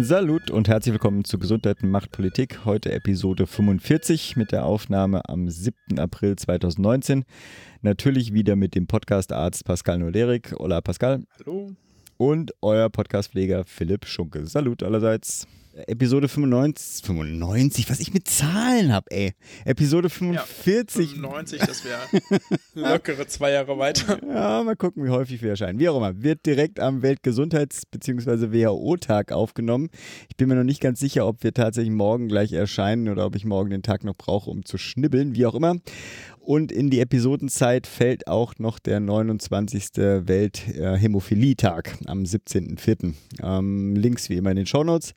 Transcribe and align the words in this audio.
Salut 0.00 0.50
und 0.52 0.68
herzlich 0.68 0.92
willkommen 0.92 1.24
zu 1.24 1.40
Gesundheit 1.40 1.82
macht 1.82 2.12
Politik. 2.12 2.64
Heute 2.64 2.92
Episode 2.92 3.48
45 3.48 4.36
mit 4.36 4.52
der 4.52 4.64
Aufnahme 4.64 5.28
am 5.28 5.48
7. 5.48 5.98
April 5.98 6.36
2019. 6.36 7.24
Natürlich 7.82 8.32
wieder 8.32 8.54
mit 8.54 8.76
dem 8.76 8.86
Podcast-Arzt 8.86 9.64
Pascal 9.64 9.98
Nolerik. 9.98 10.54
Hola 10.56 10.80
Pascal. 10.82 11.24
Hallo 11.40 11.72
und 12.16 12.52
euer 12.62 12.88
Podcastpfleger 12.90 13.64
Philipp 13.64 14.06
Schunke. 14.06 14.46
Salut 14.46 14.84
allerseits. 14.84 15.48
Episode 15.86 16.28
95, 16.28 17.04
95, 17.06 17.88
was 17.90 18.00
ich 18.00 18.12
mit 18.12 18.28
Zahlen 18.28 18.92
habe, 18.92 19.10
ey. 19.10 19.32
Episode 19.64 20.10
45. 20.10 20.96
Ja, 20.96 21.06
95, 21.16 21.60
das 21.60 21.84
wäre 21.84 22.00
lockere 22.74 23.26
zwei 23.26 23.52
Jahre 23.52 23.78
weiter. 23.78 24.18
Ja, 24.26 24.62
mal 24.64 24.76
gucken, 24.76 25.04
wie 25.04 25.10
häufig 25.10 25.40
wir 25.42 25.50
erscheinen. 25.50 25.78
Wie 25.78 25.88
auch 25.88 25.96
immer, 25.96 26.22
wird 26.22 26.44
direkt 26.46 26.80
am 26.80 27.02
Weltgesundheits- 27.02 27.82
bzw. 27.90 28.52
WHO-Tag 28.52 29.32
aufgenommen. 29.32 29.88
Ich 30.28 30.36
bin 30.36 30.48
mir 30.48 30.56
noch 30.56 30.64
nicht 30.64 30.80
ganz 30.80 30.98
sicher, 31.00 31.26
ob 31.26 31.42
wir 31.44 31.52
tatsächlich 31.54 31.92
morgen 31.92 32.28
gleich 32.28 32.52
erscheinen 32.52 33.08
oder 33.08 33.26
ob 33.26 33.36
ich 33.36 33.44
morgen 33.44 33.70
den 33.70 33.82
Tag 33.82 34.04
noch 34.04 34.16
brauche, 34.16 34.50
um 34.50 34.64
zu 34.64 34.78
schnibbeln, 34.78 35.34
wie 35.34 35.46
auch 35.46 35.54
immer. 35.54 35.76
Und 36.40 36.72
in 36.72 36.88
die 36.88 37.00
Episodenzeit 37.00 37.86
fällt 37.86 38.26
auch 38.26 38.54
noch 38.58 38.78
der 38.78 39.00
29. 39.00 39.88
Welt-Hämophilie-Tag 39.98 41.98
am 42.06 42.22
17.04. 42.22 43.12
Ähm, 43.42 43.94
Links 43.96 44.30
wie 44.30 44.36
immer 44.36 44.50
in 44.50 44.56
den 44.56 44.66
Shownotes. 44.66 45.12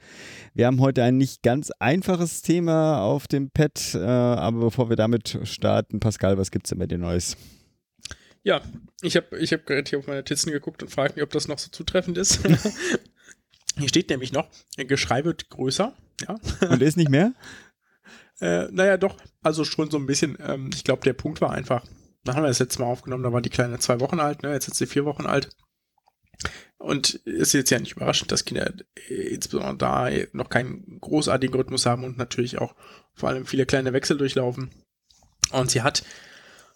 Wir 0.54 0.68
haben 0.68 0.82
heute 0.82 1.02
ein 1.04 1.18
nicht 1.18 1.44
ganz 1.44 1.72
einfaches 1.80 2.42
Thema 2.42 3.02
auf 3.02 3.28
dem 3.28 3.50
Pad, 3.52 3.96
äh, 3.96 4.00
aber 4.00 4.60
bevor 4.60 4.90
wir 4.90 4.98
damit 4.98 5.40
starten, 5.44 6.02
Pascal, 6.02 6.38
was 6.38 6.52
gibt 6.52 6.66
es 6.66 6.70
denn 6.70 6.80
bei 6.80 6.88
dir 6.88 6.98
Neues? 6.98 7.38
Ja, 8.44 8.62
ich 9.02 9.16
habe 9.16 9.40
ich 9.40 9.54
hab 9.54 9.66
gerade 9.66 9.90
hier 9.90 10.00
auf 10.00 10.08
meine 10.08 10.26
Titzen 10.26 10.52
geguckt 10.52 10.84
und 10.84 10.90
frage 10.90 11.14
mich, 11.14 11.24
ob 11.24 11.30
das 11.30 11.48
noch 11.48 11.58
so 11.58 11.70
zutreffend 11.70 12.18
ist. 12.18 12.42
hier 13.78 13.88
steht 13.88 14.10
nämlich 14.10 14.34
noch, 14.34 14.50
Geschrei 14.76 15.24
wird 15.24 15.50
größer. 15.50 15.94
Ja. 16.28 16.36
Und 16.70 16.82
ist 16.82 16.98
nicht 16.98 17.12
mehr? 17.12 17.34
Äh, 18.40 18.70
naja, 18.72 18.98
doch, 18.98 19.18
also 19.44 19.64
schon 19.64 19.92
so 19.92 20.00
ein 20.00 20.08
bisschen. 20.08 20.36
Ähm, 20.44 20.72
ich 20.74 20.84
glaube, 20.84 21.04
der 21.04 21.14
Punkt 21.14 21.42
war 21.42 21.52
einfach, 21.52 21.86
da 22.24 22.34
haben 22.34 22.42
wir 22.42 22.48
das 22.48 22.58
letzte 22.58 22.82
Mal 22.82 22.88
aufgenommen, 22.88 23.22
da 23.22 23.32
war 23.32 23.40
die 23.40 23.52
Kleine 23.52 23.78
zwei 23.78 24.00
Wochen 24.00 24.20
alt, 24.20 24.42
ne? 24.42 24.52
jetzt 24.52 24.68
ist 24.68 24.78
sie 24.78 24.88
vier 24.88 25.06
Wochen 25.06 25.28
alt. 25.28 25.56
Und 26.78 27.14
ist 27.26 27.54
jetzt 27.54 27.70
ja 27.70 27.80
nicht 27.80 27.96
überraschend, 27.96 28.32
dass 28.32 28.46
Kinder 28.46 28.74
äh, 29.10 29.14
insbesondere 29.14 29.78
da 29.78 30.10
noch 30.34 30.50
keinen 30.50 31.00
großartigen 31.00 31.56
Rhythmus 31.56 31.86
haben 31.86 32.04
und 32.04 32.18
natürlich 32.18 32.60
auch 32.60 32.74
vor 33.14 33.30
allem 33.30 33.46
viele 33.46 33.66
kleine 33.66 33.94
Wechsel 33.94 34.18
durchlaufen. 34.18 34.72
Und 35.52 35.70
sie 35.70 35.84
hat 35.84 36.04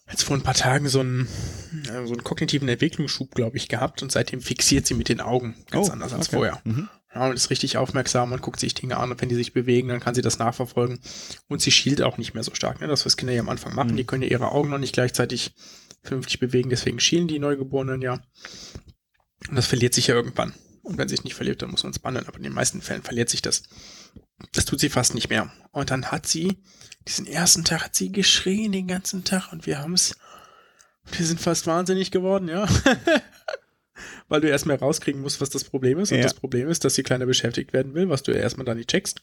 jetzt 0.09 0.23
vor 0.23 0.35
ein 0.35 0.43
paar 0.43 0.53
Tagen 0.53 0.87
so 0.87 0.99
einen, 0.99 1.27
äh, 1.85 2.05
so 2.05 2.13
einen 2.13 2.23
kognitiven 2.23 2.67
Entwicklungsschub, 2.67 3.33
glaube 3.33 3.57
ich, 3.57 3.67
gehabt 3.67 4.03
und 4.03 4.11
seitdem 4.11 4.41
fixiert 4.41 4.85
sie 4.85 4.93
mit 4.93 5.09
den 5.09 5.21
Augen 5.21 5.55
ganz 5.71 5.89
oh, 5.89 5.91
anders 5.91 6.13
als 6.13 6.27
okay. 6.27 6.35
vorher. 6.35 6.61
Mhm. 6.63 6.89
Ja, 7.13 7.27
und 7.27 7.33
ist 7.33 7.49
richtig 7.49 7.77
aufmerksam 7.77 8.33
und 8.33 8.41
guckt 8.41 8.59
sich 8.59 8.73
Dinge 8.73 8.97
an 8.97 9.09
und 9.09 9.21
wenn 9.21 9.29
die 9.29 9.35
sich 9.35 9.53
bewegen, 9.53 9.87
dann 9.87 10.01
kann 10.01 10.15
sie 10.15 10.21
das 10.21 10.37
nachverfolgen. 10.37 10.99
Und 11.47 11.61
sie 11.61 11.71
schielt 11.71 12.01
auch 12.01 12.17
nicht 12.17 12.33
mehr 12.33 12.43
so 12.43 12.53
stark. 12.53 12.81
Ne? 12.81 12.87
Das, 12.87 13.05
was 13.05 13.15
Kinder 13.15 13.33
ja 13.33 13.39
am 13.39 13.49
Anfang 13.49 13.73
machen, 13.73 13.91
mhm. 13.91 13.97
die 13.97 14.03
können 14.03 14.23
ja 14.23 14.29
ihre 14.29 14.51
Augen 14.51 14.69
noch 14.69 14.77
nicht 14.77 14.93
gleichzeitig 14.93 15.53
vernünftig 16.03 16.39
bewegen, 16.39 16.69
deswegen 16.69 16.99
schielen 16.99 17.27
die 17.27 17.39
Neugeborenen 17.39 18.01
ja. 18.01 18.19
Und 19.49 19.55
das 19.55 19.67
verliert 19.67 19.93
sich 19.93 20.07
ja 20.07 20.15
irgendwann. 20.15 20.53
Und 20.83 20.97
wenn 20.97 21.07
sich 21.07 21.23
nicht 21.23 21.33
verliert, 21.33 21.61
dann 21.61 21.71
muss 21.71 21.83
man 21.83 21.91
es 21.91 21.99
bandeln. 21.99 22.27
Aber 22.27 22.37
in 22.37 22.43
den 22.43 22.53
meisten 22.53 22.81
Fällen 22.81 23.01
verliert 23.01 23.29
sich 23.29 23.41
das. 23.41 23.63
Das 24.53 24.65
tut 24.65 24.79
sie 24.79 24.89
fast 24.89 25.15
nicht 25.15 25.29
mehr. 25.29 25.51
Und 25.71 25.89
dann 25.89 26.11
hat 26.11 26.27
sie, 26.27 26.61
diesen 27.07 27.25
ersten 27.25 27.63
Tag 27.63 27.85
hat 27.85 27.95
sie 27.95 28.11
geschrien 28.11 28.71
den 28.71 28.87
ganzen 28.87 29.23
Tag 29.23 29.51
und 29.51 29.65
wir 29.65 29.79
haben 29.79 29.93
es, 29.93 30.15
wir 31.11 31.25
sind 31.25 31.39
fast 31.39 31.67
wahnsinnig 31.67 32.11
geworden, 32.11 32.49
ja. 32.49 32.67
weil 34.27 34.41
du 34.41 34.49
erstmal 34.49 34.77
rauskriegen 34.77 35.21
musst, 35.21 35.41
was 35.41 35.49
das 35.49 35.63
Problem 35.63 35.99
ist. 35.99 36.11
Und 36.11 36.17
ja. 36.17 36.23
das 36.23 36.33
Problem 36.33 36.69
ist, 36.69 36.83
dass 36.83 36.95
die 36.95 37.03
Kleine 37.03 37.25
beschäftigt 37.25 37.73
werden 37.73 37.93
will, 37.93 38.09
was 38.09 38.23
du 38.23 38.31
ja 38.31 38.39
erstmal 38.39 38.65
da 38.65 38.75
nicht 38.75 38.89
checkst. 38.89 39.21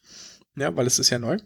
Ja, 0.56 0.74
weil 0.76 0.86
es 0.86 0.98
ist 0.98 1.10
ja 1.10 1.18
neu. 1.18 1.38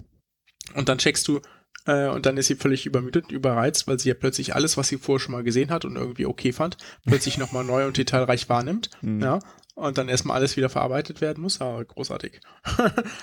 Und 0.75 0.89
dann 0.89 0.99
checkst 0.99 1.29
du, 1.29 1.41
äh, 1.87 2.09
und 2.09 2.27
dann 2.27 2.37
ist 2.37 2.47
sie 2.47 2.57
völlig 2.57 2.87
übermüdet, 2.87 3.31
überreizt, 3.31 3.87
weil 3.87 3.99
sie 3.99 4.09
ja 4.09 4.15
plötzlich 4.15 4.55
alles, 4.55 4.77
was 4.77 4.89
sie 4.89 4.99
vorher 4.99 5.21
schon 5.21 5.33
mal 5.33 5.45
gesehen 5.45 5.71
hat 5.71 5.85
und 5.85 5.97
irgendwie 5.97 6.27
okay 6.27 6.53
fand, 6.53 6.77
plötzlich 7.07 7.39
nochmal 7.39 7.65
neu 7.65 7.87
und 7.87 7.97
detailreich 7.97 8.49
wahrnimmt. 8.49 8.91
Mhm. 9.03 9.21
Ja. 9.21 9.39
Und 9.75 9.99
dann 9.99 10.09
erstmal 10.09 10.39
alles 10.39 10.57
wieder 10.57 10.71
verarbeitet 10.71 11.21
werden 11.21 11.43
muss. 11.43 11.61
Aber 11.61 11.85
großartig. 11.85 12.41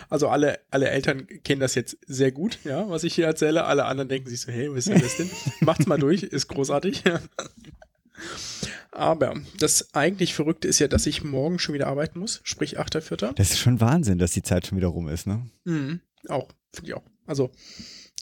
also 0.09 0.29
alle, 0.29 0.59
alle 0.69 0.89
Eltern 0.89 1.25
kennen 1.43 1.61
das 1.61 1.73
jetzt 1.73 1.97
sehr 2.05 2.31
gut, 2.31 2.59
ja, 2.63 2.87
was 2.89 3.03
ich 3.03 3.15
hier 3.15 3.25
erzähle. 3.25 3.65
Alle 3.65 3.85
anderen 3.85 4.07
denken 4.07 4.29
sich 4.29 4.41
so, 4.41 4.51
hey, 4.51 4.69
was 4.69 4.85
ist 4.85 4.89
denn 4.89 5.01
das 5.01 5.17
denn? 5.17 5.31
Macht's 5.61 5.87
mal 5.87 5.97
durch, 5.97 6.21
ist 6.21 6.47
großartig. 6.49 7.03
Aber 8.91 9.33
das 9.57 9.95
eigentlich 9.95 10.35
Verrückte 10.35 10.67
ist 10.67 10.77
ja, 10.77 10.87
dass 10.87 11.07
ich 11.07 11.23
morgen 11.23 11.57
schon 11.57 11.73
wieder 11.73 11.87
arbeiten 11.87 12.19
muss, 12.19 12.41
sprich 12.43 12.79
8.4. 12.79 13.33
Das 13.33 13.51
ist 13.51 13.59
schon 13.59 13.81
Wahnsinn, 13.81 14.19
dass 14.19 14.31
die 14.31 14.43
Zeit 14.43 14.67
schon 14.67 14.77
wieder 14.77 14.89
rum 14.89 15.09
ist, 15.09 15.25
ne? 15.25 15.49
Mhm, 15.63 16.01
auch, 16.29 16.49
finde 16.71 16.91
ich 16.91 16.95
auch. 16.95 17.03
Also, 17.25 17.51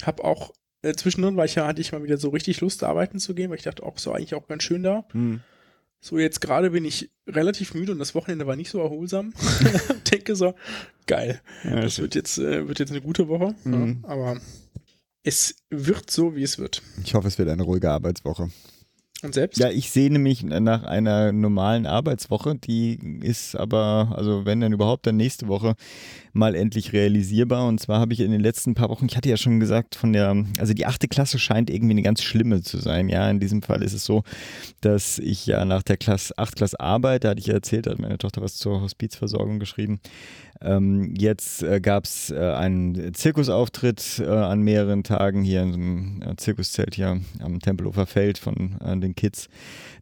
habe 0.08 0.24
auch 0.24 0.54
äh, 0.82 0.94
zwischendrin, 0.94 1.38
weil 1.38 1.46
ich 1.46 1.56
ja 1.56 1.68
hatte 1.68 1.82
ich 1.82 1.92
mal 1.92 2.04
wieder 2.04 2.18
so 2.18 2.30
richtig 2.30 2.62
Lust, 2.62 2.84
arbeiten 2.84 3.20
zu 3.20 3.34
gehen, 3.34 3.50
weil 3.50 3.58
ich 3.58 3.64
dachte, 3.64 3.84
auch 3.84 3.98
so 3.98 4.12
eigentlich 4.12 4.36
auch 4.36 4.48
ganz 4.48 4.64
schön 4.64 4.84
da. 4.84 5.06
Mhm. 5.14 5.42
So, 6.04 6.18
jetzt 6.18 6.42
gerade 6.42 6.72
bin 6.72 6.84
ich 6.84 7.12
relativ 7.28 7.76
müde 7.76 7.92
und 7.92 8.00
das 8.00 8.16
Wochenende 8.16 8.48
war 8.48 8.56
nicht 8.56 8.72
so 8.72 8.80
erholsam. 8.80 9.34
Denke 10.12 10.36
so, 10.36 10.56
geil. 11.06 11.42
Ja, 11.64 11.82
das 11.82 12.00
wird 12.00 12.16
jetzt, 12.16 12.40
äh, 12.40 12.68
wird 12.68 12.80
jetzt 12.80 12.92
eine 12.92 13.02
gute 13.02 13.28
Woche. 13.28 13.56
Mhm. 13.64 14.02
Ja, 14.04 14.10
aber 14.10 14.42
es 15.24 15.56
wird 15.70 16.10
so, 16.10 16.36
wie 16.36 16.44
es 16.44 16.58
wird. 16.58 16.82
Ich 17.04 17.14
hoffe, 17.14 17.28
es 17.28 17.38
wird 17.38 17.50
eine 17.50 17.64
ruhige 17.64 17.92
Arbeitswoche. 17.92 18.50
Und 19.24 19.36
selbst? 19.36 19.60
Ja, 19.60 19.70
ich 19.70 19.92
sehne 19.92 20.18
mich 20.18 20.44
nach 20.44 20.84
einer 20.84 21.32
normalen 21.32 21.86
Arbeitswoche. 21.86 22.56
Die 22.56 23.20
ist 23.22 23.56
aber, 23.56 24.14
also 24.16 24.46
wenn 24.46 24.62
dann 24.62 24.74
überhaupt, 24.74 25.06
dann 25.06 25.18
nächste 25.18 25.48
Woche 25.48 25.76
mal 26.34 26.56
endlich 26.56 26.92
realisierbar. 26.92 27.68
Und 27.68 27.80
zwar 27.80 28.00
habe 28.00 28.14
ich 28.14 28.20
in 28.22 28.32
den 28.32 28.42
letzten 28.42 28.74
paar 28.74 28.90
Wochen, 28.90 29.06
ich 29.06 29.16
hatte 29.16 29.30
ja 29.30 29.38
schon 29.38 29.60
gesagt, 29.60 29.96
von 29.96 30.14
der, 30.14 30.46
also 30.60 30.74
die 30.74 30.86
achte 30.88 31.08
Klasse 31.08 31.38
scheint 31.38 31.70
irgendwie 31.70 31.92
eine 31.92 32.02
ganz 32.02 32.24
schlimme 32.24 32.62
zu 32.62 32.78
sein. 32.78 33.10
Ja, 33.10 33.30
in 33.30 33.40
diesem 33.40 33.62
Fall 33.62 33.84
ist 33.84 33.94
es 33.94 34.06
so, 34.06 34.24
dass 34.82 35.20
ich 35.20 35.46
ja 35.46 35.66
nach 35.66 35.84
der 35.84 35.98
Klasse, 35.98 36.34
acht 36.38 36.56
Klasse 36.56 36.80
Arbeit, 36.80 37.24
da 37.24 37.30
hatte 37.30 37.40
ich 37.40 37.48
ja 37.48 37.54
erzählt, 37.54 37.86
da 37.86 37.92
hat 37.92 38.00
meine 38.00 38.18
Tochter 38.18 38.42
was 38.42 38.56
zur 38.56 38.82
Hospizversorgung 38.82 39.60
geschrieben. 39.60 40.00
Ähm, 40.64 41.14
jetzt 41.18 41.64
äh, 41.64 41.82
gab 41.82 42.06
es 42.06 42.30
äh, 42.32 42.38
einen 42.38 43.14
Zirkusauftritt 43.14 44.20
äh, 44.20 44.28
an 44.28 44.62
mehreren 44.62 45.04
Tagen 45.04 45.44
hier 45.44 45.64
in 45.64 45.72
so 45.72 45.78
einem 45.78 46.22
äh, 46.22 46.36
Zirkuszelt 46.36 46.96
hier 46.96 47.20
am 47.40 47.60
Tempelhofer 47.60 48.06
Feld 48.06 48.38
von 48.38 48.78
äh, 48.80 48.98
den 48.98 49.16
Kids. 49.16 49.48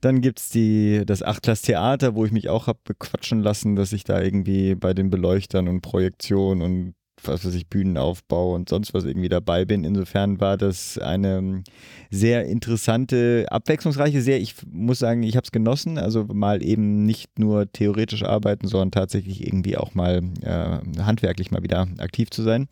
Dann 0.02 0.22
gibt 0.22 0.40
es 0.40 1.06
das 1.06 1.24
Achtklass-Theater, 1.24 2.16
wo 2.16 2.26
ich 2.26 2.32
mich 2.32 2.50
auch 2.50 2.68
habe 2.68 2.80
bequatschen 2.84 3.42
lassen, 3.42 3.76
dass 3.76 3.94
ich 3.94 4.04
da 4.04 4.22
irgendwie 4.22 4.76
bei 4.76 4.94
den 4.94 5.10
Beleuchtern 5.10 5.68
und 5.68 5.82
Projektionen 5.82 6.62
und 6.62 6.94
was 7.24 7.46
weiß 7.46 7.54
ich, 7.56 7.68
Bühnenaufbau 7.68 8.54
und 8.56 8.70
sonst 8.70 8.94
was 8.94 9.06
irgendwie 9.06 9.30
dabei 9.30 9.66
bin. 9.66 9.84
Insofern 9.84 10.40
war 10.40 10.58
das 10.58 10.98
eine 10.98 11.64
sehr 12.10 12.46
interessante, 12.46 13.46
abwechslungsreiche, 13.50 14.22
sehr, 14.22 14.40
ich 14.40 14.56
muss 14.72 15.00
sagen, 15.00 15.24
ich 15.24 15.36
habe 15.36 15.46
es 15.46 15.52
genossen. 15.52 15.98
Also 15.98 16.26
mal 16.26 16.64
eben 16.64 17.06
nicht 17.06 17.40
nur 17.40 17.72
theoretisch 17.72 18.24
arbeiten, 18.24 18.68
sondern 18.68 18.92
tatsächlich 18.92 19.46
irgendwie 19.46 19.78
auch 19.78 19.94
mal 19.94 20.22
äh, 20.42 21.02
handwerklich 21.02 21.52
mal 21.52 21.64
wieder 21.64 21.88
aktiv 22.00 22.30
zu 22.30 22.44
sein. 22.44 22.68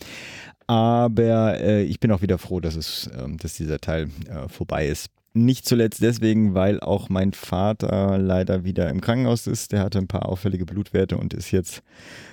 Aber 0.67 1.59
äh, 1.59 1.83
ich 1.83 1.99
bin 1.99 2.11
auch 2.11 2.21
wieder 2.21 2.37
froh, 2.37 2.59
dass 2.59 2.75
es, 2.75 3.07
äh, 3.07 3.27
dass 3.37 3.55
dieser 3.55 3.79
Teil 3.79 4.09
äh, 4.29 4.49
vorbei 4.49 4.87
ist. 4.87 5.09
Nicht 5.33 5.65
zuletzt 5.65 6.01
deswegen, 6.01 6.55
weil 6.55 6.79
auch 6.79 7.09
mein 7.09 7.31
Vater 7.31 8.17
leider 8.17 8.63
wieder 8.63 8.89
im 8.89 9.01
Krankenhaus 9.01 9.47
ist. 9.47 9.71
Der 9.71 9.81
hatte 9.81 9.99
ein 9.99 10.07
paar 10.07 10.27
auffällige 10.27 10.65
Blutwerte 10.65 11.17
und 11.17 11.33
ist 11.33 11.51
jetzt 11.51 11.83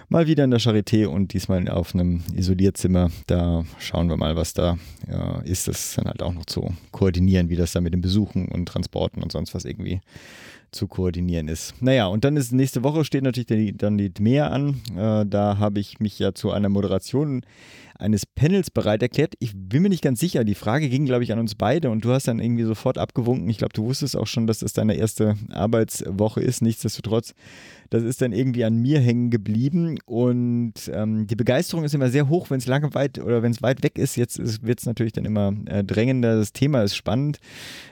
mal 0.09 0.27
wieder 0.27 0.45
in 0.45 0.51
der 0.51 0.61
Charité 0.61 1.07
und 1.07 1.33
diesmal 1.33 1.69
auf 1.69 1.95
einem 1.95 2.23
Isolierzimmer. 2.35 3.11
Da 3.27 3.65
schauen 3.79 4.09
wir 4.09 4.17
mal, 4.17 4.37
was 4.37 4.55
da 4.55 4.79
ja, 5.11 5.41
ist. 5.41 5.69
Das 5.69 5.95
dann 5.95 6.07
halt 6.07 6.23
auch 6.23 6.33
noch 6.33 6.47
zu 6.47 6.75
koordinieren, 6.93 7.49
wie 7.49 7.57
das 7.57 7.73
da 7.73 7.81
mit 7.81 7.95
den 7.95 8.01
Besuchen 8.01 8.49
und 8.49 8.67
Transporten 8.67 9.23
und 9.23 9.33
sonst 9.33 9.55
was 9.55 9.65
irgendwie 9.65 10.01
zu 10.75 10.89
koordinieren 10.89 11.49
ist. 11.49 11.81
Naja, 11.81 12.07
und 12.07 12.25
dann 12.25 12.37
ist 12.37 12.53
nächste 12.53 12.83
Woche 12.83 13.05
steht 13.05 13.23
natürlich 13.23 13.47
die, 13.47 13.77
dann 13.77 13.97
die 13.97 14.13
mehr 14.19 14.51
an. 14.53 14.81
Äh, 14.97 15.25
da 15.27 15.59
habe 15.59 15.81
ich 15.81 16.01
mich 16.01 16.19
ja 16.19 16.35
zu 16.35 16.51
einer 16.51 16.69
Moderation 16.69 17.43
eines 17.99 18.27
Panels 18.27 18.71
bereit 18.71 19.03
erklärt. 19.03 19.35
Ich 19.39 19.53
bin 19.55 19.83
mir 19.83 19.89
nicht 19.89 20.03
ganz 20.03 20.21
sicher. 20.21 20.45
Die 20.45 20.55
Frage 20.55 20.89
ging, 20.89 21.07
glaube 21.07 21.25
ich, 21.25 21.33
an 21.33 21.39
uns 21.39 21.55
beide 21.55 21.91
und 21.91 22.05
du 22.05 22.13
hast 22.13 22.29
dann 22.29 22.39
irgendwie 22.39 22.65
sofort 22.65 22.99
abgewunken. 22.99 23.49
Ich 23.49 23.59
glaube, 23.59 23.73
du 23.73 23.85
wusstest 23.85 24.17
auch 24.17 24.27
schon, 24.27 24.47
dass 24.47 24.59
das 24.59 24.73
deine 24.73 24.95
erste 24.95 25.37
Arbeitswoche 25.51 26.41
ist. 26.41 26.63
Nichtsdestotrotz 26.63 27.35
das 27.95 28.03
ist 28.03 28.23
dann 28.23 28.33
irgendwie 28.33 28.65
an 28.65 28.77
mir 28.77 28.99
hängen 28.99 29.31
geblieben 29.31 29.99
und 30.05 30.75
ähm, 30.93 31.29
die 31.29 31.37
Begeisterung 31.37 31.85
ist 31.85 31.95
immer 31.95 32.11
sehr 32.11 32.29
hoch, 32.29 32.51
wenn 32.51 32.59
es 32.59 32.67
lange 32.67 32.93
weit 32.95 33.21
oder 33.21 33.43
wenn 33.43 33.53
es 33.53 33.63
weit 33.63 33.85
weg 33.85 33.99
ist. 33.99 34.17
Jetzt 34.17 34.67
wird 34.67 34.81
es 34.81 34.87
natürlich 34.87 35.13
dann 35.13 35.25
immer 35.25 35.53
äh, 35.67 35.85
drängender. 35.85 36.37
Das 36.37 36.53
Thema 36.53 36.83
ist 36.83 36.97
spannend. 36.97 37.39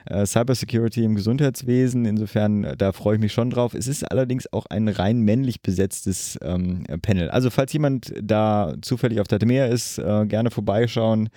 Äh, 0.07 0.27
Cybersecurity 0.27 1.05
im 1.05 1.15
Gesundheitswesen, 1.15 2.05
insofern, 2.05 2.65
äh, 2.65 2.77
da 2.77 2.91
freue 2.91 3.15
ich 3.15 3.21
mich 3.21 3.33
schon 3.33 3.51
drauf. 3.51 3.75
Es 3.75 3.87
ist 3.87 4.03
allerdings 4.11 4.53
auch 4.53 4.67
ein 4.67 4.89
rein 4.89 5.21
männlich 5.21 5.63
besetztes 5.63 6.37
ähm, 6.43 6.85
Panel. 7.03 7.31
Also, 7.31 7.51
falls 7.51 7.73
jemand 7.73 8.13
da 8.21 8.75
zufällig 8.83 9.21
auf 9.21 9.29
der 9.29 9.39
Meer 9.47 9.69
ist, 9.69 9.92
äh, 9.99 10.27
gerne 10.27 10.51
vorbeischauen. 10.51 11.29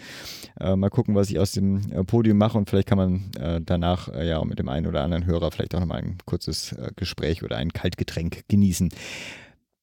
Äh, 0.59 0.75
mal 0.75 0.89
gucken, 0.89 1.15
was 1.15 1.29
ich 1.29 1.39
aus 1.39 1.51
dem 1.51 1.91
äh, 1.91 2.03
Podium 2.03 2.37
mache 2.37 2.57
und 2.57 2.69
vielleicht 2.69 2.87
kann 2.87 2.97
man 2.97 3.21
danach 3.65 4.07
ja 4.13 4.39
auch 4.39 4.45
mit 4.45 4.59
dem 4.59 4.69
einen 4.69 4.87
oder 4.87 5.03
anderen 5.03 5.25
Hörer 5.25 5.51
vielleicht 5.51 5.75
auch 5.75 5.79
nochmal 5.79 5.99
ein 5.99 6.17
kurzes 6.25 6.75
Gespräch 6.95 7.43
oder 7.43 7.57
ein 7.57 7.73
Kaltgetränk 7.73 8.43
genießen. 8.47 8.89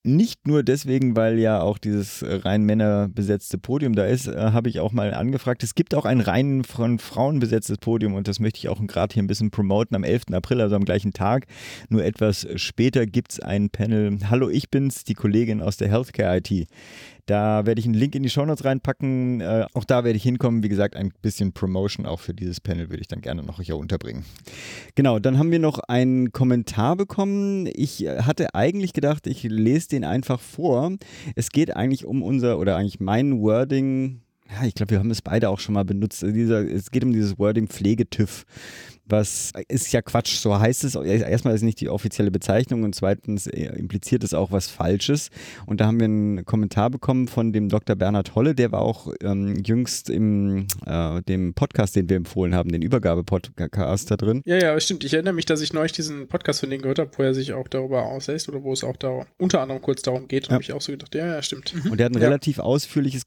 Nicht 0.05 0.49
nur 0.49 0.65
deswegen, 0.65 1.15
weil 1.15 1.39
ja 1.39 1.63
auch 1.63 1.79
dieses 1.79 2.25
rein 2.27 2.65
Männer 2.65 3.09
besetzte 3.09 3.57
Podium 3.57 3.95
da 3.95 4.05
ist, 4.05 4.27
äh, 4.27 4.35
habe 4.37 4.69
ich 4.69 4.81
auch 4.81 4.91
mal 4.91 5.15
angefragt. 5.15 5.63
Es 5.63 5.77
gibt 5.77 5.95
auch 5.95 6.05
ein 6.05 6.21
rein 6.21 6.65
von 6.65 6.99
Frauen 6.99 7.39
besetztes 7.39 7.79
Podium 7.79 8.15
und 8.15 8.27
das 8.27 8.41
möchte 8.41 8.59
ich 8.59 8.69
auch 8.69 8.85
gerade 8.85 9.15
hier 9.15 9.23
ein 9.23 9.29
bisschen 9.29 9.53
promoten 9.53 9.95
am 9.95 10.03
11. 10.03 10.33
April, 10.33 10.61
also 10.61 10.75
am 10.75 10.85
gleichen 10.85 11.13
Tag. 11.13 11.47
Nur 11.89 12.05
etwas 12.05 12.49
später 12.57 13.07
gibt 13.07 13.35
es 13.35 13.41
ein 13.41 13.71
Panel. 13.71 14.19
Hallo, 14.29 14.49
ich 14.49 14.71
bin's, 14.71 15.05
die 15.05 15.15
Kollegin 15.15 15.63
aus 15.63 15.77
der 15.77 15.89
Healthcare 15.89 16.39
IT. 16.39 16.67
Da 17.27 17.67
werde 17.67 17.81
ich 17.81 17.85
einen 17.85 17.95
Link 17.95 18.15
in 18.15 18.23
die 18.23 18.31
Shownotes 18.31 18.65
reinpacken. 18.65 19.41
Äh, 19.41 19.67
auch 19.75 19.85
da 19.85 20.03
werde 20.03 20.17
ich 20.17 20.25
hinkommen. 20.25 20.63
Wie 20.63 20.69
gesagt, 20.69 20.97
ein 20.97 21.13
bisschen 21.23 21.53
Promotion 21.53 22.05
auch 22.05 22.19
für 22.19 22.35
dieses 22.35 22.61
Panel 22.61 22.91
würde 22.91 23.01
ich 23.01 23.09
dann 23.09 23.21
gerne 23.21 23.43
noch 23.43 23.61
hier 23.61 23.77
unterbringen. 23.77 24.25
Genau, 24.97 25.21
dann 25.21 25.39
haben 25.39 25.53
wir 25.53 25.61
noch 25.61 25.79
einen 25.79 26.33
Kommentar 26.33 26.97
bekommen. 26.97 27.69
Ich 27.73 28.05
äh, 28.05 28.23
hatte 28.23 28.55
eigentlich 28.55 28.93
gedacht, 28.93 29.27
ich 29.27 29.45
lese 29.45 29.89
den 29.91 30.05
einfach 30.05 30.41
vor. 30.41 30.97
Es 31.37 31.51
geht 31.51 31.77
eigentlich 31.77 32.05
um 32.05 32.23
unser 32.23 32.59
oder 32.59 32.77
eigentlich 32.77 32.99
mein 33.01 33.41
Wording 33.41 34.23
ja, 34.51 34.67
ich 34.67 34.75
glaube, 34.75 34.91
wir 34.91 34.99
haben 34.99 35.11
es 35.11 35.23
beide 35.23 35.49
auch 35.49 35.61
schon 35.61 35.75
mal 35.75 35.85
benutzt. 35.85 36.23
Dieser, 36.23 36.69
es 36.69 36.91
geht 36.91 37.05
um 37.05 37.13
dieses 37.13 37.39
Wording 37.39 37.69
Pflegetüv 37.69 38.45
was 39.13 39.53
ist 39.69 39.93
ja 39.93 40.03
Quatsch, 40.03 40.39
so 40.39 40.59
heißt 40.59 40.83
es. 40.83 40.97
Erstmal 40.97 41.55
ist 41.55 41.61
es 41.61 41.65
nicht 41.65 41.81
die 41.81 41.89
offizielle 41.89 42.33
Bezeichnung 42.33 42.83
und 42.83 42.95
zweitens 42.97 43.47
äh, 43.47 43.67
impliziert 43.77 44.25
es 44.25 44.35
auch 44.35 44.51
was 44.51 44.67
Falsches. 44.67 45.29
Und 45.67 45.81
da 45.81 45.87
haben 45.87 46.01
wir 46.01 46.07
einen 46.07 46.45
Kommentar 46.45 46.91
bekommen 46.91 47.29
von 47.29 47.53
dem 47.53 47.69
Dr. 47.69 47.95
Bernhard 47.95 48.35
Holle, 48.35 48.57
der 48.57 48.73
war 48.73 48.83
auch 48.83 49.13
ähm, 49.23 49.63
jüngst 49.65 50.11
im 50.11 50.67
äh, 50.87 51.23
dem 51.23 51.55
Podcast, 51.55 51.95
den 51.95 52.09
wir 52.09 52.17
empfohlen 52.17 52.55
haben, 52.55 52.73
den 52.73 52.83
Übergabe-Podcast 52.83 54.11
da 54.11 54.17
drin. 54.17 54.43
Ja, 54.47 54.57
ja, 54.57 54.81
stimmt. 54.81 55.05
Ich 55.05 55.13
erinnere 55.13 55.35
mich, 55.35 55.45
dass 55.45 55.61
ich 55.61 55.73
neulich 55.73 55.93
diesen 55.93 56.27
Podcast 56.27 56.61
von 56.61 56.71
denen 56.71 56.83
gehört 56.83 56.99
habe, 56.99 57.11
wo 57.17 57.23
er 57.23 57.35
sich 57.35 57.53
auch 57.53 57.69
darüber 57.69 58.07
auslässt 58.07 58.49
oder 58.49 58.63
wo 58.65 58.73
es 58.73 58.83
auch 58.83 58.97
da 58.97 59.27
unter 59.39 59.61
anderem 59.61 59.83
kurz 59.83 60.03
darum 60.03 60.27
geht. 60.27 60.45
Und 60.45 60.51
ja. 60.51 60.55
habe 60.55 60.63
ich 60.65 60.73
auch 60.73 60.81
so 60.81 60.91
gedacht, 60.91 61.15
ja, 61.15 61.27
ja, 61.27 61.43
stimmt. 61.43 61.75
Und 61.89 61.99
der 61.99 62.07
hat 62.07 62.13
einen 62.13 62.23
ja. 62.23 62.29
relativ 62.29 62.59
ausführliches, 62.59 63.25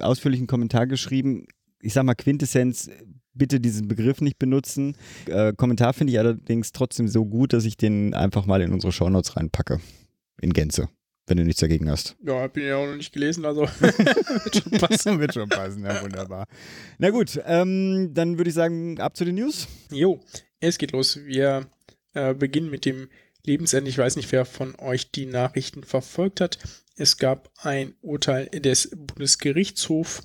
ausführlichen 0.00 0.48
Kommentar 0.48 0.86
geschrieben. 0.86 1.46
Ich 1.80 1.92
sag 1.92 2.02
mal, 2.02 2.14
Quintessenz, 2.14 2.90
bitte 3.38 3.60
diesen 3.60 3.88
Begriff 3.88 4.20
nicht 4.20 4.38
benutzen. 4.38 4.96
Äh, 5.26 5.52
Kommentar 5.54 5.94
finde 5.94 6.12
ich 6.12 6.18
allerdings 6.18 6.72
trotzdem 6.72 7.08
so 7.08 7.24
gut, 7.24 7.52
dass 7.52 7.64
ich 7.64 7.76
den 7.76 8.14
einfach 8.14 8.46
mal 8.46 8.60
in 8.60 8.72
unsere 8.72 8.92
Shownotes 8.92 9.36
reinpacke. 9.36 9.80
In 10.40 10.52
Gänze. 10.52 10.88
Wenn 11.26 11.36
du 11.36 11.44
nichts 11.44 11.60
dagegen 11.60 11.90
hast. 11.90 12.16
Ja, 12.24 12.40
hab 12.40 12.56
ihn 12.56 12.66
ja 12.66 12.76
auch 12.76 12.86
noch 12.86 12.96
nicht 12.96 13.12
gelesen, 13.12 13.44
also 13.44 13.62
wird 13.80 14.62
schon 14.62 14.72
passen. 14.78 15.20
wird 15.20 15.34
schon 15.34 15.48
passen, 15.48 15.84
ja, 15.84 16.02
wunderbar. 16.02 16.46
Na 16.98 17.10
gut, 17.10 17.38
ähm, 17.44 18.12
dann 18.14 18.38
würde 18.38 18.48
ich 18.48 18.54
sagen, 18.54 18.98
ab 18.98 19.14
zu 19.14 19.26
den 19.26 19.34
News. 19.34 19.68
Jo, 19.90 20.20
es 20.60 20.78
geht 20.78 20.92
los. 20.92 21.20
Wir 21.24 21.68
äh, 22.14 22.34
beginnen 22.34 22.70
mit 22.70 22.86
dem 22.86 23.08
Lebensende. 23.44 23.90
Ich 23.90 23.98
weiß 23.98 24.16
nicht, 24.16 24.32
wer 24.32 24.46
von 24.46 24.74
euch 24.78 25.10
die 25.10 25.26
Nachrichten 25.26 25.84
verfolgt 25.84 26.40
hat. 26.40 26.58
Es 26.96 27.18
gab 27.18 27.50
ein 27.58 27.94
Urteil 28.00 28.46
des 28.46 28.90
Bundesgerichtshofs 28.96 30.22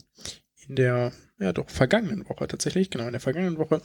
in 0.68 0.75
der 0.75 1.12
ja 1.39 1.54
doch 1.54 1.69
vergangenen 1.69 2.27
Woche 2.30 2.48
tatsächlich, 2.48 2.89
genau 2.89 3.06
in 3.06 3.12
der 3.12 3.21
vergangenen 3.21 3.57
Woche, 3.57 3.81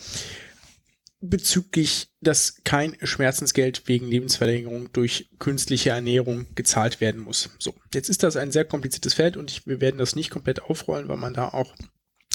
bezüglich, 1.21 2.09
dass 2.21 2.63
kein 2.65 2.97
Schmerzensgeld 3.03 3.89
wegen 3.89 4.07
Lebensverlängerung 4.07 4.93
durch 4.93 5.31
künstliche 5.39 5.91
Ernährung 5.91 6.47
gezahlt 6.55 7.01
werden 7.01 7.21
muss. 7.21 7.51
So, 7.59 7.75
jetzt 7.93 8.09
ist 8.09 8.23
das 8.23 8.37
ein 8.37 8.53
sehr 8.53 8.65
kompliziertes 8.65 9.15
Feld 9.15 9.37
und 9.37 9.51
ich, 9.51 9.67
wir 9.67 9.81
werden 9.81 9.99
das 9.99 10.15
nicht 10.15 10.31
komplett 10.31 10.63
aufrollen, 10.63 11.09
weil 11.09 11.17
man 11.17 11.35
da 11.35 11.49
auch 11.49 11.75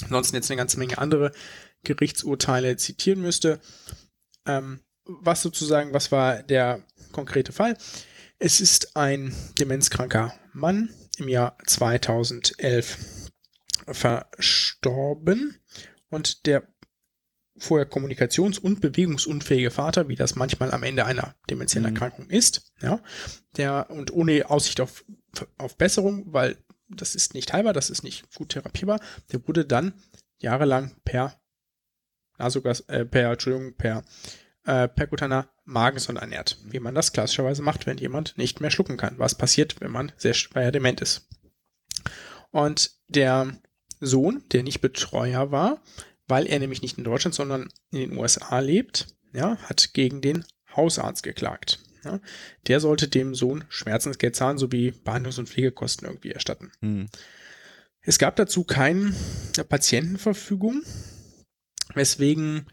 ansonsten 0.02 0.36
jetzt 0.36 0.50
eine 0.50 0.58
ganze 0.58 0.78
Menge 0.78 0.98
andere 0.98 1.32
Gerichtsurteile 1.82 2.76
zitieren 2.76 3.20
müsste. 3.20 3.60
Ähm, 4.46 4.80
was 5.06 5.42
sozusagen, 5.42 5.94
was 5.94 6.12
war 6.12 6.42
der 6.42 6.82
konkrete 7.12 7.52
Fall? 7.52 7.76
Es 8.38 8.60
ist 8.60 8.96
ein 8.96 9.34
demenzkranker 9.58 10.34
Mann 10.52 10.90
im 11.18 11.28
Jahr 11.28 11.56
2011 11.66 13.23
verstorben 13.86 15.58
und 16.10 16.46
der 16.46 16.66
vorher 17.56 17.88
kommunikations- 17.88 18.58
und 18.58 18.80
bewegungsunfähige 18.80 19.70
Vater, 19.70 20.08
wie 20.08 20.16
das 20.16 20.34
manchmal 20.34 20.72
am 20.72 20.82
Ende 20.82 21.06
einer 21.06 21.36
demenziellen 21.48 21.88
mhm. 21.88 21.96
Erkrankung 21.96 22.28
ist, 22.28 22.72
ja, 22.80 23.00
der 23.56 23.90
und 23.90 24.12
ohne 24.12 24.50
Aussicht 24.50 24.80
auf, 24.80 25.04
auf 25.58 25.76
Besserung, 25.76 26.32
weil 26.32 26.56
das 26.88 27.14
ist 27.14 27.34
nicht 27.34 27.52
heilbar, 27.52 27.72
das 27.72 27.90
ist 27.90 28.02
nicht 28.02 28.34
gut 28.34 28.50
therapierbar, 28.50 29.00
der 29.32 29.46
wurde 29.46 29.64
dann 29.64 29.94
jahrelang 30.38 30.96
per 31.04 31.40
Nasogas, 32.38 32.80
äh, 32.80 33.04
per, 33.04 33.30
Entschuldigung, 33.30 33.76
per 33.76 34.04
äh, 34.64 34.88
perkutaner 34.88 35.48
Magensonde 35.64 36.20
ernährt, 36.20 36.58
wie 36.64 36.80
man 36.80 36.94
das 36.94 37.12
klassischerweise 37.12 37.62
macht, 37.62 37.86
wenn 37.86 37.98
jemand 37.98 38.36
nicht 38.36 38.60
mehr 38.60 38.70
schlucken 38.70 38.96
kann. 38.96 39.18
Was 39.18 39.36
passiert, 39.36 39.80
wenn 39.80 39.92
man 39.92 40.12
sehr 40.16 40.34
schwer 40.34 40.72
dement 40.72 41.00
ist? 41.00 41.28
Und 42.50 42.92
der 43.08 43.56
Sohn, 44.06 44.42
der 44.52 44.62
nicht 44.62 44.80
Betreuer 44.80 45.50
war, 45.50 45.82
weil 46.26 46.46
er 46.46 46.58
nämlich 46.58 46.82
nicht 46.82 46.98
in 46.98 47.04
Deutschland, 47.04 47.34
sondern 47.34 47.68
in 47.90 47.98
den 48.00 48.16
USA 48.16 48.58
lebt, 48.60 49.08
ja, 49.32 49.56
hat 49.58 49.94
gegen 49.94 50.20
den 50.20 50.44
Hausarzt 50.74 51.22
geklagt. 51.22 51.80
Ja. 52.04 52.20
Der 52.66 52.80
sollte 52.80 53.08
dem 53.08 53.34
Sohn 53.34 53.64
Schmerzensgeld 53.68 54.36
zahlen 54.36 54.58
sowie 54.58 54.92
Behandlungs- 55.04 55.38
und 55.38 55.48
Pflegekosten 55.48 56.06
irgendwie 56.06 56.32
erstatten. 56.32 56.70
Mhm. 56.80 57.08
Es 58.00 58.18
gab 58.18 58.36
dazu 58.36 58.64
keine 58.64 59.14
Patientenverfügung, 59.68 60.82
weswegen 61.94 62.66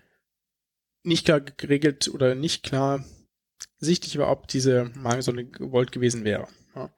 nicht 1.04 1.26
klar 1.26 1.40
geregelt 1.40 2.10
oder 2.10 2.36
nicht 2.36 2.64
klar 2.64 3.06
sichtlich 3.78 4.18
war, 4.18 4.30
ob 4.30 4.48
diese 4.48 4.92
Magensonde 4.96 5.46
gewollt 5.46 5.92
gewesen 5.92 6.26
wäre. 6.26 6.48
Ja. 6.76 6.90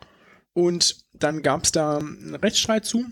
Und 0.53 1.05
dann 1.13 1.41
gab 1.41 1.63
es 1.63 1.71
da 1.71 1.97
einen 1.97 2.35
Rechtsstreit 2.35 2.85
zu. 2.85 3.05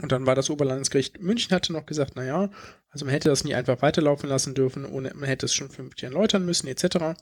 Und 0.00 0.10
dann 0.10 0.24
war 0.24 0.34
das 0.34 0.48
Oberlandesgericht 0.48 1.20
München 1.20 1.54
hatte 1.54 1.72
noch 1.72 1.84
gesagt, 1.84 2.16
naja, 2.16 2.50
also 2.88 3.04
man 3.04 3.12
hätte 3.12 3.28
das 3.28 3.44
nie 3.44 3.54
einfach 3.54 3.82
weiterlaufen 3.82 4.28
lassen 4.28 4.54
dürfen, 4.54 4.86
ohne, 4.86 5.12
man 5.14 5.28
hätte 5.28 5.46
es 5.46 5.54
schon 5.54 5.70
vernünftig 5.70 6.04
erläutern 6.04 6.46
müssen, 6.46 6.66
etc. 6.66 7.20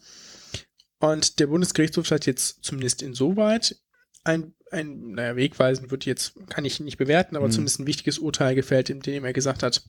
Und 1.01 1.41
der 1.41 1.49
Bundesgerichtshof 1.49 2.11
hat 2.11 2.27
jetzt 2.27 2.63
zumindest 2.63 3.03
insoweit 3.03 3.77
ein, 4.23 4.55
ein, 4.71 5.13
naja, 5.13 5.35
wegweisend 5.37 5.91
wird 5.91 6.05
jetzt, 6.05 6.35
kann 6.49 6.65
ich 6.65 6.79
nicht 6.79 6.99
bewerten, 6.99 7.37
aber 7.37 7.47
mhm. 7.47 7.53
zumindest 7.53 7.81
ein 7.81 7.87
wichtiges 7.87 8.19
Urteil 8.19 8.55
gefällt, 8.55 8.91
in 8.91 9.01
dem 9.01 9.25
er 9.25 9.33
gesagt 9.33 9.63
hat, 9.63 9.83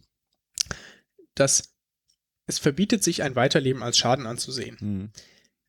dass 1.36 1.76
es 2.48 2.60
verbietet 2.60 3.04
sich 3.04 3.24
ein 3.24 3.36
Weiterleben 3.36 3.84
als 3.84 3.98
Schaden 3.98 4.26
anzusehen. 4.26 4.78
Mhm. 4.80 5.12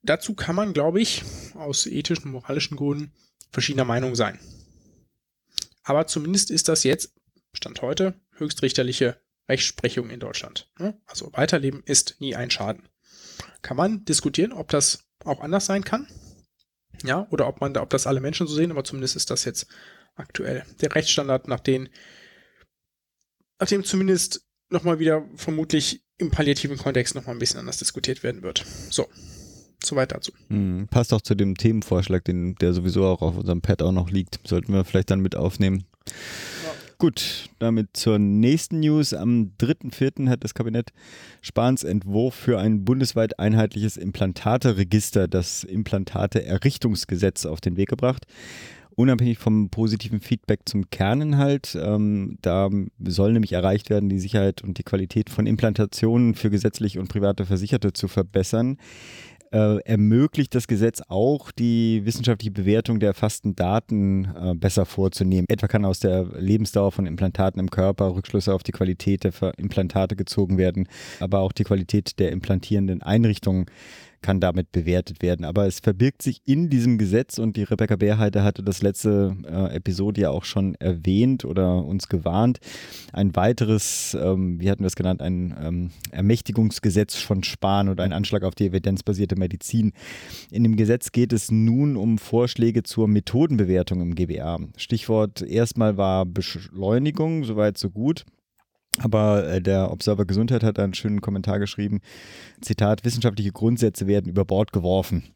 Dazu 0.02 0.34
kann 0.34 0.56
man, 0.56 0.72
glaube 0.72 1.00
ich, 1.00 1.22
aus 1.54 1.86
ethischen, 1.86 2.32
moralischen 2.32 2.76
Gründen 2.76 3.12
verschiedener 3.50 3.84
Meinung 3.84 4.14
sein. 4.14 4.38
Aber 5.82 6.06
zumindest 6.06 6.50
ist 6.50 6.68
das 6.68 6.84
jetzt, 6.84 7.14
Stand 7.54 7.82
heute, 7.82 8.20
höchstrichterliche 8.32 9.20
Rechtsprechung 9.48 10.10
in 10.10 10.20
Deutschland. 10.20 10.70
Also 11.06 11.32
Weiterleben 11.32 11.82
ist 11.84 12.16
nie 12.20 12.34
ein 12.34 12.50
Schaden. 12.50 12.88
Kann 13.62 13.76
man 13.76 14.04
diskutieren, 14.04 14.52
ob 14.52 14.68
das 14.68 15.04
auch 15.24 15.40
anders 15.40 15.66
sein 15.66 15.84
kann? 15.84 16.06
Ja, 17.04 17.26
oder 17.30 17.48
ob 17.48 17.60
man 17.60 17.74
da, 17.74 17.82
ob 17.82 17.90
das 17.90 18.06
alle 18.06 18.20
Menschen 18.20 18.46
so 18.46 18.54
sehen, 18.54 18.70
aber 18.70 18.84
zumindest 18.84 19.16
ist 19.16 19.30
das 19.30 19.44
jetzt 19.44 19.66
aktuell 20.14 20.64
der 20.80 20.94
Rechtsstandard, 20.94 21.48
nach 21.48 21.60
dem, 21.60 21.88
nach 23.58 23.68
dem 23.68 23.84
zumindest 23.84 24.46
nochmal 24.68 24.98
wieder 24.98 25.28
vermutlich 25.36 26.04
im 26.18 26.30
palliativen 26.30 26.78
Kontext 26.78 27.14
nochmal 27.14 27.34
ein 27.34 27.38
bisschen 27.38 27.60
anders 27.60 27.78
diskutiert 27.78 28.22
werden 28.22 28.42
wird. 28.42 28.64
So, 28.90 29.08
Soweit 29.84 30.12
dazu. 30.12 30.32
Hm, 30.48 30.88
passt 30.90 31.12
auch 31.12 31.22
zu 31.22 31.34
dem 31.34 31.56
Themenvorschlag, 31.56 32.24
den, 32.24 32.54
der 32.56 32.72
sowieso 32.72 33.04
auch 33.06 33.22
auf 33.22 33.36
unserem 33.36 33.60
Pad 33.60 33.82
auch 33.82 33.92
noch 33.92 34.10
liegt. 34.10 34.40
Sollten 34.46 34.72
wir 34.72 34.84
vielleicht 34.84 35.10
dann 35.10 35.20
mit 35.20 35.36
aufnehmen. 35.36 35.84
Ja. 36.06 36.72
Gut, 37.02 37.50
damit 37.58 37.96
zur 37.96 38.20
nächsten 38.20 38.78
News. 38.78 39.12
Am 39.12 39.54
3.4. 39.58 40.28
hat 40.28 40.44
das 40.44 40.54
Kabinett 40.54 40.92
Spahns 41.40 41.82
Entwurf 41.82 42.32
für 42.32 42.60
ein 42.60 42.84
bundesweit 42.84 43.40
einheitliches 43.40 43.96
Implantateregister, 43.96 45.26
das 45.26 45.64
Implantate-Errichtungsgesetz, 45.64 47.44
auf 47.44 47.60
den 47.60 47.76
Weg 47.76 47.88
gebracht. 47.88 48.26
unabhängig 48.94 49.38
vom 49.38 49.68
positiven 49.68 50.20
Feedback 50.20 50.60
zum 50.66 50.90
Kerninhalt. 50.90 51.76
Ähm, 51.80 52.38
da 52.40 52.68
soll 53.04 53.32
nämlich 53.32 53.52
erreicht 53.52 53.90
werden, 53.90 54.08
die 54.08 54.20
Sicherheit 54.20 54.62
und 54.62 54.78
die 54.78 54.84
Qualität 54.84 55.28
von 55.28 55.46
Implantationen 55.46 56.34
für 56.34 56.50
gesetzlich 56.50 56.98
und 56.98 57.08
private 57.08 57.46
Versicherte 57.46 57.92
zu 57.94 58.06
verbessern 58.06 58.76
äh, 59.52 59.78
ermöglicht 59.84 60.54
das 60.54 60.66
Gesetz 60.66 61.02
auch, 61.08 61.50
die 61.50 62.04
wissenschaftliche 62.04 62.50
Bewertung 62.50 63.00
der 63.00 63.10
erfassten 63.10 63.54
Daten 63.54 64.24
äh, 64.24 64.54
besser 64.54 64.86
vorzunehmen. 64.86 65.46
Etwa 65.48 65.68
kann 65.68 65.84
aus 65.84 66.00
der 66.00 66.24
Lebensdauer 66.38 66.92
von 66.92 67.06
Implantaten 67.06 67.60
im 67.60 67.70
Körper 67.70 68.14
Rückschlüsse 68.14 68.54
auf 68.54 68.62
die 68.62 68.72
Qualität 68.72 69.24
der 69.24 69.58
Implantate 69.58 70.16
gezogen 70.16 70.58
werden, 70.58 70.88
aber 71.20 71.40
auch 71.40 71.52
die 71.52 71.64
Qualität 71.64 72.18
der 72.18 72.32
implantierenden 72.32 73.02
Einrichtungen 73.02 73.66
kann 74.22 74.40
damit 74.40 74.72
bewertet 74.72 75.22
werden. 75.22 75.44
Aber 75.44 75.66
es 75.66 75.80
verbirgt 75.80 76.22
sich 76.22 76.40
in 76.46 76.70
diesem 76.70 76.98
Gesetz 76.98 77.38
und 77.38 77.56
die 77.56 77.64
Rebecca 77.64 77.96
Beerheide 77.96 78.42
hatte 78.42 78.62
das 78.62 78.82
letzte 78.82 79.36
äh, 79.44 79.74
Episode 79.74 80.22
ja 80.22 80.30
auch 80.30 80.44
schon 80.44 80.74
erwähnt 80.76 81.44
oder 81.44 81.84
uns 81.84 82.08
gewarnt. 82.08 82.58
Ein 83.12 83.36
weiteres, 83.36 84.16
ähm, 84.20 84.60
wie 84.60 84.70
hatten 84.70 84.82
wir 84.82 84.86
es 84.86 84.96
genannt, 84.96 85.20
ein 85.20 85.54
ähm, 85.60 85.90
Ermächtigungsgesetz 86.10 87.16
von 87.16 87.42
Spahn 87.42 87.88
oder 87.88 88.04
ein 88.04 88.12
Anschlag 88.12 88.44
auf 88.44 88.54
die 88.54 88.66
evidenzbasierte 88.66 89.36
Medizin. 89.36 89.92
In 90.50 90.62
dem 90.62 90.76
Gesetz 90.76 91.12
geht 91.12 91.32
es 91.32 91.50
nun 91.50 91.96
um 91.96 92.18
Vorschläge 92.18 92.82
zur 92.82 93.08
Methodenbewertung 93.08 94.00
im 94.00 94.14
GBA. 94.14 94.60
Stichwort 94.76 95.42
erstmal 95.42 95.96
war 95.96 96.24
Beschleunigung, 96.24 97.44
soweit 97.44 97.76
so 97.76 97.90
gut. 97.90 98.24
Aber 98.98 99.46
äh, 99.48 99.62
der 99.62 99.90
Observer 99.90 100.24
Gesundheit 100.24 100.62
hat 100.62 100.78
einen 100.78 100.94
schönen 100.94 101.20
Kommentar 101.20 101.58
geschrieben. 101.58 102.00
Zitat, 102.60 103.04
wissenschaftliche 103.04 103.52
Grundsätze 103.52 104.06
werden 104.06 104.28
über 104.28 104.44
Bord 104.44 104.72
geworfen. 104.72 105.34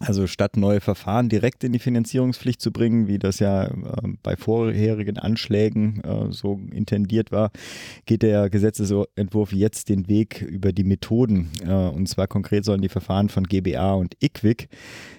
Also 0.00 0.26
statt 0.26 0.56
neue 0.56 0.80
Verfahren 0.80 1.28
direkt 1.28 1.62
in 1.62 1.72
die 1.72 1.78
Finanzierungspflicht 1.78 2.60
zu 2.60 2.72
bringen, 2.72 3.06
wie 3.06 3.18
das 3.18 3.38
ja 3.38 3.66
äh, 3.66 3.72
bei 4.22 4.36
vorherigen 4.36 5.16
Anschlägen 5.18 6.00
äh, 6.02 6.32
so 6.32 6.60
intendiert 6.72 7.30
war, 7.30 7.52
geht 8.06 8.22
der 8.22 8.50
Gesetzesentwurf 8.50 9.52
jetzt 9.52 9.88
den 9.88 10.08
Weg 10.08 10.42
über 10.42 10.72
die 10.72 10.84
Methoden. 10.84 11.50
Äh, 11.64 11.72
und 11.72 12.08
zwar 12.08 12.26
konkret 12.26 12.64
sollen 12.64 12.82
die 12.82 12.88
Verfahren 12.88 13.28
von 13.28 13.44
GBA 13.44 13.94
und 13.94 14.16
IQWIC, 14.20 14.68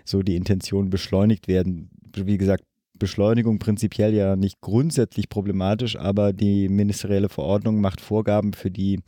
so 0.04 0.22
die 0.22 0.36
Intention 0.36 0.90
beschleunigt 0.90 1.48
werden. 1.48 1.90
Wie 2.16 2.38
gesagt, 2.38 2.66
Beschleunigung 2.98 3.60
prinzipiell 3.60 4.14
ja 4.14 4.36
nicht 4.36 4.62
grundsätzlich 4.62 5.30
problematisch, 5.30 5.98
aber 5.98 6.32
die 6.32 6.70
ministerielle 6.70 7.30
Verordnung 7.30 7.82
macht 7.82 8.02
Vorgaben 8.02 8.54
für 8.54 8.72
die, 8.72 9.00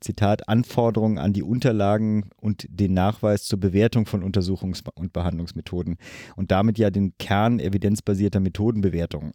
Zitat, 0.00 0.48
Anforderungen 0.48 1.18
an 1.18 1.32
die 1.32 1.42
Unterlagen 1.42 2.30
und 2.40 2.66
den 2.68 2.94
Nachweis 2.94 3.44
zur 3.44 3.58
Bewertung 3.58 4.06
von 4.06 4.22
Untersuchungs- 4.22 4.82
und 4.94 5.12
Behandlungsmethoden 5.12 5.96
und 6.36 6.50
damit 6.50 6.78
ja 6.78 6.90
den 6.90 7.16
Kern 7.18 7.58
evidenzbasierter 7.58 8.40
Methodenbewertung. 8.40 9.32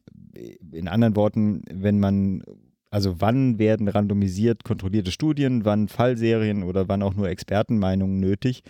In 0.72 0.88
anderen 0.88 1.16
Worten, 1.16 1.64
wenn 1.72 2.00
man 2.00 2.44
also 2.92 3.22
wann 3.22 3.60
werden 3.60 3.88
randomisiert 3.88 4.64
kontrollierte 4.64 5.12
Studien, 5.12 5.64
wann 5.64 5.88
Fallserien 5.88 6.64
oder 6.64 6.88
wann 6.88 7.04
auch 7.04 7.14
nur 7.14 7.30
Expertenmeinungen 7.30 8.20
nötig, 8.20 8.64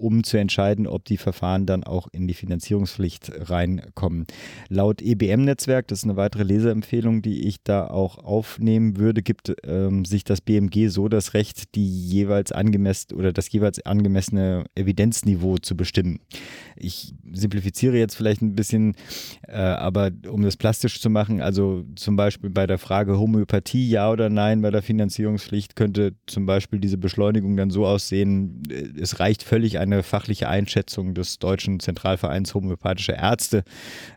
um 0.00 0.24
zu 0.24 0.38
entscheiden, 0.38 0.86
ob 0.86 1.04
die 1.04 1.18
Verfahren 1.18 1.66
dann 1.66 1.84
auch 1.84 2.08
in 2.12 2.26
die 2.26 2.34
Finanzierungspflicht 2.34 3.30
reinkommen. 3.50 4.26
Laut 4.68 5.02
EBM-Netzwerk, 5.02 5.88
das 5.88 6.00
ist 6.00 6.04
eine 6.04 6.16
weitere 6.16 6.42
Leseempfehlung, 6.42 7.22
die 7.22 7.46
ich 7.46 7.62
da 7.62 7.86
auch 7.86 8.18
aufnehmen 8.18 8.96
würde, 8.96 9.22
gibt 9.22 9.54
ähm, 9.64 10.04
sich 10.04 10.24
das 10.24 10.40
BMG 10.40 10.88
so 10.88 11.08
das 11.08 11.34
Recht, 11.34 11.74
die 11.74 11.86
jeweils 11.86 12.52
angemessen 12.52 13.14
oder 13.14 13.32
das 13.32 13.50
jeweils 13.52 13.84
angemessene 13.84 14.64
Evidenzniveau 14.74 15.58
zu 15.58 15.76
bestimmen. 15.76 16.20
Ich 16.76 17.14
simplifiziere 17.32 17.98
jetzt 17.98 18.14
vielleicht 18.14 18.40
ein 18.42 18.54
bisschen, 18.54 18.94
äh, 19.46 19.56
aber 19.56 20.10
um 20.28 20.42
das 20.42 20.56
plastisch 20.56 21.00
zu 21.00 21.10
machen, 21.10 21.40
also 21.40 21.84
zum 21.96 22.16
Beispiel 22.16 22.50
bei 22.50 22.66
der 22.66 22.78
Frage 22.78 23.18
Homöopathie, 23.18 23.88
ja 23.88 24.10
oder 24.10 24.30
nein 24.30 24.62
bei 24.62 24.70
der 24.70 24.82
Finanzierungspflicht, 24.82 25.76
könnte 25.76 26.14
zum 26.26 26.46
Beispiel 26.46 26.80
diese 26.80 26.96
Beschleunigung 26.96 27.56
dann 27.56 27.70
so 27.70 27.86
aussehen, 27.86 28.62
äh, 28.70 29.00
es 29.00 29.20
reicht 29.20 29.42
völlig 29.42 29.78
ein 29.78 29.89
eine 29.92 30.02
fachliche 30.02 30.48
Einschätzung 30.48 31.14
des 31.14 31.38
Deutschen 31.38 31.80
Zentralvereins 31.80 32.54
Homöopathische 32.54 33.12
Ärzte, 33.12 33.64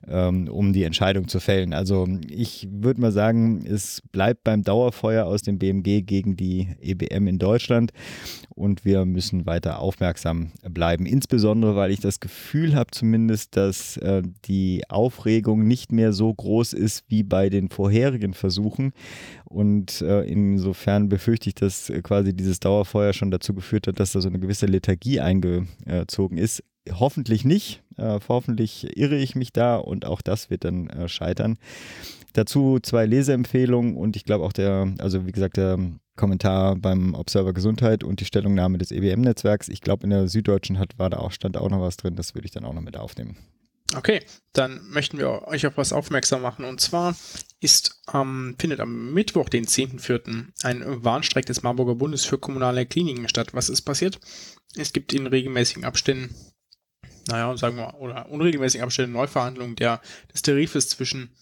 ähm, 0.08 0.48
um 0.48 0.74
die 0.74 0.84
Entscheidung 0.84 1.28
zu 1.28 1.40
fällen. 1.40 1.74
Also 1.74 2.08
ich 2.30 2.68
würde 2.72 3.02
mal 3.02 3.12
sagen, 3.12 3.66
es 3.66 4.02
bleibt 4.12 4.44
beim 4.44 4.64
Dauerfeuer 4.64 5.26
aus 5.26 5.42
dem 5.42 5.60
BMG 5.60 6.02
gegen 6.02 6.36
die 6.36 6.70
EBM 6.82 7.28
in 7.28 7.40
Deutschland 7.40 7.92
und 8.56 8.86
wir 8.86 9.06
müssen 9.06 9.46
weiter 9.46 9.80
aufmerksam 9.80 10.52
bleiben. 10.70 11.06
Insbesondere, 11.06 11.76
weil 11.76 11.92
ich 11.92 12.00
das 12.00 12.20
Gefühl 12.20 12.76
habe 12.76 12.92
zumindest, 12.92 13.56
dass 13.58 13.98
äh, 13.98 14.22
die 14.46 14.84
Aufregung 14.90 15.68
nicht 15.68 15.92
mehr 15.92 16.14
so 16.14 16.34
groß 16.34 16.74
ist 16.74 17.04
wie 17.08 17.24
bei 17.24 17.50
den 17.50 17.70
vorherigen 17.70 18.34
Versuchen. 18.34 18.94
Und 19.46 20.02
äh, 20.02 20.22
insofern 20.24 21.10
befürchte 21.10 21.50
ich, 21.50 21.56
dass 21.56 21.92
quasi 22.04 22.34
dieses 22.36 22.60
Dauerfeuer 22.60 23.14
schon 23.14 23.32
dazu 23.32 23.54
geführt 23.54 23.88
hat, 23.88 24.00
dass 24.00 24.12
da 24.12 24.22
so 24.22 24.30
eine 24.30 24.40
gewisse 24.40 24.66
Lethargie 24.66 25.20
eingezogen 25.20 26.38
ist. 26.38 26.64
Hoffentlich 26.92 27.46
nicht. 27.46 27.82
Äh, 27.98 28.20
hoffentlich 28.28 28.98
irre 28.98 29.18
ich 29.18 29.36
mich 29.36 29.54
da 29.54 29.78
und 29.78 30.06
auch 30.06 30.22
das 30.22 30.50
wird 30.50 30.64
dann 30.64 30.88
äh, 30.88 31.08
scheitern. 31.08 31.58
Dazu 32.34 32.80
zwei 32.82 33.06
Leseempfehlungen 33.06 33.96
und 33.96 34.16
ich 34.16 34.26
glaube 34.26 34.44
auch 34.44 34.54
der, 34.54 34.92
also 34.98 35.28
wie 35.28 35.32
gesagt, 35.32 35.58
der 35.58 35.78
Kommentar 36.16 36.76
beim 36.76 37.16
Observer 37.16 37.54
Gesundheit 37.54 38.04
und 38.04 38.20
die 38.20 38.26
Stellungnahme 38.26 38.78
des 38.78 38.92
EBM-Netzwerks. 38.92 39.68
Ich 39.68 39.82
glaube, 39.82 40.04
in 40.04 40.12
der 40.12 40.28
Süddeutschen 40.28 40.78
hat, 40.78 41.00
war 41.00 41.10
da 41.10 41.18
auch, 41.18 41.32
stand 41.32 41.58
auch 41.58 41.70
noch 41.70 41.82
was 41.82 41.98
drin, 41.98 42.16
das 42.16 42.36
würde 42.36 42.46
ich 42.46 42.52
dann 42.52 42.66
auch 42.66 42.74
noch 42.74 42.82
mit 42.82 42.98
aufnehmen. 42.98 43.38
Okay, 43.96 44.22
dann 44.54 44.82
möchten 44.90 45.18
wir 45.18 45.48
euch 45.48 45.68
auf 45.68 45.78
was 45.78 45.94
aufmerksam 45.94 46.42
machen. 46.42 46.66
Und 46.66 46.82
zwar 46.82 47.16
ist, 47.60 48.02
ähm, 48.14 48.56
findet 48.58 48.80
am 48.80 49.14
Mittwoch, 49.14 49.50
den 49.50 49.66
10.04., 49.66 50.48
ein 50.64 51.04
Warnstreik 51.04 51.46
des 51.46 51.64
Marburger 51.64 51.96
Bundes 51.96 52.26
für 52.26 52.38
kommunale 52.38 52.86
Kliniken 52.86 53.28
statt. 53.28 53.54
Was 53.54 53.70
ist 53.70 53.82
passiert? 53.82 54.20
Es 54.76 54.94
gibt 54.94 55.14
in 55.14 55.28
regelmäßigen 55.28 55.86
Abständen, 55.86 56.34
naja, 57.28 57.56
sagen 57.58 57.78
wir, 57.78 58.00
oder 58.00 58.30
unregelmäßigen 58.30 58.84
Abständen 58.84 59.14
Neuverhandlungen 59.14 59.76
der, 59.76 60.02
des 60.34 60.42
Tarifes 60.42 60.90
zwischen 60.90 61.36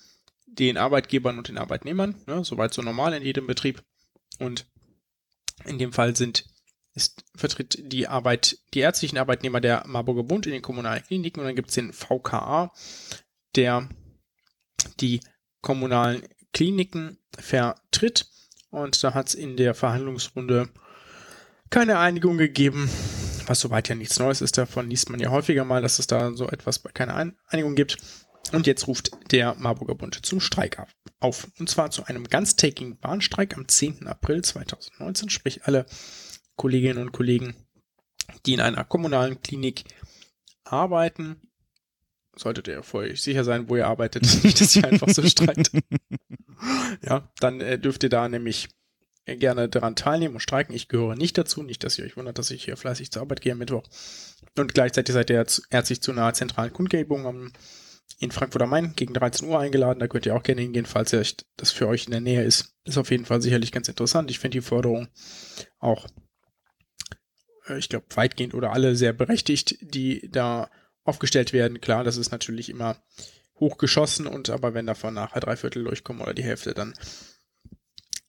den 0.45 0.77
Arbeitgebern 0.77 1.37
und 1.37 1.47
den 1.47 1.57
Arbeitnehmern. 1.57 2.15
Ne, 2.27 2.43
soweit 2.43 2.73
so 2.73 2.81
normal 2.81 3.13
in 3.13 3.23
jedem 3.23 3.47
Betrieb. 3.47 3.81
Und 4.41 4.65
in 5.65 5.77
dem 5.77 5.93
Fall 5.93 6.15
sind 6.15 6.45
ist, 6.93 7.23
vertritt 7.35 7.77
die 7.79 8.07
Arbeit, 8.07 8.57
die 8.73 8.79
ärztlichen 8.79 9.17
Arbeitnehmer 9.17 9.61
der 9.61 9.83
Marburger 9.87 10.23
Bund 10.23 10.45
in 10.45 10.51
den 10.51 10.61
kommunalen 10.61 11.03
Kliniken 11.03 11.39
und 11.39 11.45
dann 11.45 11.55
gibt 11.55 11.69
es 11.69 11.75
den 11.75 11.93
VKA, 11.93 12.73
der 13.55 13.87
die 14.99 15.21
kommunalen 15.61 16.23
Kliniken 16.53 17.17
vertritt. 17.37 18.27
Und 18.71 19.03
da 19.03 19.13
hat 19.13 19.29
es 19.29 19.35
in 19.35 19.57
der 19.57 19.73
Verhandlungsrunde 19.73 20.69
keine 21.69 21.99
Einigung 21.99 22.37
gegeben, 22.37 22.89
was 23.45 23.59
soweit 23.59 23.89
ja 23.89 23.95
nichts 23.95 24.19
Neues 24.19 24.41
ist. 24.41 24.57
Davon 24.57 24.89
liest 24.89 25.09
man 25.09 25.19
ja 25.19 25.29
häufiger 25.29 25.65
mal, 25.65 25.81
dass 25.81 25.99
es 25.99 26.07
da 26.07 26.33
so 26.33 26.47
etwas 26.49 26.81
keine 26.93 27.35
Einigung 27.47 27.75
gibt. 27.75 27.97
Und 28.51 28.67
jetzt 28.67 28.87
ruft 28.87 29.11
der 29.31 29.55
Marburger 29.55 29.95
Bund 29.95 30.25
zum 30.25 30.39
Streik 30.39 30.79
auf. 30.79 30.89
Und 31.21 31.69
zwar 31.69 31.91
zu 31.91 32.05
einem 32.05 32.25
ganztägigen 32.25 32.97
Bahnstreik 32.97 33.55
am 33.55 33.67
10. 33.67 34.07
April 34.07 34.43
2019. 34.43 35.29
Sprich, 35.29 35.65
alle 35.65 35.85
Kolleginnen 36.55 36.97
und 36.97 37.11
Kollegen, 37.11 37.55
die 38.45 38.53
in 38.53 38.61
einer 38.61 38.83
kommunalen 38.83 39.41
Klinik 39.41 39.83
arbeiten, 40.63 41.39
solltet 42.35 42.67
ihr 42.67 42.81
vorher 42.81 43.15
sicher 43.15 43.43
sein, 43.43 43.69
wo 43.69 43.75
ihr 43.75 43.87
arbeitet, 43.87 44.23
nicht, 44.43 44.59
dass 44.59 44.75
ihr 44.75 44.85
einfach 44.85 45.09
so 45.09 45.21
streikt. 45.23 45.71
ja, 47.03 47.31
dann 47.39 47.61
äh, 47.61 47.77
dürft 47.77 48.03
ihr 48.03 48.09
da 48.09 48.27
nämlich 48.27 48.69
gerne 49.25 49.69
daran 49.69 49.95
teilnehmen 49.95 50.35
und 50.35 50.39
streiken. 50.39 50.73
Ich 50.75 50.87
gehöre 50.87 51.15
nicht 51.15 51.37
dazu, 51.37 51.61
nicht, 51.61 51.83
dass 51.83 51.99
ihr 51.99 52.05
euch 52.05 52.17
wundert, 52.17 52.39
dass 52.39 52.51
ich 52.51 52.65
hier 52.65 52.77
fleißig 52.77 53.11
zur 53.11 53.21
Arbeit 53.21 53.41
gehe 53.41 53.51
am 53.51 53.59
Mittwoch. 53.59 53.83
Und 54.57 54.73
gleichzeitig 54.73 55.13
seid 55.13 55.29
ihr 55.29 55.45
herzlich 55.69 56.01
zu 56.01 56.11
einer 56.11 56.33
zentralen 56.33 56.73
Kundgebung 56.73 57.27
am 57.27 57.51
in 58.21 58.31
Frankfurt 58.31 58.61
am 58.61 58.69
Main 58.69 58.93
gegen 58.95 59.15
13 59.15 59.49
Uhr 59.49 59.59
eingeladen. 59.59 59.99
Da 59.99 60.07
könnt 60.07 60.27
ihr 60.27 60.35
auch 60.35 60.43
gerne 60.43 60.61
hingehen, 60.61 60.85
falls 60.85 61.09
das 61.09 61.71
für 61.71 61.87
euch 61.87 62.05
in 62.05 62.11
der 62.11 62.21
Nähe 62.21 62.43
ist. 62.43 62.75
Ist 62.85 62.99
auf 62.99 63.09
jeden 63.09 63.25
Fall 63.25 63.41
sicherlich 63.41 63.71
ganz 63.71 63.87
interessant. 63.87 64.29
Ich 64.29 64.37
finde 64.37 64.59
die 64.59 64.61
Forderung 64.61 65.07
auch, 65.79 66.05
äh, 67.67 67.79
ich 67.79 67.89
glaube, 67.89 68.05
weitgehend 68.13 68.53
oder 68.53 68.73
alle 68.73 68.95
sehr 68.95 69.11
berechtigt, 69.11 69.75
die 69.81 70.29
da 70.31 70.69
aufgestellt 71.03 71.51
werden. 71.51 71.81
Klar, 71.81 72.03
das 72.03 72.17
ist 72.17 72.31
natürlich 72.31 72.69
immer 72.69 73.01
hochgeschossen 73.59 74.27
und 74.27 74.51
aber 74.51 74.75
wenn 74.75 74.85
davon 74.85 75.15
nachher 75.15 75.39
drei 75.39 75.55
Viertel 75.55 75.83
durchkommen 75.83 76.21
oder 76.21 76.35
die 76.35 76.43
Hälfte, 76.43 76.75
dann 76.75 76.93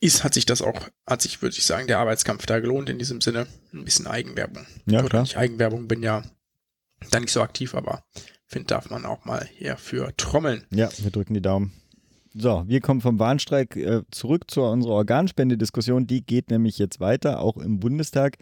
ist, 0.00 0.24
hat 0.24 0.32
sich 0.32 0.46
das 0.46 0.62
auch, 0.62 0.88
hat 1.06 1.20
sich, 1.20 1.42
würde 1.42 1.54
ich 1.56 1.66
sagen, 1.66 1.86
der 1.86 1.98
Arbeitskampf 1.98 2.46
da 2.46 2.60
gelohnt 2.60 2.88
in 2.88 2.98
diesem 2.98 3.20
Sinne. 3.20 3.46
Ein 3.74 3.84
bisschen 3.84 4.06
Eigenwerbung. 4.06 4.66
Ja, 4.86 5.00
oder 5.00 5.08
klar. 5.10 5.22
nicht 5.22 5.36
Eigenwerbung, 5.36 5.86
bin 5.86 6.02
ja 6.02 6.24
da 7.10 7.20
nicht 7.20 7.32
so 7.32 7.42
aktiv, 7.42 7.74
aber 7.74 8.04
finde, 8.52 8.66
darf 8.66 8.90
man 8.90 9.04
auch 9.06 9.24
mal 9.24 9.48
hier 9.58 9.76
für 9.76 10.16
trommeln. 10.16 10.64
Ja, 10.70 10.88
wir 10.98 11.10
drücken 11.10 11.34
die 11.34 11.42
Daumen. 11.42 11.72
So, 12.34 12.64
wir 12.66 12.80
kommen 12.80 13.02
vom 13.02 13.18
Warnstreik 13.18 13.76
äh, 13.76 14.02
zurück 14.10 14.50
zu 14.50 14.62
unserer 14.62 14.94
Organspendediskussion. 14.94 16.06
Die 16.06 16.24
geht 16.24 16.50
nämlich 16.50 16.78
jetzt 16.78 16.98
weiter, 16.98 17.40
auch 17.40 17.58
im 17.58 17.78
Bundestag. 17.78 18.38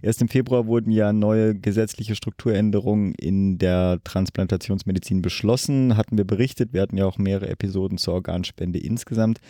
Erst 0.00 0.22
im 0.22 0.28
Februar 0.28 0.66
wurden 0.66 0.90
ja 0.90 1.12
neue 1.12 1.54
gesetzliche 1.54 2.14
Strukturänderungen 2.14 3.14
in 3.14 3.58
der 3.58 3.98
Transplantationsmedizin 4.04 5.20
beschlossen. 5.20 5.98
Hatten 5.98 6.16
wir 6.16 6.24
berichtet. 6.24 6.72
Wir 6.72 6.80
hatten 6.80 6.96
ja 6.96 7.04
auch 7.04 7.18
mehrere 7.18 7.50
Episoden 7.50 7.98
zur 7.98 8.14
Organspende 8.14 8.78
insgesamt. 8.78 9.40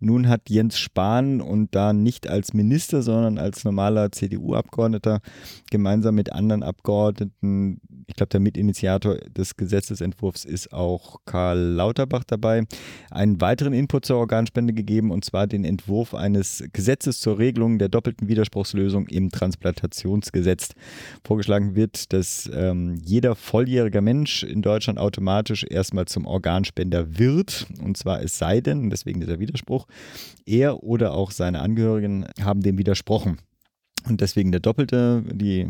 Nun 0.00 0.26
hat 0.26 0.48
Jens 0.48 0.78
Spahn 0.78 1.42
und 1.42 1.74
da 1.74 1.92
nicht 1.92 2.26
als 2.26 2.54
Minister, 2.54 3.02
sondern 3.02 3.36
als 3.36 3.62
normaler 3.62 4.10
CDU-Abgeordneter 4.10 5.20
gemeinsam 5.70 6.14
mit 6.14 6.32
anderen 6.32 6.62
Abgeordneten, 6.62 7.82
ich 8.06 8.16
glaube, 8.16 8.30
der 8.30 8.40
Mitinitiator 8.40 9.16
des 9.16 9.56
Gesetzesentwurfs 9.56 10.46
ist 10.46 10.72
auch 10.72 11.20
Karl 11.26 11.58
Lauterbach 11.58 12.24
dabei, 12.24 12.64
einen 13.10 13.33
weiteren 13.40 13.72
Input 13.72 14.06
zur 14.06 14.18
Organspende 14.18 14.72
gegeben 14.72 15.10
und 15.10 15.24
zwar 15.24 15.46
den 15.46 15.64
Entwurf 15.64 16.14
eines 16.14 16.64
Gesetzes 16.72 17.20
zur 17.20 17.38
Regelung 17.38 17.78
der 17.78 17.88
doppelten 17.88 18.28
Widerspruchslösung 18.28 19.06
im 19.08 19.30
Transplantationsgesetz. 19.30 20.74
Vorgeschlagen 21.24 21.74
wird, 21.74 22.12
dass 22.12 22.50
ähm, 22.52 22.96
jeder 23.02 23.34
volljährige 23.34 24.00
Mensch 24.00 24.42
in 24.42 24.62
Deutschland 24.62 24.98
automatisch 24.98 25.64
erstmal 25.68 26.06
zum 26.06 26.26
Organspender 26.26 27.18
wird 27.18 27.66
und 27.82 27.96
zwar 27.96 28.22
es 28.22 28.38
sei 28.38 28.60
denn, 28.60 28.90
deswegen 28.90 29.20
dieser 29.20 29.40
Widerspruch, 29.40 29.86
er 30.46 30.82
oder 30.82 31.14
auch 31.14 31.30
seine 31.30 31.60
Angehörigen 31.60 32.26
haben 32.42 32.60
dem 32.60 32.78
widersprochen. 32.78 33.38
Und 34.08 34.20
deswegen 34.20 34.52
der 34.52 34.60
doppelte, 34.60 35.22
die, 35.32 35.66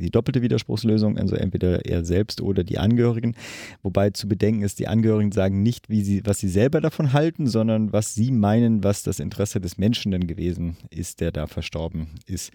die 0.00 0.10
doppelte 0.10 0.42
Widerspruchslösung, 0.42 1.16
also 1.16 1.36
entweder 1.36 1.86
er 1.86 2.04
selbst 2.04 2.42
oder 2.42 2.64
die 2.64 2.78
Angehörigen. 2.78 3.34
Wobei 3.82 4.10
zu 4.10 4.28
bedenken 4.28 4.62
ist, 4.62 4.78
die 4.78 4.88
Angehörigen 4.88 5.32
sagen 5.32 5.62
nicht, 5.62 5.88
wie 5.88 6.02
sie, 6.02 6.22
was 6.24 6.38
sie 6.38 6.48
selber 6.48 6.80
davon 6.80 7.12
halten, 7.12 7.46
sondern 7.46 7.92
was 7.92 8.14
sie 8.14 8.30
meinen, 8.30 8.84
was 8.84 9.02
das 9.02 9.20
Interesse 9.20 9.60
des 9.60 9.78
Menschen 9.78 10.12
denn 10.12 10.26
gewesen 10.26 10.76
ist, 10.90 11.20
der 11.20 11.32
da 11.32 11.46
verstorben 11.46 12.08
ist. 12.26 12.52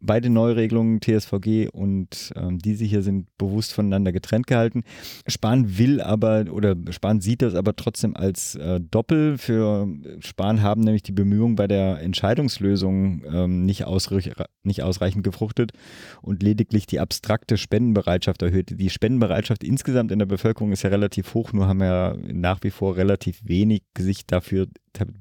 Beide 0.00 0.30
Neuregelungen, 0.30 1.00
TSVG 1.00 1.68
und 1.70 2.32
ähm, 2.36 2.58
diese 2.58 2.84
hier, 2.84 3.02
sind 3.02 3.26
bewusst 3.36 3.72
voneinander 3.74 4.12
getrennt 4.12 4.46
gehalten. 4.46 4.84
Spahn 5.26 5.76
will 5.78 6.00
aber, 6.00 6.46
oder 6.50 6.76
Spahn 6.90 7.20
sieht 7.20 7.42
das 7.42 7.54
aber 7.54 7.76
trotzdem 7.76 8.16
als 8.16 8.54
äh, 8.54 8.80
Doppel. 8.80 9.36
Für 9.38 9.88
Spahn 10.20 10.62
haben 10.62 10.82
nämlich 10.82 11.02
die 11.02 11.12
Bemühungen 11.12 11.56
bei 11.56 11.66
der 11.66 12.00
Entscheidungslösung 12.00 13.22
ähm, 13.30 13.66
nicht 13.66 13.84
ausreichend 13.84 14.36
nicht 14.64 14.82
ausreichend 14.82 15.24
gefruchtet 15.24 15.72
und 16.20 16.42
lediglich 16.42 16.86
die 16.86 17.00
abstrakte 17.00 17.56
Spendenbereitschaft 17.56 18.42
erhöht. 18.42 18.78
Die 18.78 18.90
Spendenbereitschaft 18.90 19.64
insgesamt 19.64 20.12
in 20.12 20.18
der 20.18 20.26
Bevölkerung 20.26 20.72
ist 20.72 20.82
ja 20.82 20.90
relativ 20.90 21.34
hoch, 21.34 21.52
nur 21.52 21.66
haben 21.66 21.80
ja 21.80 22.16
nach 22.20 22.62
wie 22.62 22.70
vor 22.70 22.96
relativ 22.96 23.40
wenig 23.44 23.82
sich 23.96 24.26
dafür 24.26 24.68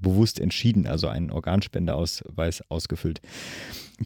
bewusst 0.01 0.39
entschieden, 0.39 0.87
also 0.87 1.07
einen 1.07 1.31
Organspendeausweis 1.31 2.63
ausgefüllt. 2.69 3.21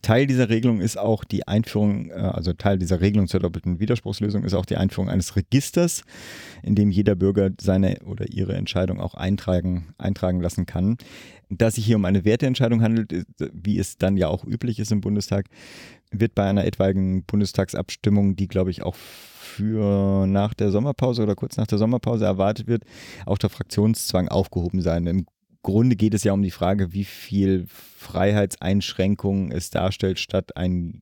Teil 0.01 0.27
dieser 0.27 0.49
Regelung 0.49 0.81
ist 0.81 0.97
auch 0.97 1.23
die 1.23 1.47
Einführung, 1.47 2.09
äh, 2.09 2.13
also 2.13 2.53
Teil 2.53 2.79
dieser 2.79 3.01
Regelung 3.01 3.27
zur 3.27 3.39
doppelten 3.39 3.79
Widerspruchslösung 3.79 4.43
ist 4.43 4.53
auch 4.53 4.65
die 4.65 4.77
Einführung 4.77 5.09
eines 5.09 5.35
Registers, 5.35 6.03
in 6.63 6.75
dem 6.75 6.91
jeder 6.91 7.15
Bürger 7.15 7.51
seine 7.59 7.99
oder 8.05 8.27
ihre 8.31 8.55
Entscheidung 8.55 8.99
auch 8.99 9.13
eintragen, 9.13 9.93
eintragen 9.97 10.41
lassen 10.41 10.65
kann. 10.65 10.97
Da 11.49 11.69
sich 11.69 11.85
hier 11.85 11.95
um 11.95 12.05
eine 12.05 12.25
Werteentscheidung 12.25 12.81
handelt, 12.81 13.25
wie 13.37 13.77
es 13.77 13.97
dann 13.97 14.17
ja 14.17 14.27
auch 14.27 14.43
üblich 14.45 14.79
ist 14.79 14.91
im 14.91 15.01
Bundestag, 15.01 15.47
wird 16.11 16.33
bei 16.33 16.43
einer 16.43 16.65
etwaigen 16.65 17.23
Bundestagsabstimmung, 17.23 18.35
die 18.35 18.47
glaube 18.47 18.71
ich 18.71 18.81
auch 18.81 18.95
für 18.95 20.25
nach 20.27 20.53
der 20.53 20.71
Sommerpause 20.71 21.23
oder 21.23 21.35
kurz 21.35 21.57
nach 21.57 21.67
der 21.67 21.77
Sommerpause 21.77 22.25
erwartet 22.25 22.67
wird, 22.67 22.83
auch 23.25 23.37
der 23.37 23.49
Fraktionszwang 23.49 24.27
aufgehoben 24.27 24.81
sein. 24.81 25.05
Im 25.07 25.25
Grunde 25.65 25.95
geht 25.95 26.13
es 26.13 26.23
ja 26.23 26.31
um 26.31 26.43
die 26.43 26.51
Frage, 26.51 26.93
wie 26.93 27.05
viel 27.05 27.65
Freiheitseinschränkungen 27.67 29.51
es 29.51 29.71
darstellt, 29.71 30.19
statt 30.19 30.55
ein 30.55 31.01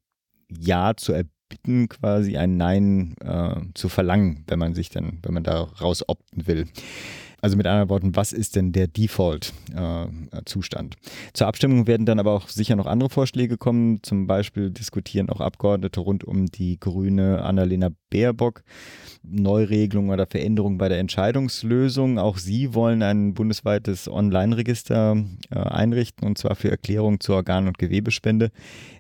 Ja 0.49 0.95
zu 0.95 1.11
erbitten, 1.11 1.89
quasi 1.89 2.37
ein 2.37 2.55
Nein 2.55 3.15
äh, 3.19 3.59
zu 3.73 3.89
verlangen, 3.89 4.45
wenn 4.47 4.59
man 4.59 4.73
sich 4.73 4.89
dann, 4.89 5.19
wenn 5.21 5.33
man 5.33 5.43
da 5.43 5.63
raus 5.63 6.07
opten 6.07 6.47
will. 6.47 6.69
Also 7.43 7.57
mit 7.57 7.67
anderen 7.67 7.89
Worten, 7.89 8.15
was 8.15 8.31
ist 8.31 8.55
denn 8.55 8.71
der 8.71 8.87
Default-Zustand? 8.87 10.95
Äh, 10.95 11.31
Zur 11.33 11.47
Abstimmung 11.47 11.87
werden 11.87 12.05
dann 12.05 12.17
aber 12.17 12.31
auch 12.31 12.47
sicher 12.47 12.77
noch 12.77 12.85
andere 12.85 13.09
Vorschläge 13.09 13.57
kommen. 13.57 14.01
Zum 14.01 14.27
Beispiel 14.27 14.69
diskutieren 14.69 15.29
auch 15.29 15.41
Abgeordnete 15.41 15.99
rund 15.99 16.23
um 16.23 16.45
die 16.45 16.79
grüne 16.79 17.41
Annalena 17.41 17.89
Baerbock 18.09 18.63
Neuregelungen 19.23 20.11
oder 20.11 20.25
Veränderungen 20.25 20.77
bei 20.77 20.87
der 20.87 20.99
Entscheidungslösung. 20.99 22.17
Auch 22.17 22.37
sie 22.37 22.73
wollen 22.75 23.03
ein 23.03 23.33
bundesweites 23.33 24.07
Online-Register 24.07 25.17
äh, 25.49 25.59
einrichten 25.59 26.25
und 26.25 26.37
zwar 26.37 26.55
für 26.55 26.71
Erklärungen 26.71 27.19
zur 27.19 27.35
Organ- 27.35 27.67
und 27.67 27.77
Gewebespende, 27.77 28.51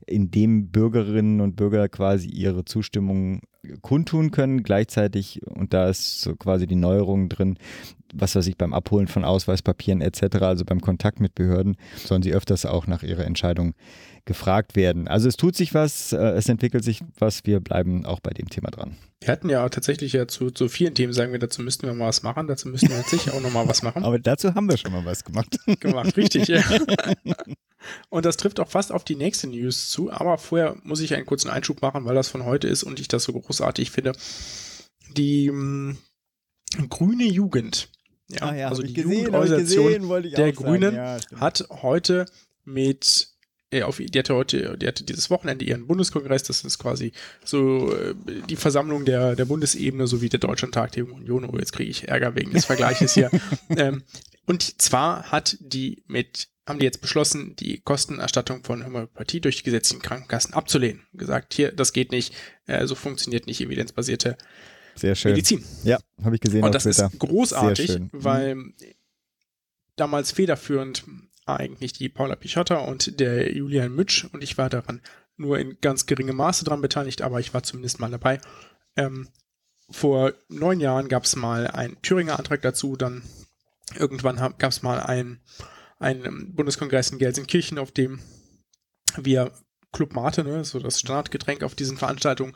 in 0.05 0.31
dem 0.31 0.67
Bürgerinnen 0.67 1.39
und 1.39 1.55
Bürger 1.55 1.87
quasi 1.87 2.27
ihre 2.27 2.65
Zustimmung 2.65 3.39
kundtun 3.81 4.31
können. 4.31 4.63
Gleichzeitig, 4.63 5.39
und 5.45 5.73
da 5.73 5.87
ist 5.87 6.19
so 6.19 6.35
quasi 6.35 6.67
die 6.67 6.75
Neuerung 6.75 7.29
drin, 7.29 7.57
was 8.13 8.35
weiß 8.35 8.47
ich, 8.47 8.57
beim 8.57 8.73
Abholen 8.73 9.07
von 9.07 9.23
Ausweispapieren 9.25 10.01
etc., 10.01 10.37
also 10.41 10.65
beim 10.65 10.81
Kontakt 10.81 11.19
mit 11.19 11.35
Behörden, 11.35 11.75
sollen 11.95 12.23
sie 12.23 12.33
öfters 12.33 12.65
auch 12.65 12.87
nach 12.87 13.03
ihrer 13.03 13.25
Entscheidung 13.25 13.73
gefragt 14.25 14.75
werden. 14.75 15.07
Also 15.07 15.27
es 15.27 15.35
tut 15.35 15.55
sich 15.55 15.73
was, 15.73 16.13
äh, 16.13 16.17
es 16.17 16.47
entwickelt 16.47 16.83
sich 16.83 17.01
was, 17.19 17.45
wir 17.45 17.59
bleiben 17.59 18.05
auch 18.05 18.21
bei 18.21 18.31
dem 18.31 18.49
Thema 18.49 18.71
dran. 18.71 18.95
Wir 19.19 19.29
hatten 19.29 19.49
ja 19.49 19.67
tatsächlich 19.67 20.13
ja 20.13 20.27
zu, 20.27 20.51
zu 20.51 20.69
vielen 20.69 20.95
Themen, 20.95 21.11
sagen 21.11 21.31
wir, 21.31 21.39
dazu 21.39 21.61
müssten 21.61 21.87
wir 21.87 21.93
mal 21.93 22.07
was 22.07 22.23
machen, 22.23 22.47
dazu 22.47 22.69
müssten 22.69 22.89
wir 22.89 22.97
jetzt 22.97 23.09
sicher 23.09 23.33
auch 23.33 23.41
nochmal 23.41 23.67
was 23.67 23.83
machen. 23.83 24.03
Aber 24.03 24.19
dazu 24.19 24.53
haben 24.55 24.69
wir 24.69 24.77
schon 24.77 24.93
mal 24.93 25.05
was 25.05 25.23
gemacht. 25.23 25.57
Gemacht, 25.79 26.15
richtig, 26.15 26.47
ja. 26.47 26.61
Und 28.09 28.25
das 28.25 28.37
trifft 28.37 28.59
auch 28.59 28.69
fast 28.69 28.91
auf 28.91 29.03
die 29.03 29.15
nächste 29.15 29.47
News 29.47 29.89
zu, 29.89 30.11
aber 30.11 30.37
vorher 30.37 30.77
muss 30.83 31.01
ich 31.01 31.13
einen 31.13 31.25
kurzen 31.25 31.49
Einschub 31.49 31.81
machen, 31.81 32.05
weil 32.05 32.15
das 32.15 32.29
von 32.29 32.45
heute 32.45 32.67
ist 32.67 32.83
und 32.83 32.99
ich 32.99 33.09
das 33.09 33.23
so 33.23 33.33
großartig 33.33 33.91
finde. 33.91 34.13
Die 35.17 35.51
mh, 35.51 35.97
hm, 36.75 36.89
grüne 36.89 37.25
Jugend 37.25 37.89
ja, 38.29 38.41
ah 38.41 38.55
ja, 38.55 38.69
also 38.69 38.81
die 38.81 38.93
gesehen, 38.93 39.11
Jugendorganisation 39.11 40.09
gesehen, 40.09 40.35
der 40.35 40.51
Grünen 40.53 40.95
ja, 40.95 41.17
hat 41.35 41.67
heute 41.69 42.25
mit 42.65 43.33
äh, 43.73 43.83
auf, 43.83 43.97
die 43.97 44.19
hatte 44.19 44.35
heute, 44.35 44.77
die 44.77 44.87
hatte 44.87 45.03
dieses 45.03 45.29
Wochenende 45.29 45.65
ihren 45.65 45.87
Bundeskongress, 45.87 46.43
das 46.43 46.63
ist 46.63 46.77
quasi 46.77 47.11
so 47.43 47.93
äh, 47.93 48.13
die 48.47 48.55
Versammlung 48.55 49.03
der, 49.03 49.35
der 49.35 49.45
Bundesebene 49.45 50.07
sowie 50.07 50.29
der 50.29 50.39
Deutschlandtag 50.39 50.91
der 50.91 51.11
Union. 51.11 51.45
Oh, 51.45 51.57
jetzt 51.57 51.73
kriege 51.73 51.89
ich 51.89 52.07
Ärger 52.07 52.35
wegen 52.35 52.51
des 52.51 52.65
Vergleiches 52.65 53.13
hier. 53.13 53.31
ähm, 53.69 54.03
und 54.45 54.81
zwar 54.81 55.31
hat 55.31 55.57
die 55.59 56.03
mit, 56.07 56.49
haben 56.67 56.79
die 56.79 56.85
jetzt 56.85 57.01
beschlossen, 57.01 57.55
die 57.55 57.79
Kostenerstattung 57.79 58.63
von 58.63 58.85
Homöopathie 58.85 59.41
durch 59.41 59.57
die 59.57 59.63
gesetzlichen 59.63 60.03
Krankenkassen 60.03 60.53
abzulehnen. 60.53 61.01
Gesagt, 61.13 61.53
hier, 61.53 61.71
das 61.71 61.93
geht 61.93 62.11
nicht, 62.11 62.33
äh, 62.67 62.85
so 62.85 62.95
funktioniert 62.95 63.47
nicht 63.47 63.61
evidenzbasierte 63.61 64.37
sehr 64.95 65.15
schön. 65.15 65.31
Medizin. 65.31 65.63
Ja, 65.83 65.99
habe 66.23 66.35
ich 66.35 66.41
gesehen. 66.41 66.63
Und 66.63 66.75
das 66.75 66.83
Twitter. 66.83 67.09
ist 67.11 67.19
großartig, 67.19 67.99
mhm. 67.99 68.09
weil 68.11 68.73
damals 69.95 70.31
federführend 70.31 71.03
eigentlich 71.45 71.93
die 71.93 72.09
Paula 72.09 72.35
Pichotta 72.35 72.77
und 72.77 73.19
der 73.19 73.53
Julian 73.53 73.93
Mütsch 73.93 74.25
und 74.31 74.43
ich 74.43 74.57
war 74.57 74.69
daran 74.69 75.01
nur 75.35 75.59
in 75.59 75.77
ganz 75.81 76.05
geringem 76.05 76.37
Maße 76.37 76.63
daran 76.63 76.81
beteiligt, 76.81 77.21
aber 77.21 77.39
ich 77.39 77.53
war 77.53 77.63
zumindest 77.63 77.99
mal 77.99 78.11
dabei. 78.11 78.39
Ähm, 78.95 79.27
vor 79.89 80.33
neun 80.47 80.79
Jahren 80.79 81.09
gab 81.09 81.25
es 81.25 81.35
mal 81.35 81.67
einen 81.67 82.01
Thüringer 82.01 82.39
Antrag 82.39 82.61
dazu, 82.61 82.95
dann 82.95 83.23
irgendwann 83.97 84.37
gab 84.57 84.71
es 84.71 84.81
mal 84.81 84.99
einen, 84.99 85.41
einen 85.99 86.53
Bundeskongress 86.55 87.11
in 87.11 87.17
Gelsenkirchen, 87.17 87.77
auf 87.77 87.91
dem 87.91 88.19
wir 89.17 89.51
Club 89.93 90.13
Mate, 90.13 90.43
ne, 90.43 90.65
so 90.65 90.79
das 90.79 90.99
Standardgetränk 90.99 91.63
auf 91.63 91.75
diesen 91.75 91.97
Veranstaltungen, 91.97 92.53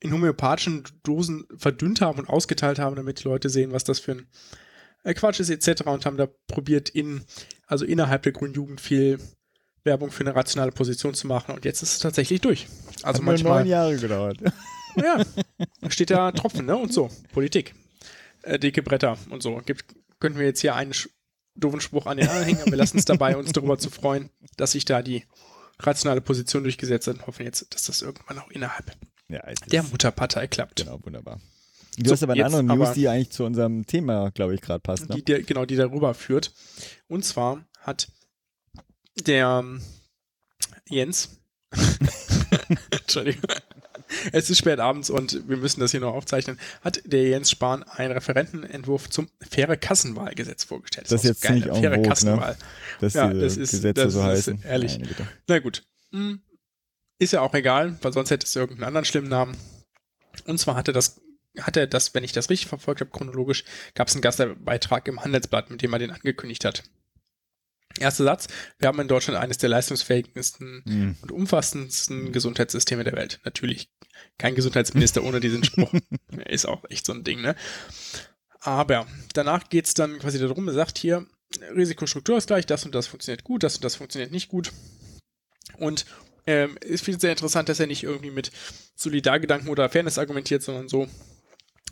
in 0.00 0.12
homöopathischen 0.12 0.84
Dosen 1.02 1.46
verdünnt 1.56 2.00
haben 2.00 2.18
und 2.18 2.28
ausgeteilt 2.28 2.78
haben, 2.78 2.96
damit 2.96 3.20
die 3.20 3.28
Leute 3.28 3.50
sehen, 3.50 3.72
was 3.72 3.84
das 3.84 3.98
für 3.98 4.12
ein 4.12 4.26
äh, 5.04 5.14
Quatsch 5.14 5.40
ist 5.40 5.50
etc. 5.50 5.82
und 5.86 6.06
haben 6.06 6.16
da 6.16 6.28
probiert, 6.46 6.88
in, 6.88 7.24
also 7.66 7.84
innerhalb 7.84 8.22
der 8.22 8.32
Grünen 8.32 8.54
Jugend 8.54 8.80
viel 8.80 9.18
Werbung 9.84 10.10
für 10.10 10.24
eine 10.24 10.34
rationale 10.34 10.72
Position 10.72 11.14
zu 11.14 11.26
machen 11.26 11.54
und 11.54 11.64
jetzt 11.64 11.82
ist 11.82 11.92
es 11.92 11.98
tatsächlich 11.98 12.40
durch. 12.40 12.66
Also 13.02 13.18
Hat 13.18 13.26
manchmal 13.26 13.60
neun 13.60 13.68
Jahre 13.68 13.96
gedauert. 13.96 14.38
Ja, 14.98 15.22
steht 15.90 16.08
da 16.08 16.32
Tropfen, 16.32 16.64
ne? 16.64 16.74
Und 16.74 16.90
so. 16.90 17.10
Politik. 17.34 17.74
Äh, 18.40 18.58
dicke 18.58 18.82
Bretter 18.82 19.18
und 19.28 19.42
so. 19.42 19.60
Gibt, 19.66 19.94
könnten 20.20 20.38
wir 20.38 20.46
jetzt 20.46 20.60
hier 20.60 20.74
einen 20.74 20.94
doofen 21.54 21.82
Spruch 21.82 22.06
an 22.06 22.16
den 22.16 22.28
Anhänger. 22.28 22.64
Wir 22.64 22.76
lassen 22.76 22.96
es 22.96 23.04
dabei, 23.04 23.36
uns 23.36 23.52
darüber 23.52 23.76
zu 23.78 23.90
freuen, 23.90 24.30
dass 24.56 24.72
sich 24.72 24.86
da 24.86 25.02
die 25.02 25.24
rationale 25.78 26.20
Position 26.20 26.62
durchgesetzt 26.62 27.06
hat 27.08 27.16
und 27.16 27.26
hoffen 27.26 27.44
jetzt, 27.44 27.74
dass 27.74 27.84
das 27.84 28.02
irgendwann 28.02 28.38
auch 28.38 28.50
innerhalb 28.50 28.96
ja, 29.28 29.42
der 29.70 29.82
Mutterpartei 29.82 30.46
klappt. 30.46 30.76
Genau, 30.76 31.00
wunderbar. 31.04 31.40
Du 31.98 32.08
so, 32.08 32.12
hast 32.12 32.22
aber 32.22 32.34
eine 32.34 32.44
andere 32.44 32.62
News, 32.62 32.92
die 32.92 33.08
eigentlich 33.08 33.30
zu 33.30 33.44
unserem 33.44 33.86
Thema, 33.86 34.30
glaube 34.30 34.54
ich, 34.54 34.60
gerade 34.60 34.80
passt. 34.80 35.08
Ne? 35.08 35.16
Die, 35.16 35.24
der, 35.24 35.42
genau, 35.42 35.64
die 35.64 35.76
darüber 35.76 36.12
führt. 36.14 36.52
Und 37.08 37.24
zwar 37.24 37.64
hat 37.80 38.08
der 39.26 39.62
ähm, 39.64 39.82
Jens, 40.88 41.40
Entschuldigung, 42.90 43.50
es 44.32 44.50
ist 44.50 44.58
spät 44.58 44.78
abends 44.80 45.10
und 45.10 45.48
wir 45.48 45.56
müssen 45.56 45.80
das 45.80 45.90
hier 45.90 46.00
noch 46.00 46.14
aufzeichnen, 46.14 46.58
hat 46.82 47.00
der 47.04 47.22
Jens 47.28 47.50
Spahn 47.50 47.82
einen 47.82 48.12
Referentenentwurf 48.12 49.08
zum 49.10 49.28
faire 49.50 49.76
Kassenwahlgesetz 49.76 50.64
vorgestellt. 50.64 51.06
Das 51.10 51.22
ist 51.24 51.28
jetzt 51.28 51.42
geil, 51.42 51.60
ziemlich 51.62 51.74
en 51.76 51.80
faire 51.82 51.96
ne? 51.98 52.08
Kassenwahl. 52.08 52.56
Dass 53.00 53.14
Ja, 53.14 53.32
die 53.32 53.40
das 53.40 53.56
ist- 53.56 53.70
Gesetze 53.70 54.04
das 54.04 54.12
so 54.12 54.20
ist 54.20 54.24
heißen. 54.26 54.62
ehrlich. 54.64 54.98
Güte. 54.98 55.26
Na 55.48 55.58
gut. 55.58 55.82
Hm, 56.12 56.40
Ist 57.18 57.32
ja 57.32 57.40
auch 57.40 57.54
egal, 57.54 57.96
weil 58.02 58.12
sonst 58.12 58.30
hätte 58.30 58.44
es 58.46 58.54
irgendeinen 58.54 58.88
anderen 58.88 59.04
schlimmen 59.06 59.28
Namen. 59.28 59.56
Und 60.44 60.58
zwar 60.58 60.76
hatte 60.76 60.92
das, 60.92 61.20
hatte 61.58 61.88
das, 61.88 62.12
wenn 62.14 62.24
ich 62.24 62.32
das 62.32 62.50
richtig 62.50 62.68
verfolgt 62.68 63.00
habe, 63.00 63.10
chronologisch, 63.10 63.64
gab 63.94 64.08
es 64.08 64.14
einen 64.14 64.20
Gastbeitrag 64.20 65.08
im 65.08 65.22
Handelsblatt, 65.24 65.70
mit 65.70 65.80
dem 65.80 65.92
er 65.94 65.98
den 65.98 66.10
angekündigt 66.10 66.64
hat. 66.66 66.82
Erster 68.00 68.24
Satz, 68.24 68.46
wir 68.78 68.88
haben 68.88 69.00
in 69.00 69.08
Deutschland 69.08 69.38
eines 69.38 69.58
der 69.58 69.68
leistungsfähigsten 69.68 70.82
Hm. 70.86 71.16
und 71.22 71.32
umfassendsten 71.32 72.32
Gesundheitssysteme 72.32 73.04
der 73.04 73.14
Welt. 73.14 73.40
Natürlich 73.44 73.90
kein 74.38 74.54
Gesundheitsminister 74.54 75.22
ohne 75.24 75.40
diesen 75.40 75.64
Spruch. 75.64 75.92
Ist 76.48 76.66
auch 76.66 76.84
echt 76.90 77.06
so 77.06 77.12
ein 77.12 77.24
Ding, 77.24 77.40
ne? 77.40 77.54
Aber 78.60 79.06
danach 79.32 79.68
geht's 79.68 79.94
dann 79.94 80.18
quasi 80.18 80.38
darum, 80.38 80.66
er 80.68 80.74
sagt 80.74 80.98
hier, 80.98 81.26
Risikostrukturausgleich, 81.74 82.66
das 82.66 82.84
und 82.84 82.94
das 82.94 83.06
funktioniert 83.06 83.44
gut, 83.44 83.62
das 83.62 83.76
und 83.76 83.84
das 83.84 83.94
funktioniert 83.94 84.32
nicht 84.32 84.48
gut. 84.48 84.72
Und 85.78 86.06
ähm, 86.46 86.76
ich 86.84 87.00
finde 87.02 87.16
es 87.16 87.20
sehr 87.22 87.30
interessant, 87.30 87.68
dass 87.68 87.80
er 87.80 87.86
nicht 87.86 88.02
irgendwie 88.02 88.30
mit 88.30 88.50
Solidargedanken 88.96 89.68
oder 89.68 89.88
Fairness 89.88 90.18
argumentiert, 90.18 90.62
sondern 90.62 90.88
so, 90.88 91.08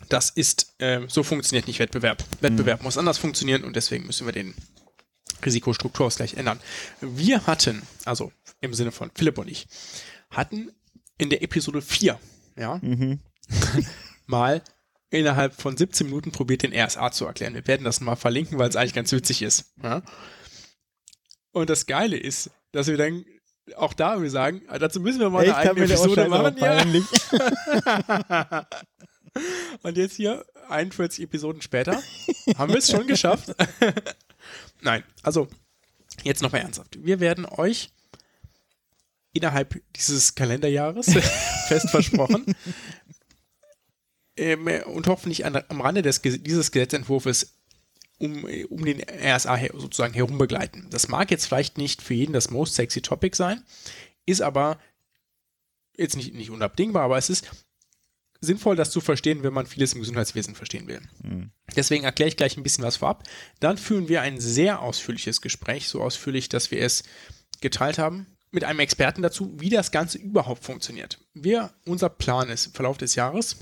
das 0.09 0.29
ist, 0.29 0.75
ähm, 0.79 1.07
so 1.09 1.23
funktioniert 1.23 1.67
nicht 1.67 1.79
Wettbewerb. 1.79 2.23
Wettbewerb 2.41 2.83
muss 2.83 2.97
anders 2.97 3.17
funktionieren 3.17 3.63
und 3.63 3.75
deswegen 3.75 4.05
müssen 4.05 4.25
wir 4.25 4.33
den 4.33 4.53
Risikostrukturausgleich 5.43 6.35
ändern. 6.35 6.59
Wir 7.01 7.45
hatten, 7.47 7.81
also 8.05 8.31
im 8.61 8.73
Sinne 8.73 8.91
von 8.91 9.11
Philipp 9.15 9.37
und 9.37 9.49
ich, 9.49 9.67
hatten 10.29 10.71
in 11.17 11.29
der 11.29 11.41
Episode 11.43 11.81
4, 11.81 12.19
ja, 12.57 12.79
Mhm. 12.81 13.19
mal 14.25 14.61
innerhalb 15.09 15.53
von 15.53 15.77
17 15.77 16.07
Minuten 16.07 16.31
probiert, 16.31 16.63
den 16.63 16.73
RSA 16.73 17.11
zu 17.11 17.25
erklären. 17.25 17.53
Wir 17.53 17.65
werden 17.67 17.83
das 17.83 18.01
mal 18.01 18.15
verlinken, 18.15 18.57
weil 18.57 18.69
es 18.69 18.75
eigentlich 18.75 18.93
ganz 18.93 19.11
witzig 19.11 19.43
ist. 19.43 19.73
Ja? 19.81 20.01
Und 21.51 21.69
das 21.69 21.85
Geile 21.85 22.17
ist, 22.17 22.49
dass 22.71 22.87
wir 22.87 22.97
dann 22.97 23.23
auch 23.77 23.93
da 23.93 24.21
wir 24.21 24.29
sagen, 24.29 24.61
ah, 24.67 24.77
dazu 24.77 24.99
müssen 24.99 25.19
wir 25.19 25.29
mal 25.29 25.43
Echt, 25.43 25.55
eine 25.55 25.71
eigene 25.71 25.85
Episode 25.85 26.27
machen. 26.27 26.57
Ja. 26.57 26.83
Und 29.83 29.97
jetzt 29.97 30.15
hier, 30.15 30.45
41 30.69 31.23
Episoden 31.23 31.61
später, 31.61 32.01
haben 32.57 32.71
wir 32.71 32.79
es 32.79 32.89
schon 32.91 33.07
geschafft. 33.07 33.55
Nein, 34.85 35.03
also 35.23 35.47
jetzt 36.23 36.43
nochmal 36.43 36.61
ernsthaft. 36.61 37.03
Wir 37.03 37.19
werden 37.19 37.45
euch 37.45 37.89
innerhalb 39.33 39.81
dieses 39.95 40.35
Kalenderjahres 40.35 41.11
fest 41.67 41.89
versprochen 41.89 42.55
ähm, 44.37 44.67
und 44.85 45.07
hoffentlich 45.07 45.43
an, 45.43 45.59
am 45.69 45.81
Rande 45.81 46.03
des, 46.03 46.21
dieses 46.21 46.71
Gesetzentwurfs 46.71 47.57
um, 48.19 48.45
um 48.69 48.85
den 48.85 49.01
RSA 49.01 49.55
her, 49.55 49.71
sozusagen 49.73 50.13
herum 50.13 50.37
begleiten. 50.37 50.87
Das 50.91 51.07
mag 51.07 51.31
jetzt 51.31 51.47
vielleicht 51.47 51.79
nicht 51.79 52.03
für 52.03 52.13
jeden 52.13 52.31
das 52.31 52.51
most 52.51 52.75
sexy 52.75 53.01
Topic 53.01 53.35
sein, 53.35 53.63
ist 54.27 54.41
aber 54.41 54.79
jetzt 55.97 56.15
nicht, 56.15 56.35
nicht 56.35 56.51
unabdingbar, 56.51 57.05
aber 57.05 57.17
es 57.17 57.31
ist 57.31 57.49
sinnvoll, 58.45 58.75
das 58.75 58.91
zu 58.91 59.01
verstehen, 59.01 59.43
wenn 59.43 59.53
man 59.53 59.65
vieles 59.65 59.93
im 59.93 59.99
Gesundheitswesen 59.99 60.55
verstehen 60.55 60.87
will. 60.87 61.01
Deswegen 61.75 62.03
erkläre 62.03 62.29
ich 62.29 62.37
gleich 62.37 62.57
ein 62.57 62.63
bisschen 62.63 62.83
was 62.83 62.97
vorab. 62.97 63.23
Dann 63.59 63.77
führen 63.77 64.07
wir 64.07 64.21
ein 64.21 64.39
sehr 64.39 64.81
ausführliches 64.81 65.41
Gespräch, 65.41 65.87
so 65.87 66.01
ausführlich, 66.01 66.49
dass 66.49 66.71
wir 66.71 66.81
es 66.81 67.03
geteilt 67.61 67.97
haben, 67.97 68.27
mit 68.51 68.63
einem 68.63 68.79
Experten 68.79 69.21
dazu, 69.21 69.53
wie 69.59 69.69
das 69.69 69.91
Ganze 69.91 70.17
überhaupt 70.17 70.63
funktioniert. 70.63 71.19
Wir, 71.33 71.73
unser 71.85 72.09
Plan 72.09 72.49
ist 72.49 72.67
im 72.67 72.73
Verlauf 72.73 72.97
des 72.97 73.15
Jahres 73.15 73.57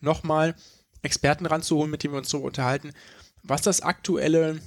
nochmal 0.00 0.54
Experten 1.02 1.46
ranzuholen, 1.46 1.90
mit 1.90 2.02
denen 2.02 2.14
wir 2.14 2.18
uns 2.18 2.30
so 2.30 2.38
unterhalten, 2.38 2.92
was 3.42 3.62
das 3.62 3.82
aktuelle 3.82 4.60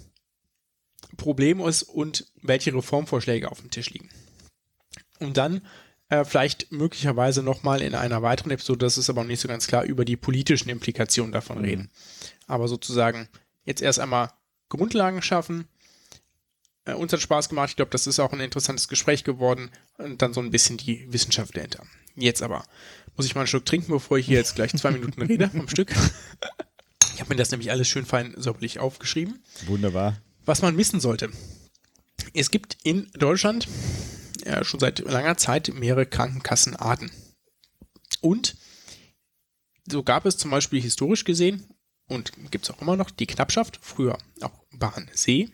Problem 1.18 1.60
ist 1.60 1.84
und 1.84 2.28
welche 2.42 2.74
Reformvorschläge 2.74 3.52
auf 3.52 3.62
dem 3.62 3.72
Tisch 3.72 3.90
liegen. 3.90 4.10
Und 5.20 5.38
dann 5.38 5.66
äh, 6.10 6.26
vielleicht 6.26 6.72
möglicherweise 6.72 7.44
nochmal 7.44 7.82
in 7.82 7.96
einer 7.96 8.22
weiteren 8.22 8.52
Episode, 8.52 8.86
das 8.86 8.98
ist 8.98 9.10
aber 9.10 9.22
noch 9.22 9.28
nicht 9.28 9.40
so 9.42 9.48
ganz 9.48 9.68
klar, 9.68 9.84
über 9.84 10.06
die 10.06 10.18
politischen 10.18 10.70
Implikationen 10.70 11.32
davon 11.32 11.60
reden. 11.60 11.90
Aber 12.48 12.68
sozusagen 12.68 13.30
jetzt 13.64 13.82
erst 13.82 14.00
einmal 14.00 14.32
Grundlagen 14.70 15.22
schaffen. 15.22 15.68
Äh, 16.86 16.94
uns 16.94 17.14
hat 17.14 17.22
Spaß 17.22 17.50
gemacht. 17.50 17.70
Ich 17.72 17.76
glaube, 17.76 17.92
das 17.92 18.08
ist 18.08 18.20
auch 18.20 18.34
ein 18.34 18.40
interessantes 18.40 18.88
Gespräch 18.88 19.24
geworden. 19.24 19.72
Und 19.98 20.22
dann 20.22 20.34
so 20.34 20.42
ein 20.42 20.52
bisschen 20.52 20.78
die 20.78 21.12
Wissenschaft 21.12 21.56
dahinter. 21.56 21.84
Jetzt 22.16 22.42
aber 22.42 22.66
muss 23.16 23.26
ich 23.26 23.36
mal 23.36 23.42
einen 23.42 23.48
Schluck 23.48 23.66
trinken, 23.66 23.92
bevor 23.92 24.18
ich 24.18 24.26
hier 24.26 24.38
jetzt 24.38 24.56
gleich 24.56 24.72
zwei 24.76 24.92
Minuten 24.92 25.22
rede 25.22 25.52
am 25.54 25.68
Stück. 25.70 25.94
Ich 27.14 27.22
habe 27.22 27.30
mir 27.30 27.38
das 27.38 27.52
nämlich 27.52 27.70
alles 27.72 27.88
schön 27.88 28.06
fein 28.06 28.34
säuberlich 28.38 28.80
aufgeschrieben 28.80 29.44
Wunderbar. 29.68 30.18
was 30.46 30.62
man 30.62 30.78
wissen 30.78 31.00
sollte. 31.00 31.30
Es 32.34 32.50
gibt 32.50 32.78
in 32.84 33.10
Deutschland 33.14 33.68
ja, 34.46 34.64
schon 34.64 34.80
seit 34.80 35.00
langer 35.00 35.38
Zeit 35.38 35.74
mehrere 35.74 36.06
Krankenkassenarten. 36.06 37.12
Und 38.22 38.56
so 39.90 40.04
gab 40.04 40.26
es 40.26 40.38
zum 40.38 40.52
Beispiel 40.52 40.82
historisch 40.82 41.24
gesehen 41.24 41.68
und 42.08 42.32
gibt 42.52 42.66
es 42.66 42.72
auch 42.72 42.82
immer 42.82 42.96
noch 42.96 43.12
die 43.12 43.28
Knappschaft, 43.28 43.80
früher 43.82 44.18
auch 44.42 44.52
Bahnsee, 44.72 45.50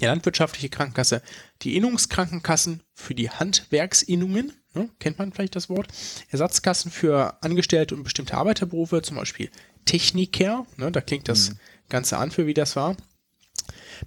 die 0.00 0.04
landwirtschaftliche 0.04 0.68
Krankenkasse, 0.68 1.22
die 1.62 1.76
Innungskrankenkassen 1.76 2.82
für 2.94 3.14
die 3.14 3.30
Handwerksinnungen, 3.30 4.52
ne, 4.74 4.90
kennt 4.98 5.18
man 5.18 5.32
vielleicht 5.32 5.56
das 5.56 5.68
Wort, 5.68 5.88
Ersatzkassen 6.28 6.90
für 6.90 7.42
Angestellte 7.42 7.94
und 7.94 8.02
bestimmte 8.02 8.34
Arbeiterberufe, 8.34 9.02
zum 9.02 9.16
Beispiel 9.16 9.50
Techniker, 9.84 10.66
ne, 10.76 10.90
da 10.90 11.00
klingt 11.00 11.28
das 11.28 11.54
Ganze 11.88 12.18
an, 12.18 12.30
für 12.30 12.46
wie 12.46 12.54
das 12.54 12.76
war. 12.76 12.96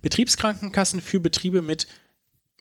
Betriebskrankenkassen 0.02 1.02
für 1.02 1.20
Betriebe 1.20 1.62
mit 1.62 1.88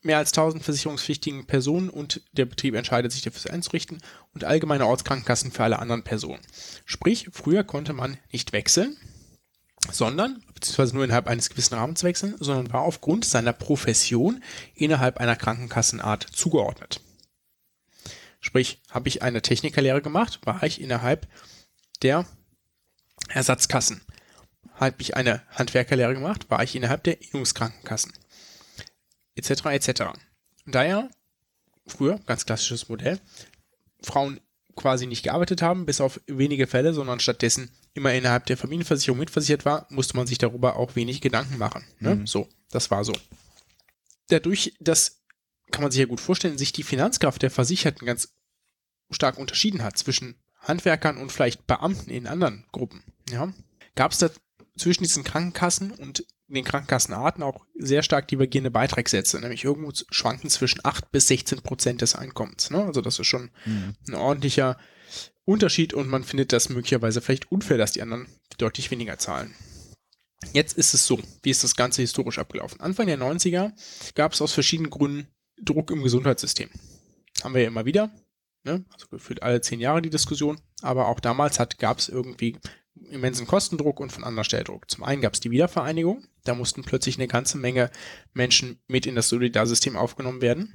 mehr 0.06 0.18
als 0.18 0.32
1000 0.32 0.62
versicherungspflichtigen 0.64 1.46
Personen 1.46 1.90
und 1.90 2.22
der 2.32 2.46
Betrieb 2.46 2.74
entscheidet 2.74 3.12
sich 3.12 3.22
dafür 3.22 3.52
einzurichten 3.52 3.98
und 4.34 4.44
allgemeine 4.44 4.86
Ortskrankenkassen 4.86 5.52
für 5.52 5.64
alle 5.64 5.78
anderen 5.78 6.02
Personen. 6.02 6.40
Sprich, 6.84 7.28
früher 7.32 7.64
konnte 7.64 7.92
man 7.92 8.16
nicht 8.32 8.52
wechseln, 8.52 8.96
sondern, 9.90 10.42
beziehungsweise 10.54 10.94
nur 10.94 11.04
innerhalb 11.04 11.26
eines 11.26 11.50
gewissen 11.50 11.74
Rahmens 11.74 12.02
wechseln, 12.02 12.36
sondern 12.40 12.72
war 12.72 12.82
aufgrund 12.82 13.24
seiner 13.24 13.52
Profession 13.52 14.42
innerhalb 14.74 15.18
einer 15.18 15.36
Krankenkassenart 15.36 16.22
zugeordnet. 16.22 17.00
Sprich, 18.40 18.80
habe 18.90 19.08
ich 19.08 19.22
eine 19.22 19.42
Technikerlehre 19.42 20.02
gemacht, 20.02 20.40
war 20.44 20.62
ich 20.62 20.80
innerhalb 20.80 21.28
der 22.02 22.26
Ersatzkassen. 23.28 24.02
Habe 24.74 24.96
ich 24.98 25.16
eine 25.16 25.42
Handwerkerlehre 25.50 26.14
gemacht, 26.14 26.50
war 26.50 26.62
ich 26.62 26.76
innerhalb 26.76 27.02
der 27.04 27.20
Innungskrankenkassen. 27.22 28.12
Etc. 29.36 29.64
etc. 29.66 30.02
Daher, 30.66 31.10
früher, 31.86 32.18
ganz 32.26 32.46
klassisches 32.46 32.88
Modell, 32.88 33.20
Frauen 34.02 34.40
quasi 34.74 35.06
nicht 35.06 35.22
gearbeitet 35.22 35.62
haben, 35.62 35.86
bis 35.86 36.00
auf 36.00 36.20
wenige 36.26 36.66
Fälle, 36.66 36.92
sondern 36.92 37.20
stattdessen 37.20 37.70
immer 37.94 38.12
innerhalb 38.12 38.46
der 38.46 38.56
Familienversicherung 38.56 39.18
mitversichert 39.18 39.64
war, 39.64 39.86
musste 39.88 40.16
man 40.16 40.26
sich 40.26 40.38
darüber 40.38 40.76
auch 40.76 40.96
wenig 40.96 41.20
Gedanken 41.20 41.56
machen. 41.58 41.84
Ne? 41.98 42.22
So, 42.26 42.48
das 42.70 42.90
war 42.90 43.04
so. 43.04 43.14
Dadurch, 44.28 44.74
dass, 44.80 45.22
kann 45.70 45.82
man 45.82 45.90
sich 45.90 46.00
ja 46.00 46.06
gut 46.06 46.20
vorstellen, 46.20 46.58
sich 46.58 46.72
die 46.72 46.82
Finanzkraft 46.82 47.42
der 47.42 47.50
Versicherten 47.50 48.06
ganz 48.06 48.34
stark 49.10 49.38
unterschieden 49.38 49.82
hat 49.82 49.96
zwischen 49.96 50.36
Handwerkern 50.60 51.16
und 51.16 51.32
vielleicht 51.32 51.66
Beamten 51.66 52.10
in 52.10 52.26
anderen 52.26 52.66
Gruppen, 52.70 53.02
ja, 53.30 53.52
gab 53.94 54.12
es 54.12 54.18
da 54.18 54.30
zwischen 54.76 55.02
diesen 55.02 55.24
Krankenkassen 55.24 55.90
und 55.90 56.24
den 56.48 56.64
Krankenkassenarten 56.64 57.42
auch 57.42 57.64
sehr 57.76 58.02
stark 58.02 58.28
divergierende 58.28 58.70
Beitragssätze, 58.70 59.40
nämlich 59.40 59.64
irgendwo 59.64 59.92
schwanken 60.10 60.48
zwischen 60.48 60.80
8 60.84 61.10
bis 61.10 61.28
16 61.28 61.62
Prozent 61.62 62.02
des 62.02 62.14
Einkommens. 62.14 62.70
Ne? 62.70 62.84
Also 62.84 63.00
das 63.00 63.18
ist 63.18 63.26
schon 63.26 63.50
ein 64.08 64.14
ordentlicher 64.14 64.78
Unterschied 65.44 65.94
und 65.94 66.08
man 66.08 66.24
findet 66.24 66.52
das 66.52 66.68
möglicherweise 66.68 67.20
vielleicht 67.20 67.50
unfair, 67.50 67.78
dass 67.78 67.92
die 67.92 68.02
anderen 68.02 68.28
deutlich 68.58 68.90
weniger 68.90 69.18
zahlen. 69.18 69.54
Jetzt 70.52 70.76
ist 70.76 70.94
es 70.94 71.06
so, 71.06 71.20
wie 71.42 71.50
ist 71.50 71.64
das 71.64 71.76
Ganze 71.76 72.02
historisch 72.02 72.38
abgelaufen? 72.38 72.80
Anfang 72.80 73.06
der 73.06 73.18
90er 73.18 73.72
gab 74.14 74.32
es 74.32 74.42
aus 74.42 74.52
verschiedenen 74.52 74.90
Gründen 74.90 75.28
Druck 75.62 75.90
im 75.90 76.02
Gesundheitssystem. 76.02 76.68
Haben 77.42 77.54
wir 77.54 77.62
ja 77.62 77.68
immer 77.68 77.86
wieder, 77.86 78.10
ne? 78.62 78.84
also 78.92 79.06
gefühlt 79.08 79.42
alle 79.42 79.60
zehn 79.60 79.80
Jahre 79.80 80.02
die 80.02 80.10
Diskussion, 80.10 80.60
aber 80.82 81.08
auch 81.08 81.20
damals 81.20 81.58
gab 81.78 81.98
es 81.98 82.08
irgendwie 82.08 82.58
immensen 83.10 83.46
Kostendruck 83.46 84.00
und 84.00 84.12
von 84.12 84.24
anderer 84.24 84.44
Stelle 84.44 84.64
Druck. 84.64 84.90
Zum 84.90 85.04
einen 85.04 85.22
gab 85.22 85.34
es 85.34 85.40
die 85.40 85.50
Wiedervereinigung, 85.50 86.26
da 86.44 86.54
mussten 86.54 86.84
plötzlich 86.84 87.16
eine 87.16 87.28
ganze 87.28 87.58
Menge 87.58 87.90
Menschen 88.32 88.80
mit 88.86 89.06
in 89.06 89.14
das 89.14 89.28
Solidarsystem 89.28 89.96
aufgenommen 89.96 90.40
werden. 90.40 90.74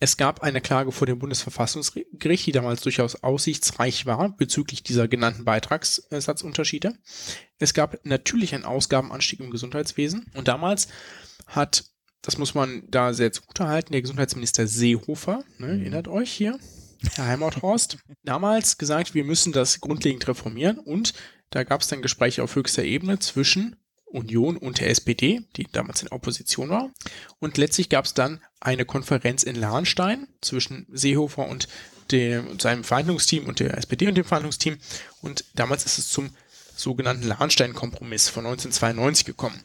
Es 0.00 0.16
gab 0.16 0.42
eine 0.42 0.60
Klage 0.60 0.92
vor 0.92 1.06
dem 1.06 1.18
Bundesverfassungsgericht, 1.18 2.46
die 2.46 2.52
damals 2.52 2.82
durchaus 2.82 3.22
aussichtsreich 3.22 4.06
war 4.06 4.36
bezüglich 4.36 4.82
dieser 4.82 5.08
genannten 5.08 5.44
Beitragssatzunterschiede. 5.44 6.94
Es 7.58 7.74
gab 7.74 8.04
natürlich 8.04 8.54
einen 8.54 8.64
Ausgabenanstieg 8.64 9.40
im 9.40 9.50
Gesundheitswesen 9.50 10.26
und 10.34 10.48
damals 10.48 10.88
hat, 11.46 11.84
das 12.22 12.38
muss 12.38 12.54
man 12.54 12.82
da 12.88 13.12
sehr 13.12 13.32
zugute 13.32 13.66
halten, 13.66 13.92
der 13.92 14.02
Gesundheitsminister 14.02 14.66
Seehofer, 14.66 15.44
ne, 15.58 15.68
erinnert 15.68 16.08
euch 16.08 16.30
hier, 16.32 16.58
Herr 17.14 17.26
Heimathorst, 17.26 17.98
damals 18.24 18.78
gesagt, 18.78 19.14
wir 19.14 19.24
müssen 19.24 19.52
das 19.52 19.80
grundlegend 19.80 20.26
reformieren 20.26 20.78
und 20.78 21.14
da 21.50 21.62
gab 21.64 21.82
es 21.82 21.88
dann 21.88 22.02
Gespräche 22.02 22.42
auf 22.42 22.56
höchster 22.56 22.82
Ebene 22.82 23.18
zwischen 23.18 23.76
Union 24.06 24.56
und 24.56 24.80
der 24.80 24.90
SPD, 24.90 25.42
die 25.56 25.66
damals 25.70 26.02
in 26.02 26.08
Opposition 26.08 26.70
war. 26.70 26.90
Und 27.40 27.58
letztlich 27.58 27.88
gab 27.88 28.04
es 28.04 28.14
dann 28.14 28.40
eine 28.60 28.84
Konferenz 28.84 29.42
in 29.42 29.56
Lahnstein 29.56 30.28
zwischen 30.40 30.86
Seehofer 30.92 31.48
und 31.48 31.68
dem, 32.10 32.58
seinem 32.58 32.84
Verhandlungsteam 32.84 33.46
und 33.46 33.60
der 33.60 33.76
SPD 33.76 34.06
und 34.06 34.16
dem 34.16 34.24
Verhandlungsteam. 34.24 34.78
Und 35.20 35.44
damals 35.54 35.84
ist 35.84 35.98
es 35.98 36.08
zum 36.08 36.30
sogenannten 36.76 37.26
Lahnstein-Kompromiss 37.26 38.28
von 38.28 38.46
1992 38.46 39.24
gekommen. 39.24 39.62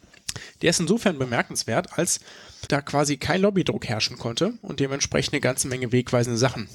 Der 0.61 0.71
ist 0.71 0.79
insofern 0.79 1.17
bemerkenswert, 1.17 1.97
als 1.97 2.19
da 2.67 2.81
quasi 2.81 3.17
kein 3.17 3.41
Lobbydruck 3.41 3.87
herrschen 3.87 4.17
konnte 4.17 4.53
und 4.61 4.79
dementsprechend 4.79 5.33
eine 5.33 5.41
ganze 5.41 5.67
Menge 5.67 5.91
wegweisende 5.91 6.37
Sachen 6.37 6.69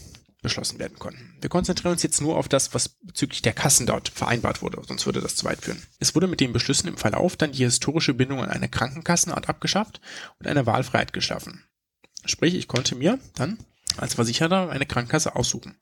beschlossen 0.44 0.78
werden 0.78 0.98
konnten. 1.00 1.34
Wir 1.40 1.50
konzentrieren 1.50 1.92
uns 1.92 2.04
jetzt 2.04 2.20
nur 2.20 2.36
auf 2.36 2.48
das, 2.48 2.72
was 2.72 2.90
bezüglich 3.02 3.42
der 3.42 3.52
Kassen 3.52 3.86
dort 3.86 4.08
vereinbart 4.08 4.62
wurde, 4.62 4.80
sonst 4.86 5.06
würde 5.06 5.20
das 5.20 5.34
zu 5.34 5.44
weit 5.44 5.62
führen. 5.62 5.82
Es 5.98 6.14
wurde 6.14 6.28
mit 6.28 6.38
den 6.38 6.52
Beschlüssen 6.52 6.86
im 6.86 6.96
Verlauf 6.96 7.36
dann 7.36 7.50
die 7.50 7.64
historische 7.64 8.14
Bindung 8.14 8.40
an 8.40 8.50
eine 8.50 8.68
Krankenkassenart 8.68 9.48
abgeschafft 9.48 10.00
und 10.38 10.46
eine 10.46 10.66
Wahlfreiheit 10.66 11.12
geschaffen. 11.12 11.64
Sprich, 12.26 12.54
ich 12.54 12.68
konnte 12.68 12.94
mir 12.94 13.18
dann 13.34 13.58
als 13.96 14.14
Versicherter 14.14 14.70
eine 14.70 14.86
Krankenkasse 14.86 15.34
aussuchen. 15.34 15.76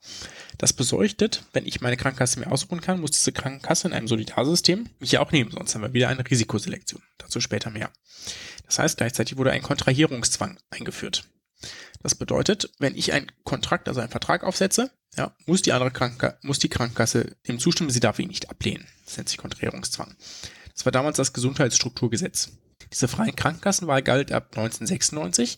Das 0.57 0.73
bedeutet, 0.73 1.43
wenn 1.53 1.65
ich 1.65 1.81
meine 1.81 1.97
Krankenkasse 1.97 2.39
mir 2.39 2.51
aussuchen 2.51 2.81
kann, 2.81 3.01
muss 3.01 3.11
diese 3.11 3.31
Krankenkasse 3.31 3.87
in 3.87 3.93
einem 3.93 4.07
Solidarsystem 4.07 4.89
mich 4.99 5.11
ja 5.11 5.19
auch 5.19 5.31
nehmen, 5.31 5.51
sonst 5.51 5.75
haben 5.75 5.81
wir 5.81 5.93
wieder 5.93 6.09
eine 6.09 6.27
Risikoselektion. 6.29 7.01
Dazu 7.17 7.41
später 7.41 7.69
mehr. 7.69 7.91
Das 8.65 8.79
heißt, 8.79 8.97
gleichzeitig 8.97 9.37
wurde 9.37 9.51
ein 9.51 9.63
Kontrahierungszwang 9.63 10.57
eingeführt. 10.69 11.27
Das 12.01 12.15
bedeutet, 12.15 12.71
wenn 12.79 12.95
ich 12.95 13.13
einen 13.13 13.31
Kontrakt, 13.43 13.87
also 13.87 14.01
einen 14.01 14.11
Vertrag 14.11 14.43
aufsetze, 14.43 14.91
ja, 15.15 15.35
muss 15.45 15.61
die 15.61 15.73
andere 15.73 15.91
Krankenkasse, 15.91 16.37
muss 16.41 16.59
die 16.59 16.69
Krankenkasse 16.69 17.35
dem 17.47 17.59
zustimmen, 17.59 17.89
sie 17.89 17.99
darf 17.99 18.19
ihn 18.19 18.27
nicht 18.27 18.49
ablehnen. 18.49 18.87
Das 19.05 19.17
nennt 19.17 19.29
sich 19.29 19.37
Kontrahierungszwang. 19.37 20.15
Das 20.73 20.85
war 20.85 20.91
damals 20.91 21.17
das 21.17 21.33
Gesundheitsstrukturgesetz. 21.33 22.51
Diese 22.91 23.07
freien 23.07 23.35
Krankenkassenwahl 23.35 24.01
galt 24.01 24.31
ab 24.31 24.47
1996. 24.55 25.57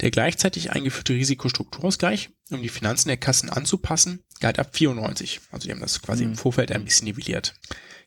Der 0.00 0.12
gleichzeitig 0.12 0.70
eingeführte 0.70 1.14
Risikostrukturausgleich, 1.14 2.30
um 2.50 2.62
die 2.62 2.68
Finanzen 2.68 3.08
der 3.08 3.16
Kassen 3.16 3.50
anzupassen, 3.50 4.22
galt 4.38 4.60
ab 4.60 4.68
94. 4.72 5.40
Also 5.50 5.66
die 5.66 5.72
haben 5.72 5.80
das 5.80 6.00
quasi 6.02 6.24
mhm. 6.24 6.32
im 6.32 6.36
Vorfeld 6.36 6.70
ein 6.70 6.84
bisschen 6.84 7.06
nivelliert. 7.06 7.54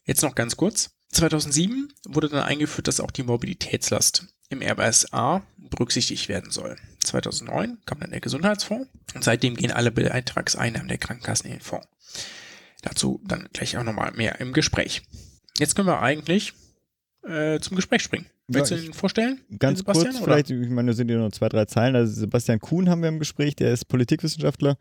Jetzt 0.06 0.21
noch 0.21 0.36
ganz 0.36 0.56
kurz. 0.56 0.91
2007 1.12 1.91
wurde 2.08 2.30
dann 2.30 2.43
eingeführt, 2.43 2.88
dass 2.88 3.01
auch 3.01 3.12
die 3.12 3.23
Mobilitätslast 3.23 4.27
im 4.52 4.62
RBSA 4.62 5.42
berücksichtigt 5.58 6.30
werden 6.30 6.52
soll. 6.52 6.76
2009 7.04 7.80
kam 7.86 8.00
dann 8.00 8.12
der 8.12 8.20
Gesundheitsfonds 8.20 8.90
und 9.16 9.24
seitdem 9.24 9.56
gehen 9.56 9.72
alle 9.72 9.92
Beitragseinnahmen 9.92 10.88
der 10.88 10.98
Krankenkassen 10.98 11.48
in 11.48 11.58
den 11.58 11.62
Fonds. 11.62 11.88
Dazu 12.82 13.22
dann 13.26 13.48
gleich 13.54 13.78
auch 13.78 13.84
nochmal 13.84 14.12
mehr 14.12 14.40
im 14.40 14.54
Gespräch. 14.54 15.04
Jetzt 15.58 15.76
können 15.76 15.88
wir 15.88 16.02
eigentlich 16.02 16.54
äh, 17.24 17.60
zum 17.60 17.76
Gespräch 17.76 18.02
springen. 18.02 18.26
Willst 18.54 18.72
du 18.72 18.76
ihn 18.76 18.94
vorstellen? 18.94 19.40
Ganz 19.60 19.84
kurz, 19.84 20.00
oder? 20.00 20.14
vielleicht, 20.14 20.50
ich 20.50 20.70
meine, 20.70 20.94
sind 20.94 21.10
ja 21.10 21.18
nur 21.18 21.32
zwei, 21.32 21.50
drei 21.50 21.66
Zeilen. 21.66 21.96
Also 21.96 22.14
Sebastian 22.14 22.60
Kuhn 22.60 22.90
haben 22.90 23.02
wir 23.02 23.10
im 23.10 23.20
Gespräch, 23.20 23.56
der 23.56 23.72
ist 23.72 23.88
Politikwissenschaftler 23.88 24.78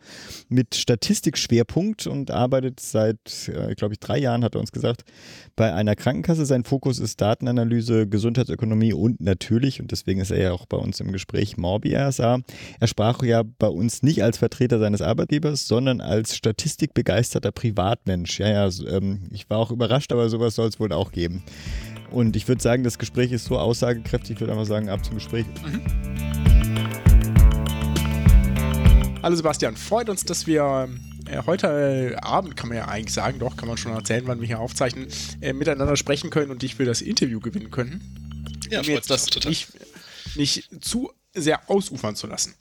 mit 0.48 0.74
Statistikschwerpunkt 0.74 2.06
und 2.06 2.30
arbeitet 2.30 2.80
seit, 2.80 3.48
äh, 3.48 3.74
glaube 3.74 3.94
ich, 3.94 4.00
drei 4.00 4.18
Jahren, 4.18 4.44
hat 4.44 4.54
er 4.54 4.61
uns 4.61 4.72
gesagt, 4.72 5.04
bei 5.56 5.72
einer 5.72 5.96
Krankenkasse. 5.96 6.46
Sein 6.46 6.64
Fokus 6.64 6.98
ist 6.98 7.20
Datenanalyse, 7.20 8.06
Gesundheitsökonomie 8.06 8.92
und 8.92 9.20
natürlich, 9.20 9.80
und 9.80 9.92
deswegen 9.92 10.20
ist 10.20 10.30
er 10.30 10.40
ja 10.40 10.52
auch 10.52 10.66
bei 10.66 10.76
uns 10.76 11.00
im 11.00 11.12
Gespräch, 11.12 11.56
Morbi 11.56 11.94
RSA. 11.94 12.40
Er 12.80 12.87
sprach 12.87 13.22
ja 13.22 13.42
bei 13.59 13.68
uns 13.68 14.02
nicht 14.02 14.22
als 14.22 14.38
Vertreter 14.38 14.78
seines 14.78 15.02
Arbeitgebers, 15.02 15.66
sondern 15.66 16.00
als 16.00 16.37
statistikbegeisterter 16.37 17.52
Privatmensch. 17.52 18.40
Ja, 18.40 18.48
ja, 18.48 18.70
ähm, 18.88 19.28
ich 19.33 19.48
war 19.50 19.59
auch 19.59 19.70
überrascht, 19.70 20.12
aber 20.12 20.28
sowas 20.28 20.54
soll 20.54 20.68
es 20.68 20.80
wohl 20.80 20.92
auch 20.92 21.12
geben. 21.12 21.42
Und 22.10 22.34
ich 22.34 22.48
würde 22.48 22.60
sagen, 22.60 22.82
das 22.82 22.98
Gespräch 22.98 23.30
ist 23.30 23.44
so 23.44 23.58
aussagekräftig, 23.58 24.32
ich 24.32 24.40
würde 24.40 24.52
einfach 24.52 24.66
sagen, 24.66 24.88
ab 24.88 25.04
zum 25.04 25.14
Gespräch. 25.14 25.46
Mhm. 25.64 25.82
Hallo 29.22 29.36
Sebastian, 29.36 29.76
freut 29.76 30.08
uns, 30.08 30.24
dass 30.24 30.46
wir 30.46 30.88
äh, 31.26 31.42
heute 31.46 32.16
Abend, 32.22 32.56
kann 32.56 32.68
man 32.68 32.78
ja 32.78 32.88
eigentlich 32.88 33.14
sagen, 33.14 33.38
doch, 33.38 33.56
kann 33.56 33.68
man 33.68 33.76
schon 33.76 33.92
erzählen, 33.92 34.26
wann 34.26 34.40
wir 34.40 34.46
hier 34.46 34.58
aufzeichnen, 34.58 35.08
äh, 35.40 35.52
miteinander 35.52 35.96
sprechen 35.96 36.30
können 36.30 36.50
und 36.50 36.62
dich 36.62 36.74
für 36.74 36.84
das 36.84 37.00
Interview 37.00 37.38
gewinnen 37.38 37.70
können. 37.70 38.02
Ja, 38.70 38.80
um 38.80 38.86
jetzt 38.86 39.10
das 39.10 39.28
nicht, 39.44 39.68
nicht 40.36 40.68
zu 40.82 41.12
sehr 41.34 41.70
ausufern 41.70 42.16
zu 42.16 42.26
lassen. 42.26 42.54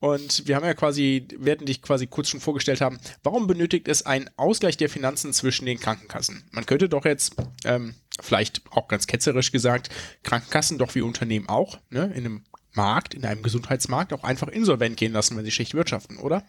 Und 0.00 0.48
wir 0.48 0.56
haben 0.56 0.64
ja 0.64 0.72
quasi, 0.72 1.28
werden 1.36 1.66
dich 1.66 1.82
quasi 1.82 2.06
kurz 2.06 2.30
schon 2.30 2.40
vorgestellt 2.40 2.80
haben, 2.80 2.98
warum 3.22 3.46
benötigt 3.46 3.86
es 3.86 4.06
einen 4.06 4.30
Ausgleich 4.36 4.78
der 4.78 4.88
Finanzen 4.88 5.34
zwischen 5.34 5.66
den 5.66 5.78
Krankenkassen? 5.78 6.42
Man 6.52 6.64
könnte 6.64 6.88
doch 6.88 7.04
jetzt 7.04 7.34
ähm, 7.64 7.94
vielleicht 8.22 8.62
auch 8.70 8.88
ganz 8.88 9.06
ketzerisch 9.06 9.52
gesagt, 9.52 9.90
Krankenkassen 10.22 10.78
doch 10.78 10.94
wie 10.94 11.02
Unternehmen 11.02 11.48
auch, 11.48 11.78
ne, 11.90 12.04
in 12.14 12.24
einem 12.26 12.44
Markt, 12.72 13.14
in 13.14 13.24
einem 13.24 13.42
Gesundheitsmarkt 13.42 14.12
auch 14.12 14.24
einfach 14.24 14.48
insolvent 14.48 14.96
gehen 14.96 15.12
lassen, 15.12 15.36
wenn 15.36 15.44
sie 15.44 15.50
schlecht 15.50 15.74
wirtschaften, 15.74 16.18
oder? 16.18 16.44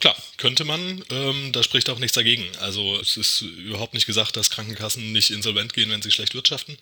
Klar, 0.00 0.16
könnte 0.38 0.64
man. 0.64 1.04
Ähm, 1.10 1.52
da 1.52 1.62
spricht 1.62 1.90
auch 1.90 1.98
nichts 1.98 2.14
dagegen. 2.14 2.44
Also 2.60 2.98
es 2.98 3.16
ist 3.16 3.42
überhaupt 3.42 3.92
nicht 3.92 4.06
gesagt, 4.06 4.36
dass 4.36 4.50
Krankenkassen 4.50 5.12
nicht 5.12 5.30
insolvent 5.30 5.74
gehen, 5.74 5.90
wenn 5.90 6.00
sie 6.00 6.10
schlecht 6.10 6.34
wirtschaften. 6.34 6.78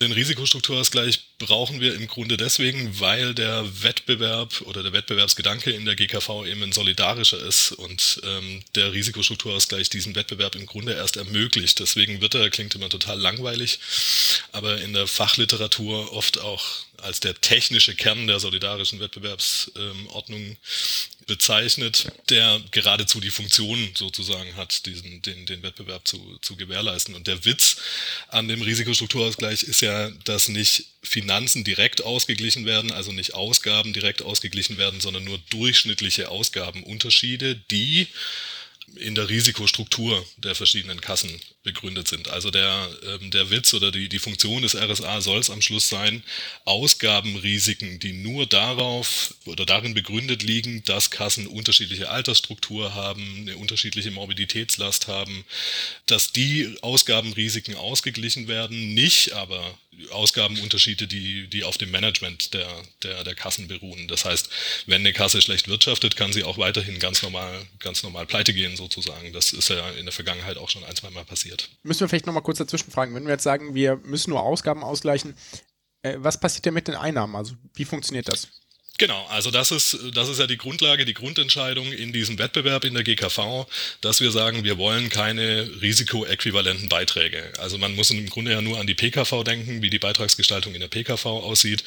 Den 0.00 0.12
Risikostrukturausgleich 0.12 1.20
brauchen 1.38 1.80
wir 1.80 1.94
im 1.94 2.06
Grunde 2.06 2.38
deswegen, 2.38 2.98
weil 2.98 3.34
der 3.34 3.82
Wettbewerb 3.82 4.62
oder 4.62 4.82
der 4.82 4.92
Wettbewerbsgedanke 4.92 5.70
in 5.70 5.84
der 5.84 5.96
GKV 5.96 6.46
eben 6.46 6.62
ein 6.62 6.72
solidarischer 6.72 7.38
ist 7.40 7.72
und 7.72 8.20
ähm, 8.24 8.62
der 8.74 8.92
Risikostrukturausgleich 8.92 9.90
diesen 9.90 10.14
Wettbewerb 10.14 10.54
im 10.56 10.66
Grunde 10.66 10.94
erst 10.94 11.16
ermöglicht. 11.16 11.78
Deswegen 11.78 12.22
wird 12.22 12.34
er, 12.34 12.48
klingt 12.48 12.74
immer 12.74 12.88
total 12.88 13.20
langweilig, 13.20 13.80
aber 14.52 14.80
in 14.80 14.94
der 14.94 15.06
Fachliteratur 15.06 16.12
oft 16.12 16.40
auch 16.40 16.64
als 17.02 17.20
der 17.20 17.40
technische 17.40 17.94
Kern 17.94 18.26
der 18.26 18.40
solidarischen 18.40 19.00
Wettbewerbsordnung 19.00 20.56
bezeichnet, 21.30 22.10
der 22.28 22.60
geradezu 22.72 23.20
die 23.20 23.30
Funktion 23.30 23.90
sozusagen 23.96 24.56
hat, 24.56 24.84
diesen, 24.84 25.22
den, 25.22 25.46
den 25.46 25.62
Wettbewerb 25.62 26.08
zu, 26.08 26.18
zu 26.42 26.56
gewährleisten. 26.56 27.14
Und 27.14 27.28
der 27.28 27.44
Witz 27.44 27.76
an 28.26 28.48
dem 28.48 28.60
Risikostrukturausgleich 28.60 29.62
ist 29.62 29.80
ja, 29.80 30.10
dass 30.24 30.48
nicht 30.48 30.86
Finanzen 31.04 31.62
direkt 31.62 32.02
ausgeglichen 32.04 32.66
werden, 32.66 32.90
also 32.90 33.12
nicht 33.12 33.34
Ausgaben 33.34 33.92
direkt 33.92 34.22
ausgeglichen 34.22 34.76
werden, 34.76 35.00
sondern 35.00 35.22
nur 35.22 35.38
durchschnittliche 35.50 36.30
Ausgabenunterschiede, 36.30 37.54
die 37.54 38.08
in 38.96 39.14
der 39.14 39.28
Risikostruktur 39.28 40.24
der 40.36 40.54
verschiedenen 40.54 41.00
Kassen 41.00 41.40
begründet 41.62 42.08
sind. 42.08 42.28
Also 42.28 42.50
der, 42.50 42.88
ähm, 43.06 43.30
der 43.30 43.50
Witz 43.50 43.74
oder 43.74 43.90
die, 43.90 44.08
die 44.08 44.18
Funktion 44.18 44.62
des 44.62 44.74
RSA 44.74 45.20
soll 45.20 45.38
es 45.38 45.50
am 45.50 45.62
Schluss 45.62 45.88
sein, 45.88 46.22
Ausgabenrisiken, 46.64 47.98
die 47.98 48.12
nur 48.12 48.46
darauf 48.46 49.34
oder 49.44 49.66
darin 49.66 49.94
begründet 49.94 50.42
liegen, 50.42 50.82
dass 50.84 51.10
Kassen 51.10 51.46
unterschiedliche 51.46 52.10
Altersstruktur 52.10 52.94
haben, 52.94 53.42
eine 53.42 53.56
unterschiedliche 53.56 54.10
Morbiditätslast 54.10 55.08
haben, 55.08 55.44
dass 56.06 56.32
die 56.32 56.76
Ausgabenrisiken 56.82 57.74
ausgeglichen 57.74 58.48
werden, 58.48 58.94
nicht 58.94 59.32
aber 59.32 59.78
Ausgabenunterschiede, 60.10 61.06
die, 61.06 61.48
die 61.48 61.64
auf 61.64 61.78
dem 61.78 61.90
Management 61.90 62.54
der, 62.54 62.68
der, 63.02 63.24
der 63.24 63.34
Kassen 63.34 63.68
beruhen. 63.68 64.08
Das 64.08 64.24
heißt, 64.24 64.50
wenn 64.86 65.00
eine 65.00 65.12
Kasse 65.12 65.40
schlecht 65.42 65.68
wirtschaftet, 65.68 66.16
kann 66.16 66.32
sie 66.32 66.44
auch 66.44 66.58
weiterhin 66.58 66.98
ganz 66.98 67.22
normal, 67.22 67.66
ganz 67.78 68.02
normal 68.02 68.26
pleite 68.26 68.54
gehen 68.54 68.76
sozusagen. 68.76 69.32
Das 69.32 69.52
ist 69.52 69.68
ja 69.68 69.90
in 69.90 70.06
der 70.06 70.12
Vergangenheit 70.12 70.56
auch 70.56 70.68
schon 70.68 70.84
ein, 70.84 70.96
zwei 70.96 71.10
Mal 71.10 71.24
passiert. 71.24 71.68
Müssen 71.82 72.00
wir 72.00 72.08
vielleicht 72.08 72.26
nochmal 72.26 72.42
kurz 72.42 72.58
dazwischen 72.58 72.90
fragen, 72.90 73.14
wenn 73.14 73.24
wir 73.24 73.32
jetzt 73.32 73.44
sagen, 73.44 73.74
wir 73.74 73.96
müssen 73.96 74.30
nur 74.30 74.42
Ausgaben 74.42 74.82
ausgleichen, 74.82 75.34
äh, 76.02 76.16
was 76.18 76.40
passiert 76.40 76.66
denn 76.66 76.74
mit 76.74 76.88
den 76.88 76.94
Einnahmen? 76.94 77.36
Also 77.36 77.54
wie 77.74 77.84
funktioniert 77.84 78.28
das? 78.28 78.48
Genau, 79.00 79.24
also 79.30 79.50
das 79.50 79.70
ist, 79.70 79.96
das 80.12 80.28
ist 80.28 80.40
ja 80.40 80.46
die 80.46 80.58
Grundlage, 80.58 81.06
die 81.06 81.14
Grundentscheidung 81.14 81.90
in 81.90 82.12
diesem 82.12 82.38
Wettbewerb 82.38 82.84
in 82.84 82.92
der 82.92 83.02
GKV, 83.02 83.66
dass 84.02 84.20
wir 84.20 84.30
sagen, 84.30 84.62
wir 84.62 84.76
wollen 84.76 85.08
keine 85.08 85.70
risikoäquivalenten 85.80 86.90
Beiträge. 86.90 87.50
Also 87.56 87.78
man 87.78 87.94
muss 87.94 88.10
im 88.10 88.28
Grunde 88.28 88.52
ja 88.52 88.60
nur 88.60 88.78
an 88.78 88.86
die 88.86 88.94
PKV 88.94 89.42
denken, 89.42 89.80
wie 89.80 89.88
die 89.88 89.98
Beitragsgestaltung 89.98 90.74
in 90.74 90.82
der 90.82 90.88
PKV 90.88 91.24
aussieht. 91.24 91.82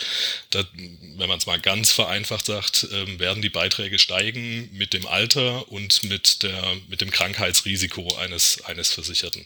Da, 0.50 0.64
wenn 0.74 1.30
man 1.30 1.38
es 1.38 1.46
mal 1.46 1.60
ganz 1.60 1.92
vereinfacht 1.92 2.48
sagt, 2.48 2.86
äh, 2.86 3.20
werden 3.20 3.44
die 3.44 3.50
Beiträge 3.50 4.00
steigen 4.00 4.72
mit 4.74 4.94
dem 4.94 5.06
Alter 5.06 5.72
und 5.72 6.02
mit, 6.06 6.42
der, 6.42 6.64
mit 6.88 7.02
dem 7.02 7.12
Krankheitsrisiko 7.12 8.16
eines, 8.16 8.64
eines 8.64 8.92
Versicherten. 8.92 9.46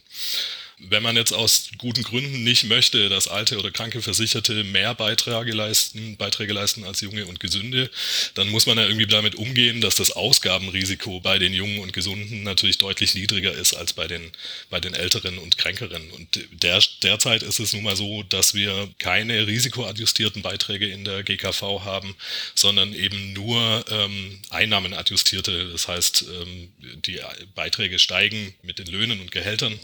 Wenn 0.80 1.02
man 1.02 1.16
jetzt 1.16 1.34
aus 1.34 1.72
guten 1.80 2.04
Gründen 2.04 2.44
nicht 2.44 2.66
möchte, 2.66 3.10
dass 3.10 3.28
alte 3.28 3.58
oder 3.58 3.72
kranke 3.72 4.04
Versicherte 4.04 4.64
mehr 4.64 4.94
Beiträge 4.94 5.52
leisten, 5.52 6.18
Beiträge 6.18 6.54
leisten 6.54 6.84
als 6.84 7.02
junge 7.02 7.26
und 7.26 7.40
gesunde, 7.40 7.90
dann 8.36 8.50
muss 8.50 8.68
man 8.68 8.78
ja 8.78 8.86
irgendwie 8.86 9.08
damit 9.08 9.34
umgehen, 9.34 9.82
dass 9.82 9.96
das 9.96 10.12
Ausgabenrisiko 10.12 11.20
bei 11.20 11.40
den 11.40 11.52
Jungen 11.52 11.80
und 11.80 11.94
Gesunden 11.94 12.44
natürlich 12.44 12.78
deutlich 12.78 13.16
niedriger 13.16 13.54
ist 13.54 13.74
als 13.74 13.94
bei 13.94 14.08
den, 14.08 14.32
bei 14.70 14.80
den 14.80 14.94
Älteren 14.94 15.40
und 15.40 15.58
Kränkeren. 15.58 16.12
Und 16.12 16.46
der, 16.52 16.80
derzeit 17.02 17.42
ist 17.42 17.60
es 17.60 17.74
nun 17.74 17.82
mal 17.82 17.96
so, 17.96 18.22
dass 18.22 18.54
wir 18.54 18.88
keine 19.00 19.48
risikoadjustierten 19.48 20.44
Beiträge 20.44 20.88
in 20.88 21.04
der 21.04 21.24
GKV 21.24 21.86
haben, 21.86 22.16
sondern 22.54 22.94
eben 22.94 23.34
nur 23.34 23.84
ähm, 23.90 24.40
einnahmenadjustierte. 24.52 25.72
Das 25.72 25.88
heißt, 25.88 26.26
ähm, 26.30 26.70
die 27.08 27.20
Beiträge 27.56 27.98
steigen 27.98 28.54
mit 28.62 28.78
den 28.78 28.86
Löhnen 28.86 29.20
und 29.22 29.32
Gehältern 29.32 29.80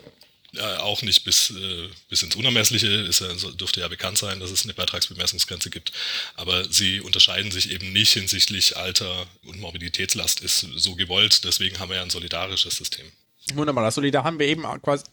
auch 0.62 1.02
nicht 1.02 1.24
bis, 1.24 1.52
äh, 1.52 1.90
bis 2.10 2.24
ins 2.24 2.36
Unermessliche. 2.36 2.88
Ist 2.88 3.22
ja, 3.22 3.34
dürfte 3.52 3.80
ja 3.80 3.88
bekannt 3.88 4.18
sein, 4.18 4.40
dass 4.40 4.52
es 4.52 4.64
eine 4.64 4.74
Beitragsbemessungsgrenze 4.74 5.70
gibt. 5.70 5.92
Aber 6.36 6.66
sie 6.72 7.02
unterscheiden 7.02 7.52
sich 7.52 7.72
eben 7.72 7.92
nicht 7.94 8.14
hinsichtlich 8.14 8.78
Alter 8.78 9.28
und 9.46 9.60
Morbiditätslast. 9.60 10.42
Ist 10.42 10.68
so 10.76 10.96
gewollt. 10.96 11.44
Deswegen 11.44 11.80
haben 11.80 11.90
wir 11.90 11.98
ja 11.98 12.04
ein 12.04 12.10
solidarisches 12.10 12.76
System. 12.76 13.06
Wunderbar. 13.54 13.84
Das 13.84 13.96
Solidar 13.96 14.24
haben 14.24 14.40
wir 14.40 14.48
eben 14.48 14.64
quasi 14.82 15.06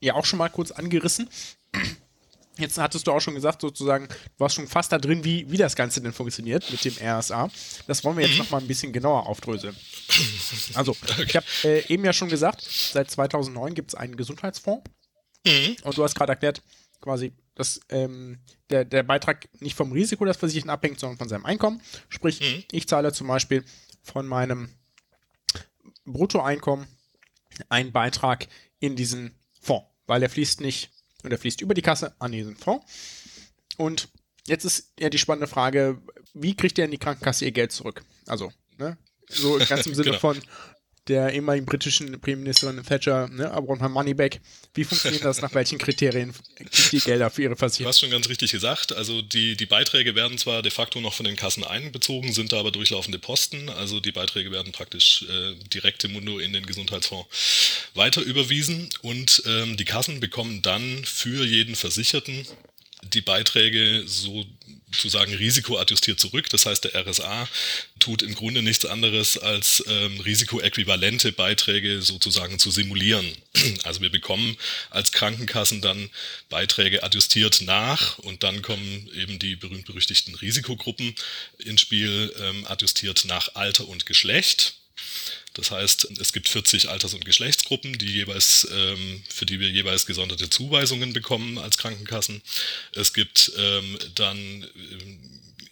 ja 0.00 0.14
auch 0.14 0.24
schon 0.24 0.38
mal 0.38 0.48
kurz 0.48 0.70
angerissen. 0.70 1.28
Jetzt 2.58 2.78
hattest 2.78 3.06
du 3.06 3.12
auch 3.12 3.20
schon 3.20 3.34
gesagt, 3.34 3.60
sozusagen, 3.60 4.08
du 4.08 4.14
warst 4.38 4.56
schon 4.56 4.66
fast 4.66 4.92
da 4.92 4.98
drin, 4.98 5.24
wie, 5.24 5.50
wie 5.50 5.56
das 5.56 5.76
Ganze 5.76 6.00
denn 6.00 6.12
funktioniert 6.12 6.70
mit 6.70 6.84
dem 6.84 6.94
RSA. 7.00 7.48
Das 7.86 8.04
wollen 8.04 8.16
wir 8.16 8.24
jetzt 8.24 8.34
mhm. 8.34 8.38
noch 8.40 8.50
mal 8.50 8.60
ein 8.60 8.66
bisschen 8.66 8.92
genauer 8.92 9.26
aufdröseln. 9.26 9.76
Also, 10.74 10.96
ich 11.24 11.36
habe 11.36 11.46
äh, 11.64 11.86
eben 11.92 12.04
ja 12.04 12.12
schon 12.12 12.28
gesagt, 12.28 12.62
seit 12.62 13.10
2009 13.10 13.74
gibt 13.74 13.90
es 13.90 13.94
einen 13.94 14.16
Gesundheitsfonds. 14.16 14.84
Mhm. 15.46 15.76
Und 15.82 15.96
du 15.96 16.02
hast 16.02 16.14
gerade 16.14 16.32
erklärt, 16.32 16.62
quasi, 17.00 17.32
dass 17.54 17.80
ähm, 17.88 18.38
der, 18.70 18.84
der 18.84 19.02
Beitrag 19.02 19.48
nicht 19.60 19.76
vom 19.76 19.92
Risiko 19.92 20.24
des 20.24 20.36
Versicherten 20.36 20.70
abhängt, 20.70 21.00
sondern 21.00 21.18
von 21.18 21.28
seinem 21.28 21.44
Einkommen. 21.44 21.80
Sprich, 22.08 22.40
mhm. 22.40 22.64
ich 22.72 22.88
zahle 22.88 23.12
zum 23.12 23.28
Beispiel 23.28 23.64
von 24.02 24.26
meinem 24.26 24.70
Bruttoeinkommen 26.04 26.86
einen 27.68 27.92
Beitrag 27.92 28.48
in 28.80 28.96
diesen 28.96 29.34
Fonds, 29.60 29.86
weil 30.06 30.22
er 30.22 30.30
fließt 30.30 30.60
nicht 30.60 30.90
und 31.22 31.32
er 31.32 31.38
fließt 31.38 31.60
über 31.60 31.74
die 31.74 31.82
Kasse 31.82 32.14
an 32.18 32.32
diesen 32.32 32.56
Fonds. 32.56 32.84
Und 33.76 34.08
jetzt 34.46 34.64
ist 34.64 34.92
ja 34.98 35.10
die 35.10 35.18
spannende 35.18 35.46
Frage, 35.46 36.00
wie 36.34 36.54
kriegt 36.54 36.78
ihr 36.78 36.84
in 36.84 36.90
die 36.90 36.98
Krankenkasse 36.98 37.44
ihr 37.44 37.52
Geld 37.52 37.72
zurück? 37.72 38.02
Also, 38.26 38.52
ne? 38.78 38.96
So 39.28 39.58
ganz 39.68 39.86
im 39.86 39.94
Sinne 39.94 40.06
genau. 40.10 40.18
von 40.18 40.40
der 41.08 41.32
ehemaligen 41.32 41.66
britischen 41.66 42.20
Premierministerin 42.20 42.82
Thatcher, 42.84 43.28
ne, 43.28 43.50
Abraham 43.50 43.92
Moneyback. 43.92 44.40
Wie 44.74 44.84
funktioniert 44.84 45.24
das? 45.24 45.40
Nach 45.40 45.54
welchen 45.54 45.78
Kriterien 45.78 46.34
kriegt 46.56 46.92
die 46.92 47.00
Gelder 47.00 47.30
für 47.30 47.42
ihre 47.42 47.56
Versicherung? 47.56 47.86
Du 47.86 47.88
hast 47.88 48.00
schon 48.00 48.10
ganz 48.10 48.28
richtig 48.28 48.52
gesagt. 48.52 48.92
Also 48.92 49.22
die, 49.22 49.56
die 49.56 49.66
Beiträge 49.66 50.14
werden 50.14 50.38
zwar 50.38 50.62
de 50.62 50.70
facto 50.70 51.00
noch 51.00 51.14
von 51.14 51.24
den 51.24 51.36
Kassen 51.36 51.64
einbezogen, 51.64 52.32
sind 52.32 52.52
aber 52.52 52.70
durchlaufende 52.70 53.18
Posten. 53.18 53.68
Also 53.70 54.00
die 54.00 54.12
Beiträge 54.12 54.50
werden 54.50 54.72
praktisch 54.72 55.24
äh, 55.28 55.54
direkt 55.72 56.04
im 56.04 56.12
Mundo 56.12 56.38
in 56.38 56.52
den 56.52 56.66
Gesundheitsfonds 56.66 57.28
weiter 57.94 58.22
überwiesen 58.22 58.88
und 59.02 59.42
ähm, 59.46 59.76
die 59.76 59.84
Kassen 59.84 60.20
bekommen 60.20 60.62
dann 60.62 61.04
für 61.04 61.44
jeden 61.44 61.74
Versicherten 61.74 62.46
die 63.02 63.20
Beiträge 63.20 64.04
sozusagen 64.90 65.34
risikoadjustiert 65.34 66.18
zurück. 66.18 66.48
Das 66.50 66.66
heißt, 66.66 66.84
der 66.84 67.06
RSA 67.06 67.48
tut 67.98 68.22
im 68.22 68.34
Grunde 68.34 68.62
nichts 68.62 68.84
anderes 68.86 69.36
als 69.38 69.82
ähm, 69.86 70.20
risikoäquivalente 70.20 71.32
Beiträge 71.32 72.02
sozusagen 72.02 72.58
zu 72.58 72.70
simulieren. 72.70 73.26
Also 73.84 74.00
wir 74.00 74.10
bekommen 74.10 74.56
als 74.90 75.12
Krankenkassen 75.12 75.80
dann 75.80 76.10
Beiträge 76.48 77.02
adjustiert 77.02 77.60
nach 77.62 78.18
und 78.18 78.42
dann 78.42 78.62
kommen 78.62 79.08
eben 79.14 79.38
die 79.38 79.56
berühmt-berüchtigten 79.56 80.34
Risikogruppen 80.34 81.14
ins 81.58 81.80
Spiel, 81.80 82.32
ähm, 82.40 82.66
adjustiert 82.66 83.24
nach 83.26 83.54
Alter 83.54 83.88
und 83.88 84.06
Geschlecht. 84.06 84.74
Das 85.58 85.72
heißt, 85.72 86.20
es 86.20 86.32
gibt 86.32 86.48
40 86.48 86.88
Alters- 86.88 87.14
und 87.14 87.24
Geschlechtsgruppen, 87.24 87.98
die 87.98 88.06
jeweils, 88.06 88.68
ähm, 88.72 89.24
für 89.28 89.44
die 89.44 89.58
wir 89.58 89.68
jeweils 89.68 90.06
gesonderte 90.06 90.48
Zuweisungen 90.48 91.12
bekommen 91.12 91.58
als 91.58 91.78
Krankenkassen. 91.78 92.42
Es 92.94 93.12
gibt 93.12 93.50
ähm, 93.58 93.98
dann 94.14 94.38
ähm, 94.38 95.18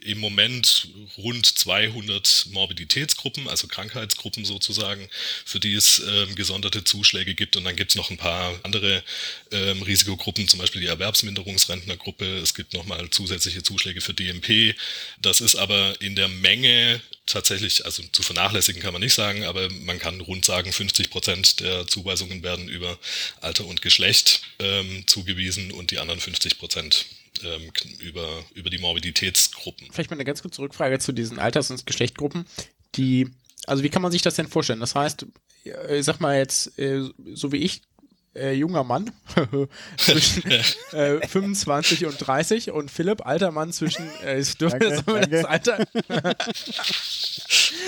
im 0.07 0.19
Moment 0.19 0.89
rund 1.19 1.47
200 1.47 2.47
Morbiditätsgruppen, 2.51 3.49
also 3.49 3.67
Krankheitsgruppen 3.67 4.45
sozusagen, 4.45 5.09
für 5.45 5.61
die 5.61 5.75
es 5.75 5.99
ähm, 6.07 6.35
gesonderte 6.35 6.85
Zuschläge 6.85 7.35
gibt. 7.35 7.57
Und 7.57 7.65
dann 7.65 7.77
gibt 7.77 7.91
es 7.91 7.97
noch 7.97 8.11
ein 8.11 8.17
paar 8.17 8.59
andere 8.63 9.03
ähm, 9.51 9.83
Risikogruppen, 9.83 10.49
zum 10.49 10.61
Beispiel 10.61 10.81
die 10.81 10.87
Erwerbsminderungsrentnergruppe. 10.87 12.39
Es 12.39 12.55
gibt 12.55 12.73
nochmal 12.73 13.11
zusätzliche 13.11 13.63
Zuschläge 13.63 14.01
für 14.01 14.15
DMP. 14.15 14.75
Das 15.21 15.41
ist 15.41 15.57
aber 15.57 16.01
in 16.01 16.17
der 16.17 16.29
Menge 16.29 17.01
tatsächlich, 17.27 17.85
also 17.85 18.03
zu 18.13 18.23
vernachlässigen 18.23 18.81
kann 18.81 18.93
man 18.93 19.03
nicht 19.03 19.15
sagen, 19.15 19.45
aber 19.45 19.69
man 19.71 19.99
kann 19.99 20.21
rund 20.21 20.45
sagen, 20.45 20.73
50 20.73 21.11
Prozent 21.11 21.61
der 21.61 21.87
Zuweisungen 21.87 22.43
werden 22.43 22.69
über 22.69 22.99
Alter 23.41 23.67
und 23.67 23.83
Geschlecht 23.83 24.43
ähm, 24.59 25.05
zugewiesen 25.07 25.73
und 25.73 25.91
die 25.91 25.99
anderen 25.99 26.21
50 26.21 26.59
Prozent 26.59 27.07
ähm, 27.45 27.71
über, 28.01 28.29
über 28.55 28.71
die 28.71 28.79
Morbiditätsgruppen. 28.79 29.89
Vielleicht 29.93 30.11
mal 30.11 30.17
eine 30.17 30.25
ganz 30.25 30.43
kurze 30.43 30.63
Rückfrage 30.63 30.99
zu 30.99 31.13
diesen 31.13 31.39
Alters- 31.39 31.71
und 31.71 31.87
Geschlechtgruppen. 31.87 32.47
Die, 32.95 33.29
also 33.67 33.83
wie 33.83 33.89
kann 33.89 34.03
man 34.03 34.13
sich 34.13 34.23
das 34.23 34.35
denn 34.37 34.49
vorstellen? 34.49 34.81
Das 34.81 34.95
heißt, 34.95 35.27
ich 35.65 35.73
äh, 35.73 36.03
sag 36.03 36.21
mal 36.21 36.37
jetzt, 36.37 36.79
äh, 36.79 37.03
so 37.35 37.53
wie 37.53 37.59
ich, 37.59 37.83
äh, 38.37 38.53
junger 38.53 38.85
Mann 38.85 39.11
zwischen 39.97 40.51
äh, 40.93 41.27
25 41.27 42.07
und 42.07 42.17
30 42.19 42.71
und 42.71 42.91
Philipp, 42.91 43.27
alter 43.27 43.51
Mann 43.51 43.73
zwischen, 43.73 44.09
äh, 44.23 44.39
ich 44.41 44.57
dürfte 44.57 44.79
danke, 44.79 45.03
das, 45.05 45.29
das 45.31 45.45
Alter 45.45 45.87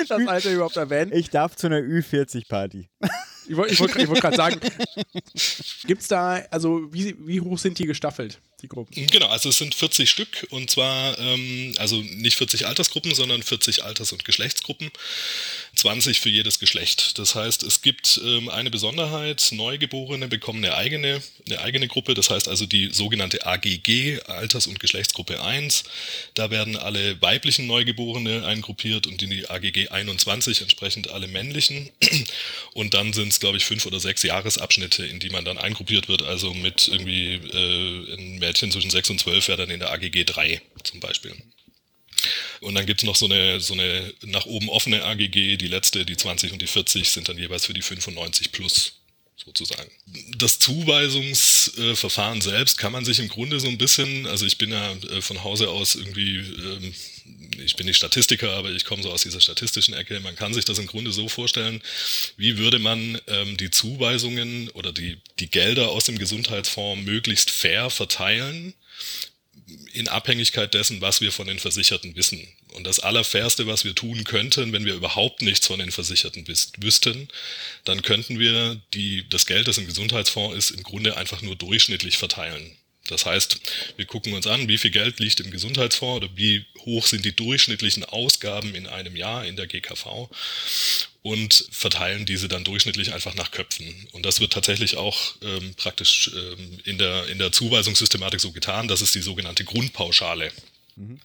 das 0.09 0.27
Alter 0.27 0.53
überhaupt 0.53 0.77
erwähnen. 0.77 1.13
Ich 1.13 1.31
darf 1.31 1.57
zu 1.57 1.67
einer 1.67 1.79
Ü40-Party. 1.79 2.89
Ich 3.49 3.57
wollte 3.57 3.79
wollt, 3.79 4.09
wollt 4.09 4.21
gerade 4.21 4.37
sagen, 4.37 4.61
gibt 5.87 6.03
es 6.03 6.09
da, 6.09 6.43
also 6.51 6.93
wie, 6.93 7.17
wie 7.27 7.41
hoch 7.41 7.59
sind 7.59 7.79
die 7.79 7.87
gestaffelt, 7.87 8.41
die 8.62 8.68
Gruppen? 8.68 9.07
Genau, 9.07 9.27
also 9.29 9.49
es 9.49 9.59
sind 9.59 9.75
40 9.75 10.09
Stück 10.09 10.47
und 10.51 10.71
zwar, 10.71 11.18
ähm, 11.18 11.75
also 11.79 12.01
nicht 12.03 12.37
40 12.37 12.66
Altersgruppen, 12.66 13.14
sondern 13.14 13.42
40 13.42 13.85
Alters- 13.85 14.12
und 14.12 14.25
Geschlechtsgruppen, 14.25 14.90
20 15.77 16.21
für 16.21 16.29
jedes 16.29 16.59
Geschlecht. 16.59 17.18
Das 17.18 17.35
heißt, 17.35 17.62
es 17.62 17.83
gibt 17.83 18.21
ähm, 18.25 18.49
eine 18.49 18.71
Besonderheit, 18.71 19.49
Neugeborene 19.53 20.29
bekommen 20.29 20.64
eine 20.64 20.75
eigene, 20.75 21.23
eine 21.47 21.61
eigene 21.61 21.88
Gruppe, 21.88 22.14
das 22.14 22.31
heißt 22.31 22.49
also 22.49 22.66
die 22.66 22.90
sogenannte 22.92 23.47
AGG, 23.47 24.21
Alters- 24.27 24.66
und 24.66 24.81
Geschlechtsgruppe 24.81 25.42
1. 25.42 25.85
Da 26.35 26.51
werden 26.51 26.77
alle 26.77 27.21
weiblichen 27.21 27.66
Neugeborene 27.66 28.44
eingruppiert 28.44 29.07
und 29.07 29.23
in 29.23 29.31
die 29.31 29.49
AGG 29.49 29.88
21 29.88 30.62
entsprechend 30.62 31.11
alle 31.11 31.29
männlichen. 31.29 31.90
Und 32.75 32.94
dann 32.94 33.12
sind 33.12 33.29
es 33.29 33.40
glaube 33.40 33.57
ich, 33.57 33.64
fünf 33.64 33.87
oder 33.87 34.01
sechs 34.01 34.23
Jahresabschnitte, 34.23 35.05
in 35.05 35.18
die 35.21 35.31
man 35.31 35.44
dann 35.44 35.59
eingruppiert 35.59 36.09
wird. 36.09 36.23
Also 36.23 36.55
mit 36.55 36.88
irgendwie 36.88 37.35
äh, 37.35 38.14
ein 38.14 38.40
Mädchen 38.49 38.73
zwischen 38.73 38.91
sechs 38.91 39.11
und 39.11 39.21
zwölf 39.21 39.49
wäre 39.49 39.59
dann 39.59 39.71
in 39.71 39.81
der 39.81 39.91
AGG 39.91 40.25
3 40.25 40.61
zum 40.83 41.01
Beispiel. 41.01 41.35
Und 42.61 42.75
dann 42.75 42.87
gibt 42.87 43.01
es 43.01 43.07
noch 43.07 43.15
so 43.15 43.27
eine, 43.27 43.61
so 43.61 43.75
eine 43.75 44.13
nach 44.23 44.47
oben 44.47 44.69
offene 44.69 45.05
AGG, 45.05 45.57
die 45.57 45.69
letzte, 45.69 46.05
die 46.05 46.17
20 46.17 46.53
und 46.53 46.63
die 46.63 46.67
40 46.67 47.11
sind 47.11 47.29
dann 47.29 47.39
jeweils 47.39 47.67
für 47.67 47.75
die 47.75 47.83
95 47.83 48.51
plus 48.51 48.98
sozusagen. 49.44 49.90
Das 50.37 50.59
Zuweisungsverfahren 50.59 52.40
selbst 52.40 52.79
kann 52.79 52.92
man 52.92 53.05
sich 53.05 53.18
im 53.18 53.29
Grunde 53.29 53.61
so 53.61 53.68
ein 53.68 53.79
bisschen, 53.79 54.27
also 54.27 54.46
ich 54.46 54.59
bin 54.59 54.70
ja 54.70 54.92
äh, 54.92 55.22
von 55.22 55.44
Hause 55.44 55.68
aus 55.70 55.94
irgendwie 55.94 56.38
ähm, 56.38 56.94
ich 57.59 57.77
bin 57.77 57.87
nicht 57.87 57.96
Statistiker, 57.96 58.53
aber 58.53 58.70
ich 58.70 58.85
komme 58.85 59.03
so 59.03 59.11
aus 59.11 59.22
dieser 59.22 59.40
statistischen 59.40 59.94
Ecke. 59.94 60.20
Man 60.20 60.37
kann 60.37 60.55
sich 60.55 60.64
das 60.64 60.79
im 60.79 60.87
Grunde 60.87 61.12
so 61.12 61.29
vorstellen, 61.29 61.83
wie 62.37 62.59
würde 62.59 62.79
man 62.79 63.20
ähm, 63.27 63.57
die 63.57 63.70
Zuweisungen 63.70 64.68
oder 64.70 64.92
die, 64.92 65.18
die 65.38 65.51
Gelder 65.51 65.90
aus 65.90 66.05
dem 66.05 66.18
Gesundheitsfonds 66.18 67.05
möglichst 67.05 67.51
fair 67.51 67.90
verteilen, 67.90 68.74
in 69.93 70.09
Abhängigkeit 70.09 70.75
dessen, 70.75 71.01
was 71.01 71.21
wir 71.21 71.33
von 71.33 71.47
den 71.47 71.59
Versicherten 71.59 72.17
wissen. 72.17 72.47
Und 72.75 72.85
das 72.85 73.01
Allerfairste, 73.01 73.67
was 73.67 73.85
wir 73.85 73.95
tun 73.95 74.25
könnten, 74.25 74.73
wenn 74.73 74.85
wir 74.85 74.95
überhaupt 74.95 75.43
nichts 75.43 75.67
von 75.67 75.79
den 75.79 75.91
Versicherten 75.91 76.47
wüssten, 76.47 77.29
dann 77.85 78.03
könnten 78.03 78.39
wir 78.39 78.81
die, 78.95 79.29
das 79.29 79.47
Geld, 79.47 79.69
das 79.69 79.79
im 79.79 79.87
Gesundheitsfonds 79.87 80.57
ist, 80.57 80.71
im 80.71 80.83
Grunde 80.83 81.17
einfach 81.17 81.43
nur 81.43 81.57
durchschnittlich 81.57 82.19
verteilen. 82.19 82.77
Das 83.09 83.25
heißt, 83.25 83.61
wir 83.97 84.05
gucken 84.05 84.35
uns 84.35 84.47
an, 84.47 84.69
wie 84.69 84.79
viel 84.79 84.91
Geld 84.91 85.19
liegt 85.19 85.41
im 85.41 85.51
Gesundheitsfonds 85.51 86.25
oder 86.25 86.37
wie 86.37 86.67
hoch 86.81 87.07
sind 87.07 87.25
die 87.25 87.35
durchschnittlichen 87.35 88.05
Ausgaben 88.05 88.75
in 88.75 88.87
einem 88.87 89.17
Jahr 89.17 89.47
in 89.47 89.57
der 89.57 89.67
GKV 89.67 90.29
und 91.29 91.67
verteilen 91.71 92.25
diese 92.25 92.49
dann 92.49 92.64
durchschnittlich 92.64 93.12
einfach 93.12 93.35
nach 93.35 93.51
Köpfen. 93.51 94.09
Und 94.12 94.25
das 94.25 94.41
wird 94.41 94.55
tatsächlich 94.55 94.97
auch 94.97 95.35
ähm, 95.43 95.75
praktisch 95.75 96.31
ähm, 96.35 96.81
in, 96.85 96.97
der, 96.97 97.27
in 97.29 97.38
der 97.38 97.53
Zuweisungssystematik 97.53 98.41
so 98.41 98.51
getan. 98.51 98.88
Das 98.88 99.03
ist 99.03 99.14
die 99.14 99.21
sogenannte 99.21 99.62
Grundpauschale. 99.64 100.51
Mhm. 100.97 101.21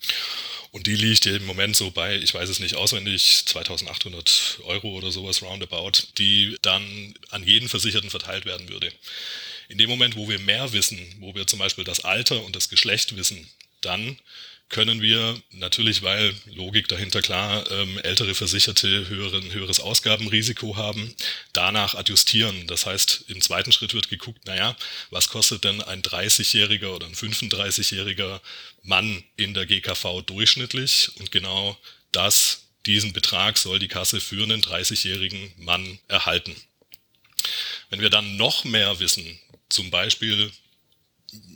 Und 0.71 0.87
die 0.87 0.97
liegt 0.97 1.25
im 1.25 1.45
Moment 1.45 1.77
so 1.77 1.89
bei, 1.89 2.17
ich 2.17 2.33
weiß 2.33 2.49
es 2.49 2.59
nicht 2.59 2.75
auswendig, 2.75 3.43
2800 3.45 4.59
Euro 4.65 4.89
oder 4.89 5.09
sowas 5.09 5.41
roundabout, 5.41 5.93
die 6.17 6.57
dann 6.61 7.13
an 7.29 7.47
jeden 7.47 7.69
Versicherten 7.69 8.09
verteilt 8.09 8.45
werden 8.45 8.67
würde. 8.67 8.91
In 9.69 9.77
dem 9.77 9.89
Moment, 9.89 10.17
wo 10.17 10.27
wir 10.27 10.39
mehr 10.39 10.73
wissen, 10.73 10.99
wo 11.19 11.33
wir 11.33 11.47
zum 11.47 11.59
Beispiel 11.59 11.85
das 11.85 12.01
Alter 12.01 12.43
und 12.43 12.57
das 12.57 12.67
Geschlecht 12.67 13.15
wissen, 13.15 13.47
dann 13.79 14.17
können 14.73 15.03
wir 15.03 15.39
natürlich, 15.51 16.01
weil 16.01 16.33
Logik 16.47 16.87
dahinter 16.87 17.21
klar, 17.21 17.69
ähm, 17.71 17.99
ältere 17.99 18.33
Versicherte 18.33 19.07
höheren, 19.07 19.53
höheres 19.53 19.79
Ausgabenrisiko 19.79 20.75
haben, 20.75 21.13
danach 21.53 21.93
adjustieren. 21.93 22.65
Das 22.65 22.87
heißt, 22.87 23.25
im 23.27 23.39
zweiten 23.39 23.71
Schritt 23.71 23.93
wird 23.93 24.09
geguckt, 24.09 24.47
naja, 24.47 24.75
was 25.11 25.29
kostet 25.29 25.63
denn 25.63 25.81
ein 25.83 26.01
30-jähriger 26.01 26.87
oder 26.87 27.05
ein 27.05 27.13
35-jähriger 27.13 28.41
Mann 28.81 29.23
in 29.37 29.53
der 29.53 29.67
GKV 29.67 30.23
durchschnittlich? 30.25 31.11
Und 31.19 31.31
genau 31.31 31.77
das, 32.11 32.65
diesen 32.87 33.13
Betrag 33.13 33.59
soll 33.59 33.77
die 33.77 33.87
Kasse 33.87 34.19
für 34.19 34.41
einen 34.41 34.63
30-jährigen 34.63 35.53
Mann 35.57 35.99
erhalten. 36.07 36.55
Wenn 37.91 38.01
wir 38.01 38.09
dann 38.09 38.37
noch 38.37 38.63
mehr 38.63 38.99
wissen, 38.99 39.39
zum 39.69 39.91
Beispiel 39.91 40.51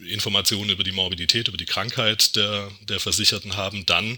Informationen 0.08 0.70
über 0.70 0.84
die 0.84 0.92
Morbidität, 0.92 1.48
über 1.48 1.58
die 1.58 1.66
Krankheit 1.66 2.36
der, 2.36 2.72
der 2.82 3.00
Versicherten 3.00 3.58
haben, 3.58 3.86
dann 3.86 4.18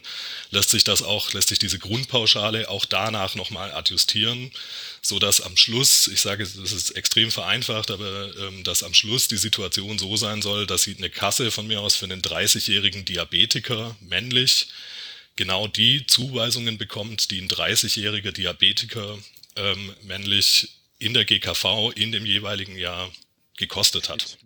lässt 0.52 0.70
sich 0.70 0.84
das 0.84 1.02
auch, 1.02 1.34
lässt 1.34 1.50
sich 1.50 1.60
diese 1.60 1.80
Grundpauschale 1.80 2.70
auch 2.70 2.86
danach 2.86 3.36
nochmal 3.36 3.72
adjustieren, 3.72 4.52
so 5.02 5.20
dass 5.20 5.42
am 5.42 5.58
Schluss, 5.58 6.08
ich 6.08 6.22
sage, 6.22 6.44
das 6.44 6.72
ist 6.72 6.92
extrem 6.92 7.32
vereinfacht, 7.32 7.92
aber 7.92 8.36
ähm, 8.38 8.64
dass 8.64 8.84
am 8.84 8.94
Schluss 8.94 9.28
die 9.28 9.38
Situation 9.38 9.98
so 9.98 10.18
sein 10.18 10.42
soll, 10.42 10.68
dass 10.68 10.84
sie 10.84 10.96
eine 10.98 11.10
Kasse 11.10 11.52
von 11.52 11.68
mir 11.68 11.82
aus 11.82 11.96
für 11.96 12.06
einen 12.06 12.22
30-jährigen 12.22 13.06
Diabetiker 13.06 13.96
männlich 14.02 14.68
genau 15.36 15.68
die 15.68 16.06
Zuweisungen 16.06 16.78
bekommt, 16.78 17.32
die 17.32 17.42
ein 17.42 17.48
30-jähriger 17.48 18.32
Diabetiker 18.32 19.18
ähm, 19.56 19.94
männlich 20.04 20.70
in 21.00 21.14
der 21.14 21.26
GKV 21.26 21.92
in 21.96 22.12
dem 22.12 22.26
jeweiligen 22.26 22.78
Jahr 22.78 23.10
gekostet 23.60 24.10
hat. 24.10 24.38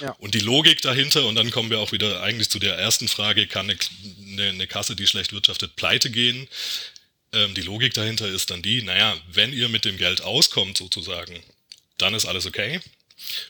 Ja. 0.00 0.12
Und 0.12 0.34
die 0.34 0.40
Logik 0.40 0.80
dahinter, 0.80 1.26
und 1.26 1.34
dann 1.34 1.50
kommen 1.50 1.68
wir 1.68 1.80
auch 1.80 1.92
wieder 1.92 2.22
eigentlich 2.22 2.48
zu 2.48 2.58
der 2.58 2.76
ersten 2.76 3.08
Frage, 3.08 3.46
kann 3.46 3.68
eine, 3.68 4.48
eine, 4.48 4.66
Kasse, 4.66 4.96
die 4.96 5.06
schlecht 5.06 5.32
wirtschaftet, 5.32 5.76
pleite 5.76 6.10
gehen? 6.10 6.48
Ähm, 7.32 7.52
die 7.54 7.60
Logik 7.60 7.92
dahinter 7.92 8.26
ist 8.26 8.50
dann 8.50 8.62
die, 8.62 8.82
naja, 8.82 9.16
wenn 9.30 9.52
ihr 9.52 9.68
mit 9.68 9.84
dem 9.84 9.98
Geld 9.98 10.22
auskommt 10.22 10.78
sozusagen, 10.78 11.42
dann 11.98 12.14
ist 12.14 12.24
alles 12.24 12.46
okay. 12.46 12.80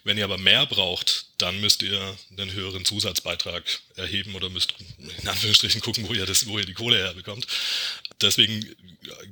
Wenn 0.03 0.19
ihr 0.19 0.25
aber 0.25 0.39
mehr 0.39 0.67
braucht, 0.67 1.27
dann 1.43 1.61
müsst 1.61 1.83
ihr 1.83 2.17
einen 2.37 2.53
höheren 2.53 2.85
Zusatzbeitrag 2.85 3.65
erheben 3.97 4.35
oder 4.35 4.49
müsst 4.49 4.75
in 5.23 5.29
Anführungsstrichen 5.29 5.81
gucken, 5.81 6.09
wo 6.09 6.15
ihr, 6.15 6.27
das, 6.27 6.47
wo 6.47 6.59
ihr 6.59 6.67
die 6.67 6.75
Kohle 6.75 6.99
herbekommt. 6.99 7.47
Deswegen 8.21 8.65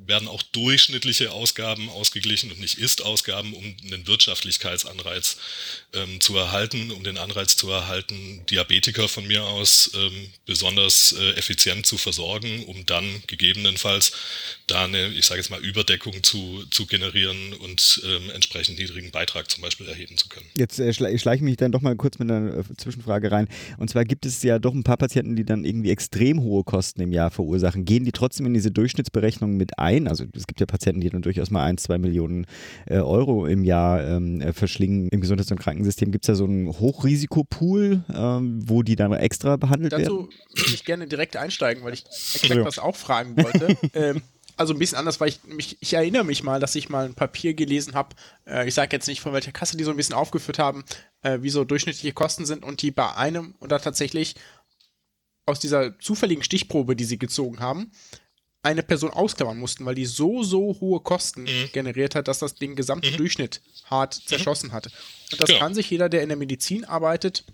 werden 0.07 0.29
auch 0.29 0.43
durchschnittliche 0.43 1.31
Ausgaben 1.33 1.89
ausgeglichen 1.91 2.51
und 2.51 2.61
nicht 2.61 2.79
Ist-Ausgaben, 2.79 3.53
um 3.53 3.77
einen 3.85 4.07
Wirtschaftlichkeitsanreiz 4.07 5.37
ähm, 5.93 6.21
zu 6.21 6.37
erhalten, 6.37 6.91
um 6.91 7.05
den 7.05 7.19
Anreiz 7.19 7.57
zu 7.57 7.71
erhalten, 7.71 8.45
Diabetiker 8.51 9.09
von 9.09 9.27
mir 9.27 9.45
aus 9.45 9.91
ähm, 9.95 10.31
besonders 10.47 11.13
äh, 11.13 11.33
effizient 11.33 11.87
zu 11.87 11.99
versorgen, 11.99 12.65
um 12.65 12.87
dann 12.87 13.23
gegebenenfalls 13.27 14.13
da 14.67 14.85
eine, 14.85 15.09
ich 15.09 15.27
sage 15.27 15.41
jetzt 15.41 15.51
mal, 15.51 15.61
Überdeckung 15.61 16.23
zu, 16.23 16.65
zu 16.71 16.87
generieren 16.87 17.53
und 17.55 18.03
ähm, 18.05 18.31
entsprechend 18.31 18.79
niedrigen 18.79 19.11
Beitrag 19.11 19.51
zum 19.51 19.63
Beispiel 19.63 19.89
erheben 19.89 20.17
zu 20.17 20.29
können. 20.29 20.47
Jetzt 20.57 20.79
äh, 20.79 20.93
schleiche 20.93 21.37
ich 21.37 21.41
mich 21.43 21.57
dann 21.57 21.73
doch 21.73 21.83
mal 21.83 21.95
kurz 21.99 22.19
mit 22.19 22.31
einer 22.31 22.59
äh, 22.59 22.63
Zwischenfrage 22.77 23.31
rein. 23.31 23.49
Und 23.77 23.91
zwar 23.91 24.05
gibt 24.05 24.27
es 24.27 24.43
ja 24.43 24.59
doch 24.59 24.75
ein 24.75 24.85
paar 24.85 24.97
Patienten, 24.97 25.37
die 25.37 25.45
dann 25.45 25.65
irgendwie 25.65 25.91
extrem 25.91 26.41
hohe 26.43 26.65
Kosten 26.65 27.01
im 27.01 27.13
Jahr 27.13 27.31
verursachen. 27.31 27.85
Gehen 27.85 28.05
die 28.05 28.13
trotzdem 28.13 28.47
in 28.47 28.55
diese 28.55 28.71
Durchschnittsberechnung 28.71 29.57
mit 29.57 29.79
ein? 29.79 30.09
Also 30.09 30.25
es 30.35 30.47
gibt 30.47 30.61
ja 30.61 30.67
Patienten, 30.67 31.01
die 31.01 31.11
dann 31.11 31.23
durchaus 31.23 31.51
mal 31.51 31.65
ein, 31.65 31.79
zwei 31.79 31.99
Millionen 31.99 32.47
äh, 32.87 32.99
Euro 32.99 33.47
im 33.47 33.65
Jahr 33.65 34.05
ähm, 34.07 34.41
äh, 34.41 34.53
verschlingen. 34.53 35.09
Im 35.09 35.21
Gesundheits- 35.21 35.51
und 35.51 35.61
Krankensystem 35.61 36.11
gibt 36.11 36.25
es 36.25 36.29
ja 36.29 36.35
so 36.35 36.45
einen 36.45 36.69
Hochrisikopool, 36.69 38.05
ähm, 38.15 38.61
wo 38.65 38.83
die 38.83 38.97
dann 38.97 39.13
extra 39.13 39.57
behandelt 39.57 39.93
Dazu 39.93 40.03
werden. 40.03 40.29
Dazu 40.29 40.63
würde 40.63 40.75
ich 40.75 40.85
gerne 40.85 41.07
direkt 41.07 41.37
einsteigen, 41.37 41.85
weil 41.85 41.95
ich 41.95 42.05
exakt 42.35 42.65
was 42.65 42.79
auch 42.79 42.97
fragen 42.97 43.37
wollte. 43.37 43.77
ähm, 43.95 44.23
also 44.59 44.75
ein 44.75 44.79
bisschen 44.79 44.99
anders, 44.99 45.21
weil 45.21 45.29
ich 45.29 45.45
mich, 45.45 45.77
ich 45.81 45.95
erinnere 45.95 46.25
mich 46.25 46.43
mal, 46.43 46.61
dass 46.61 46.75
ich 46.75 46.89
mal 46.89 47.05
ein 47.05 47.15
Papier 47.15 47.55
gelesen 47.55 47.95
habe, 47.95 48.15
äh, 48.47 48.67
ich 48.67 48.75
sage 48.75 48.95
jetzt 48.95 49.07
nicht 49.07 49.21
von 49.21 49.33
welcher 49.33 49.53
Kasse, 49.53 49.77
die 49.77 49.85
so 49.85 49.91
ein 49.91 49.97
bisschen 49.97 50.15
aufgeführt 50.15 50.59
haben, 50.59 50.85
äh, 51.23 51.39
wie 51.41 51.51
so 51.51 51.65
durchschnittliche 51.65 52.13
Kosten 52.13 52.45
sind 52.45 52.65
und 52.65 52.83
die 52.83 52.91
bei 52.91 53.15
einem 53.15 53.55
oder 53.61 53.81
tatsächlich 53.81 54.35
aus 55.47 55.61
dieser 55.61 55.99
zufälligen 55.99 56.43
Stichprobe, 56.43 56.97
die 56.97 57.05
sie 57.05 57.19
gezogen 57.19 57.61
haben, 57.61 57.93
eine 58.63 58.83
Person 58.83 59.11
ausklammern 59.11 59.59
mussten, 59.59 59.87
weil 59.87 59.95
die 59.95 60.05
so, 60.05 60.43
so 60.43 60.77
hohe 60.81 61.01
Kosten 61.01 61.45
mhm. 61.45 61.71
generiert 61.73 62.15
hat, 62.15 62.29
dass 62.29 62.41
das 62.41 62.55
den 62.55 62.77
gesamten 62.77 63.13
mhm. 63.13 63.17
Durchschnitt 63.17 63.63
hart 63.85 64.21
mhm. 64.21 64.29
zerschossen 64.29 64.73
hat. 64.73 64.89
Und 65.33 65.41
das 65.41 65.51
ja. 65.51 65.59
kann 65.59 65.75
sich 65.75 65.89
jeder, 65.89 66.09
der 66.09 66.23
in 66.23 66.29
der 66.29 66.37
Medizin 66.37 66.85
arbeitet, 66.85 67.45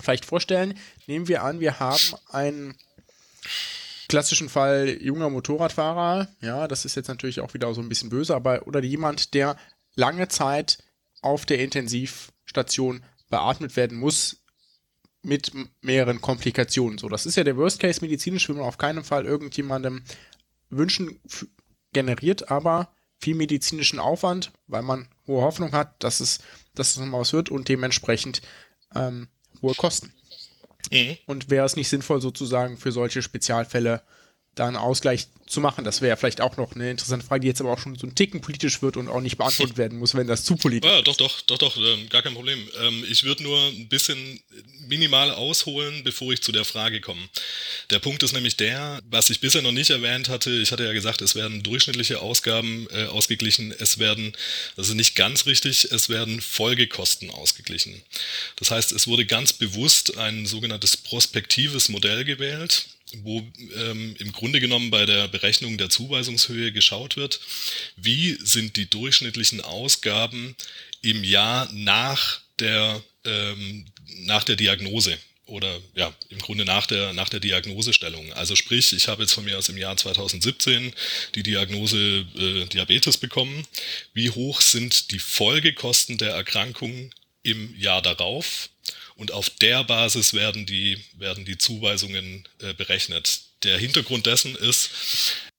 vielleicht 0.00 0.24
vorstellen. 0.24 0.78
Nehmen 1.06 1.28
wir 1.28 1.42
an, 1.42 1.60
wir 1.60 1.80
haben 1.80 2.14
einen 2.28 2.74
klassischen 4.12 4.50
Fall 4.50 4.98
junger 5.00 5.30
Motorradfahrer, 5.30 6.28
ja, 6.42 6.68
das 6.68 6.84
ist 6.84 6.96
jetzt 6.96 7.08
natürlich 7.08 7.40
auch 7.40 7.54
wieder 7.54 7.72
so 7.72 7.80
ein 7.80 7.88
bisschen 7.88 8.10
böse, 8.10 8.34
aber 8.34 8.66
oder 8.66 8.82
jemand, 8.82 9.32
der 9.32 9.56
lange 9.94 10.28
Zeit 10.28 10.84
auf 11.22 11.46
der 11.46 11.60
Intensivstation 11.60 13.02
beatmet 13.30 13.74
werden 13.74 13.96
muss 13.96 14.44
mit 15.22 15.52
mehreren 15.80 16.20
Komplikationen. 16.20 16.98
So, 16.98 17.08
das 17.08 17.24
ist 17.24 17.36
ja 17.36 17.44
der 17.44 17.56
Worst 17.56 17.80
Case 17.80 18.02
medizinisch, 18.02 18.50
will 18.50 18.56
man 18.56 18.66
auf 18.66 18.76
keinen 18.76 19.02
Fall 19.02 19.24
irgendjemandem 19.24 20.02
wünschen, 20.68 21.18
generiert 21.94 22.50
aber 22.50 22.92
viel 23.18 23.34
medizinischen 23.34 23.98
Aufwand, 23.98 24.52
weil 24.66 24.82
man 24.82 25.08
hohe 25.26 25.40
Hoffnung 25.40 25.72
hat, 25.72 26.04
dass 26.04 26.20
es, 26.20 26.40
dass 26.74 26.90
es 26.90 26.98
nochmal 26.98 27.22
was 27.22 27.32
wird 27.32 27.48
und 27.48 27.66
dementsprechend 27.66 28.42
ähm, 28.94 29.28
hohe 29.62 29.74
Kosten. 29.74 30.12
Mhm. 30.90 31.16
Und 31.26 31.50
wäre 31.50 31.66
es 31.66 31.76
nicht 31.76 31.88
sinnvoll, 31.88 32.20
sozusagen 32.20 32.76
für 32.76 32.92
solche 32.92 33.22
Spezialfälle 33.22 34.02
da 34.54 34.68
einen 34.68 34.76
Ausgleich 34.76 35.28
zu 35.46 35.60
machen. 35.60 35.84
Das 35.84 36.00
wäre 36.00 36.16
vielleicht 36.16 36.40
auch 36.40 36.56
noch 36.56 36.74
eine 36.74 36.90
interessante 36.90 37.26
Frage, 37.26 37.42
die 37.42 37.48
jetzt 37.48 37.60
aber 37.60 37.72
auch 37.72 37.78
schon 37.78 37.96
so 37.96 38.06
ein 38.06 38.14
Ticken 38.14 38.40
politisch 38.40 38.82
wird 38.82 38.96
und 38.96 39.08
auch 39.08 39.20
nicht 39.20 39.36
beantwortet 39.36 39.76
werden 39.78 39.98
muss, 39.98 40.14
wenn 40.14 40.26
das 40.26 40.44
zu 40.44 40.56
politisch 40.56 40.90
ja, 40.90 40.98
ist. 40.98 41.06
Doch, 41.06 41.16
doch, 41.16 41.40
doch, 41.42 41.58
doch, 41.58 41.76
ähm, 41.76 42.08
gar 42.08 42.22
kein 42.22 42.34
Problem. 42.34 42.58
Ähm, 42.80 43.04
ich 43.08 43.24
würde 43.24 43.42
nur 43.42 43.58
ein 43.68 43.88
bisschen 43.88 44.40
minimal 44.88 45.30
ausholen, 45.30 46.02
bevor 46.04 46.32
ich 46.32 46.42
zu 46.42 46.52
der 46.52 46.64
Frage 46.64 47.00
komme. 47.00 47.20
Der 47.90 47.98
Punkt 47.98 48.22
ist 48.22 48.32
nämlich 48.32 48.56
der, 48.56 49.00
was 49.10 49.30
ich 49.30 49.40
bisher 49.40 49.62
noch 49.62 49.72
nicht 49.72 49.90
erwähnt 49.90 50.28
hatte, 50.28 50.50
ich 50.50 50.72
hatte 50.72 50.84
ja 50.84 50.92
gesagt, 50.92 51.22
es 51.22 51.34
werden 51.34 51.62
durchschnittliche 51.62 52.20
Ausgaben 52.20 52.86
äh, 52.90 53.04
ausgeglichen, 53.04 53.74
es 53.78 53.98
werden, 53.98 54.32
das 54.76 54.88
ist 54.88 54.94
nicht 54.94 55.14
ganz 55.14 55.46
richtig, 55.46 55.90
es 55.92 56.08
werden 56.08 56.40
Folgekosten 56.40 57.30
ausgeglichen. 57.30 58.02
Das 58.56 58.70
heißt, 58.70 58.92
es 58.92 59.06
wurde 59.06 59.26
ganz 59.26 59.52
bewusst 59.52 60.16
ein 60.18 60.46
sogenanntes 60.46 60.96
prospektives 60.96 61.88
Modell 61.88 62.24
gewählt 62.24 62.86
wo 63.22 63.42
ähm, 63.76 64.14
im 64.18 64.32
Grunde 64.32 64.60
genommen 64.60 64.90
bei 64.90 65.06
der 65.06 65.28
Berechnung 65.28 65.78
der 65.78 65.90
Zuweisungshöhe 65.90 66.72
geschaut 66.72 67.16
wird, 67.16 67.40
wie 67.96 68.36
sind 68.42 68.76
die 68.76 68.88
durchschnittlichen 68.88 69.60
Ausgaben 69.60 70.56
im 71.02 71.24
Jahr 71.24 71.68
nach 71.72 72.40
der, 72.58 73.02
ähm, 73.24 73.86
nach 74.24 74.44
der 74.44 74.56
Diagnose 74.56 75.18
oder 75.46 75.80
ja, 75.94 76.14
im 76.30 76.38
Grunde 76.38 76.64
nach 76.64 76.86
der, 76.86 77.12
nach 77.12 77.28
der 77.28 77.40
Diagnosestellung. 77.40 78.32
Also 78.32 78.56
sprich, 78.56 78.92
ich 78.92 79.08
habe 79.08 79.22
jetzt 79.22 79.32
von 79.32 79.44
mir 79.44 79.58
aus 79.58 79.68
im 79.68 79.76
Jahr 79.76 79.96
2017 79.96 80.94
die 81.34 81.42
Diagnose 81.42 82.24
äh, 82.36 82.64
Diabetes 82.66 83.18
bekommen. 83.18 83.66
Wie 84.14 84.30
hoch 84.30 84.60
sind 84.60 85.10
die 85.10 85.18
Folgekosten 85.18 86.16
der 86.16 86.30
Erkrankung 86.30 87.12
im 87.42 87.74
Jahr 87.78 88.02
darauf? 88.02 88.70
und 89.16 89.30
auf 89.30 89.50
der 89.50 89.84
Basis 89.84 90.34
werden 90.34 90.66
die, 90.66 90.98
werden 91.16 91.44
die 91.44 91.58
Zuweisungen 91.58 92.42
äh, 92.60 92.72
berechnet. 92.74 93.40
Der 93.62 93.78
Hintergrund 93.78 94.26
dessen 94.26 94.56
ist, 94.56 94.90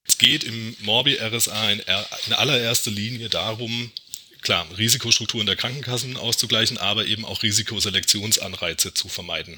es 0.05 0.17
geht 0.17 0.43
im 0.43 0.75
Morbi-RSA 0.81 1.71
in, 1.71 1.79
in 1.79 2.33
allererster 2.33 2.91
Linie 2.91 3.29
darum, 3.29 3.89
klar, 4.41 4.67
Risikostrukturen 4.77 5.45
der 5.45 5.55
Krankenkassen 5.55 6.17
auszugleichen, 6.17 6.77
aber 6.77 7.05
eben 7.05 7.23
auch 7.23 7.41
Risikoselektionsanreize 7.41 8.93
zu 8.93 9.07
vermeiden. 9.07 9.57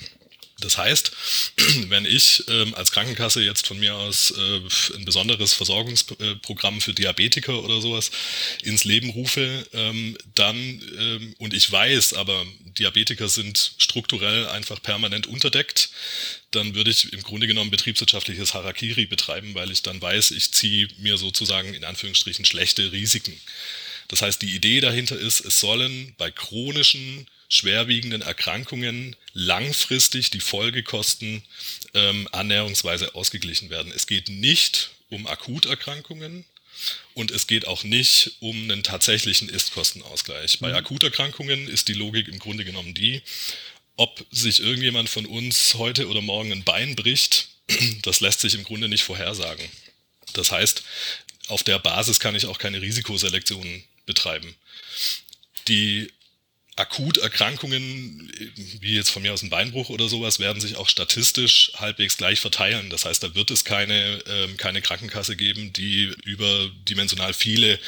Das 0.62 0.78
heißt, 0.78 1.12
wenn 1.90 2.06
ich 2.06 2.44
ähm, 2.48 2.74
als 2.76 2.92
Krankenkasse 2.92 3.44
jetzt 3.44 3.68
von 3.68 3.78
mir 3.78 3.96
aus 3.96 4.32
äh, 4.32 4.96
ein 4.96 5.04
besonderes 5.04 5.54
Versorgungsprogramm 5.54 6.80
für 6.80 6.94
Diabetiker 6.94 7.62
oder 7.62 7.82
sowas 7.82 8.10
ins 8.64 8.86
Leben 8.86 9.10
rufe, 9.10 9.68
ähm, 9.74 10.18
dann, 10.34 10.56
ähm, 10.58 11.36
und 11.40 11.54
ich 11.54 11.70
weiß, 11.70 12.14
aber 12.14 12.46
Diabetiker 12.80 13.28
sind 13.28 13.74
strukturell 13.78 14.48
einfach 14.48 14.82
permanent 14.82 15.28
unterdeckt, 15.28 15.90
dann 16.52 16.74
würde 16.74 16.92
ich 16.92 17.12
im 17.12 17.22
Grunde 17.22 17.48
genommen 17.48 17.70
betriebswirtschaftliches 17.70 18.54
Harakiri 18.54 19.08
betreiben, 19.08 19.56
weil 19.56 19.72
ich 19.72 19.84
dann 19.84 20.02
weiß, 20.02 20.32
ich 20.32 20.52
ziehe 20.54 20.88
mir 21.00 21.18
sozusagen 21.18 21.74
in 21.74 21.84
Anführungsstrichen 21.84 22.46
schlechte 22.46 22.94
Risiken. 22.94 23.38
Das 24.08 24.22
heißt, 24.22 24.42
die 24.42 24.56
Idee 24.56 24.80
dahinter 24.80 25.18
ist, 25.18 25.42
es 25.42 25.60
sollen 25.60 26.14
bei 26.18 26.32
chronischen 26.32 27.28
schwerwiegenden 27.56 28.22
Erkrankungen 28.22 29.16
langfristig 29.34 30.32
die 30.32 30.40
Folgekosten 30.40 31.44
ähm, 31.94 32.28
annäherungsweise 32.32 33.16
ausgeglichen 33.16 33.70
werden. 33.70 33.92
Es 33.96 34.08
geht 34.08 34.30
nicht 34.30 34.92
um 35.10 35.28
Akuterkrankungen, 35.28 36.46
Und 37.14 37.32
es 37.32 37.48
geht 37.48 37.68
auch 37.68 37.84
nicht 37.84 38.34
um 38.40 38.64
einen 38.64 38.84
tatsächlichen 38.84 39.50
Ist-Kostenausgleich. 39.50 40.60
Bei 40.60 40.74
Akuterkrankungen 40.74 41.68
ist 41.68 41.88
die 41.88 41.94
Logik 41.94 42.28
im 42.28 42.40
Grunde 42.40 42.66
genommen 42.66 42.94
die, 42.94 43.22
ob 43.98 44.26
sich 44.32 44.60
irgendjemand 44.60 45.10
von 45.10 45.26
uns 45.26 45.76
heute 45.76 46.10
oder 46.10 46.22
morgen 46.22 46.52
ein 46.52 46.64
Bein 46.64 46.96
bricht, 46.96 47.48
das 48.02 48.20
lässt 48.20 48.42
sich 48.42 48.56
im 48.56 48.64
Grunde 48.64 48.90
nicht 48.90 49.04
vorhersagen. 49.04 49.66
Das 50.34 50.52
heißt, 50.52 50.84
auf 51.48 51.64
der 51.64 51.80
Basis 51.80 52.20
kann 52.20 52.36
ich 52.36 52.46
auch 52.46 52.58
keine 52.58 52.82
Risikoselektion 52.82 53.84
betreiben. 54.06 54.56
Die 55.68 56.12
Akuterkrankungen, 56.78 58.30
wie 58.82 58.96
jetzt 58.96 59.10
von 59.10 59.22
mir 59.22 59.32
aus 59.32 59.42
ein 59.42 59.50
Beinbruch 59.50 59.90
oder 59.90 60.10
sowas, 60.10 60.40
werden 60.40 60.60
sich 60.60 60.76
auch 60.76 60.90
statistisch 60.90 61.72
halbwegs 61.76 62.18
gleich 62.18 62.42
verteilen. 62.42 62.90
Das 62.90 63.06
heißt, 63.06 63.24
da 63.24 63.34
wird 63.34 63.50
es 63.50 63.64
keine, 63.64 64.22
ähm, 64.28 64.58
keine 64.58 64.82
Krankenkasse 64.82 65.38
geben, 65.38 65.72
die 65.72 66.14
überdimensional 66.26 67.34
viele 67.34 67.80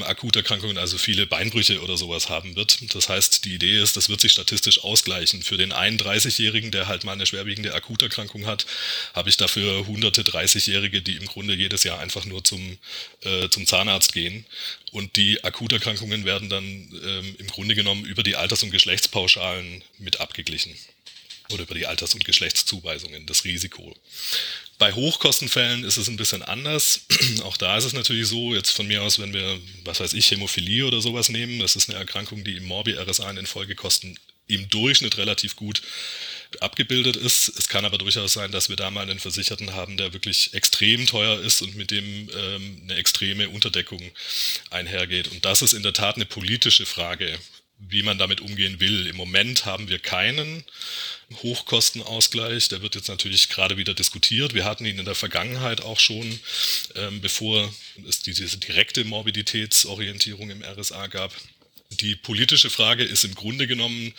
Akuterkrankungen, 0.00 0.76
also 0.76 0.98
viele 0.98 1.26
Beinbrüche 1.26 1.80
oder 1.82 1.96
sowas 1.96 2.30
haben 2.30 2.56
wird. 2.56 2.94
Das 2.96 3.08
heißt, 3.08 3.44
die 3.44 3.54
Idee 3.54 3.80
ist, 3.80 3.96
das 3.96 4.08
wird 4.08 4.20
sich 4.20 4.32
statistisch 4.32 4.82
ausgleichen. 4.82 5.42
Für 5.42 5.56
den 5.56 5.70
einen 5.70 5.98
30-Jährigen, 5.98 6.72
der 6.72 6.88
halt 6.88 7.04
mal 7.04 7.12
eine 7.12 7.26
schwerwiegende 7.26 7.74
Akuterkrankung 7.74 8.46
hat, 8.46 8.66
habe 9.14 9.28
ich 9.28 9.36
dafür 9.36 9.86
hunderte 9.86 10.22
30-Jährige, 10.22 11.00
die 11.00 11.14
im 11.14 11.26
Grunde 11.26 11.54
jedes 11.54 11.84
Jahr 11.84 12.00
einfach 12.00 12.24
nur 12.24 12.42
zum, 12.42 12.78
äh, 13.22 13.48
zum 13.50 13.66
Zahnarzt 13.66 14.12
gehen. 14.12 14.44
Und 14.92 15.16
die 15.16 15.42
Akuterkrankungen 15.42 16.26
werden 16.26 16.50
dann 16.50 16.64
ähm, 16.64 17.36
im 17.38 17.46
Grunde 17.46 17.74
genommen 17.74 18.04
über 18.04 18.22
die 18.22 18.36
Alters- 18.36 18.62
und 18.62 18.70
Geschlechtspauschalen 18.70 19.82
mit 19.98 20.20
abgeglichen. 20.20 20.76
Oder 21.50 21.62
über 21.62 21.74
die 21.74 21.86
Alters- 21.86 22.14
und 22.14 22.24
Geschlechtszuweisungen, 22.24 23.24
das 23.26 23.44
Risiko. 23.44 23.96
Bei 24.78 24.92
Hochkostenfällen 24.92 25.84
ist 25.84 25.96
es 25.96 26.08
ein 26.08 26.16
bisschen 26.16 26.42
anders. 26.42 27.06
Auch 27.42 27.56
da 27.56 27.78
ist 27.78 27.84
es 27.84 27.94
natürlich 27.94 28.28
so, 28.28 28.54
jetzt 28.54 28.70
von 28.70 28.86
mir 28.86 29.02
aus, 29.02 29.18
wenn 29.18 29.32
wir, 29.32 29.58
was 29.84 30.00
weiß 30.00 30.12
ich, 30.12 30.30
Hämophilie 30.30 30.86
oder 30.86 31.00
sowas 31.00 31.30
nehmen, 31.30 31.58
das 31.58 31.74
ist 31.74 31.88
eine 31.88 31.98
Erkrankung, 31.98 32.44
die 32.44 32.56
im 32.56 32.64
Morbi-RSA 32.64 33.30
in 33.30 33.36
den 33.36 33.46
Folgekosten 33.46 34.18
im 34.46 34.68
Durchschnitt 34.68 35.16
relativ 35.16 35.56
gut 35.56 35.80
abgebildet 36.60 37.16
ist. 37.16 37.48
Es 37.56 37.68
kann 37.68 37.84
aber 37.84 37.98
durchaus 37.98 38.32
sein, 38.32 38.52
dass 38.52 38.68
wir 38.68 38.76
da 38.76 38.90
mal 38.90 39.02
einen 39.02 39.18
Versicherten 39.18 39.72
haben, 39.74 39.96
der 39.96 40.12
wirklich 40.12 40.52
extrem 40.54 41.06
teuer 41.06 41.40
ist 41.40 41.62
und 41.62 41.76
mit 41.76 41.90
dem 41.90 42.28
ähm, 42.36 42.80
eine 42.82 42.96
extreme 42.96 43.48
Unterdeckung 43.48 44.02
einhergeht. 44.70 45.28
Und 45.28 45.44
das 45.44 45.62
ist 45.62 45.72
in 45.72 45.82
der 45.82 45.92
Tat 45.92 46.16
eine 46.16 46.26
politische 46.26 46.84
Frage, 46.84 47.38
wie 47.78 48.02
man 48.02 48.18
damit 48.18 48.40
umgehen 48.40 48.80
will. 48.80 49.06
Im 49.06 49.16
Moment 49.16 49.64
haben 49.64 49.88
wir 49.88 49.98
keinen 49.98 50.64
Hochkostenausgleich. 51.42 52.68
Der 52.68 52.82
wird 52.82 52.94
jetzt 52.94 53.08
natürlich 53.08 53.48
gerade 53.48 53.76
wieder 53.76 53.94
diskutiert. 53.94 54.54
Wir 54.54 54.64
hatten 54.64 54.84
ihn 54.84 54.98
in 54.98 55.04
der 55.04 55.14
Vergangenheit 55.14 55.80
auch 55.80 55.98
schon, 55.98 56.38
ähm, 56.94 57.20
bevor 57.20 57.72
es 58.08 58.22
diese 58.22 58.56
direkte 58.58 59.04
Morbiditätsorientierung 59.04 60.50
im 60.50 60.62
RSA 60.62 61.06
gab. 61.08 61.32
Die 62.00 62.16
politische 62.16 62.70
Frage 62.70 63.04
ist 63.04 63.24
im 63.24 63.34
Grunde 63.34 63.66
genommen, 63.66 64.14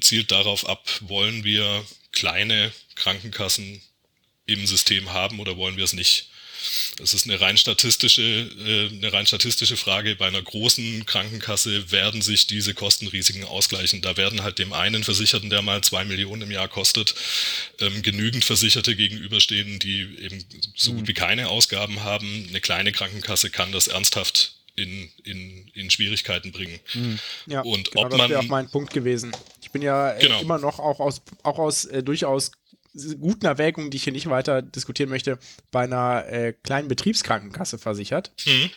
zielt 0.00 0.30
darauf 0.30 0.68
ab, 0.68 0.88
wollen 1.00 1.44
wir 1.44 1.84
kleine 2.12 2.72
Krankenkassen 2.94 3.80
im 4.46 4.66
System 4.66 5.12
haben 5.12 5.40
oder 5.40 5.56
wollen 5.56 5.76
wir 5.76 5.84
es 5.84 5.92
nicht? 5.92 6.26
Das 6.98 7.14
ist 7.14 7.26
eine 7.26 7.40
rein 7.40 7.56
statistische, 7.56 8.22
äh, 8.22 8.88
eine 8.88 9.12
rein 9.12 9.26
statistische 9.26 9.76
Frage. 9.76 10.14
Bei 10.14 10.28
einer 10.28 10.42
großen 10.42 11.04
Krankenkasse 11.06 11.90
werden 11.90 12.22
sich 12.22 12.46
diese 12.46 12.74
Kostenrisiken 12.74 13.44
ausgleichen. 13.44 14.00
Da 14.00 14.16
werden 14.16 14.42
halt 14.42 14.58
dem 14.58 14.72
einen 14.72 15.02
Versicherten, 15.02 15.50
der 15.50 15.62
mal 15.62 15.82
zwei 15.82 16.04
Millionen 16.04 16.42
im 16.42 16.50
Jahr 16.50 16.68
kostet, 16.68 17.14
ähm, 17.80 18.02
genügend 18.02 18.44
Versicherte 18.44 18.94
gegenüberstehen, 18.94 19.78
die 19.78 20.02
eben 20.20 20.44
so 20.76 20.92
gut 20.92 21.08
wie 21.08 21.14
keine 21.14 21.48
Ausgaben 21.48 22.04
haben. 22.04 22.46
Eine 22.48 22.60
kleine 22.60 22.92
Krankenkasse 22.92 23.50
kann 23.50 23.72
das 23.72 23.88
ernsthaft 23.88 24.54
in, 24.74 25.08
in, 25.24 25.68
in 25.74 25.90
Schwierigkeiten 25.90 26.50
bringen. 26.52 26.78
Ja, 27.46 27.60
Und 27.62 27.90
genau, 27.90 28.04
ob 28.04 28.10
das 28.10 28.18
man- 28.18 28.30
wäre 28.30 28.40
auch 28.40 28.48
mein 28.48 28.70
Punkt 28.70 28.92
gewesen. 28.92 29.32
Ich 29.60 29.70
bin 29.70 29.82
ja 29.82 30.12
äh, 30.12 30.20
Genau. 30.20 30.40
immer 30.40 30.58
noch 30.58 30.78
auch 30.78 30.98
aus, 31.00 31.22
auch 31.42 31.58
aus 31.58 31.84
äh, 31.86 32.02
durchaus 32.02 32.52
guten 33.20 33.46
Erwägungen, 33.46 33.90
die 33.90 33.96
ich 33.96 34.04
hier 34.04 34.12
nicht 34.12 34.28
weiter 34.28 34.60
diskutieren 34.62 35.08
möchte, 35.10 35.38
bei 35.70 35.84
einer 35.84 36.26
äh, 36.26 36.52
kleinen 36.62 36.88
Betriebskrankenkasse 36.88 37.78
versichert. 37.78 38.32
Mhm. 38.46 38.70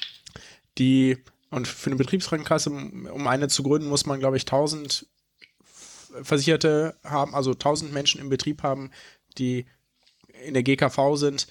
Die, 0.77 1.17
und 1.49 1.67
für 1.67 1.87
eine 1.89 1.95
Betriebskrankenkasse, 1.97 2.69
um 2.69 3.05
um 3.07 3.27
eine 3.27 3.47
zu 3.49 3.63
gründen, 3.63 3.87
muss 3.87 4.05
man, 4.05 4.19
glaube 4.19 4.37
ich, 4.37 4.43
1000 4.43 5.05
Versicherte 6.23 6.95
haben, 7.03 7.35
also 7.35 7.51
1000 7.51 7.91
Menschen 7.93 8.21
im 8.21 8.29
Betrieb 8.29 8.63
haben, 8.63 8.91
die 9.37 9.65
in 10.45 10.53
der 10.53 10.63
GKV 10.63 11.15
sind 11.15 11.47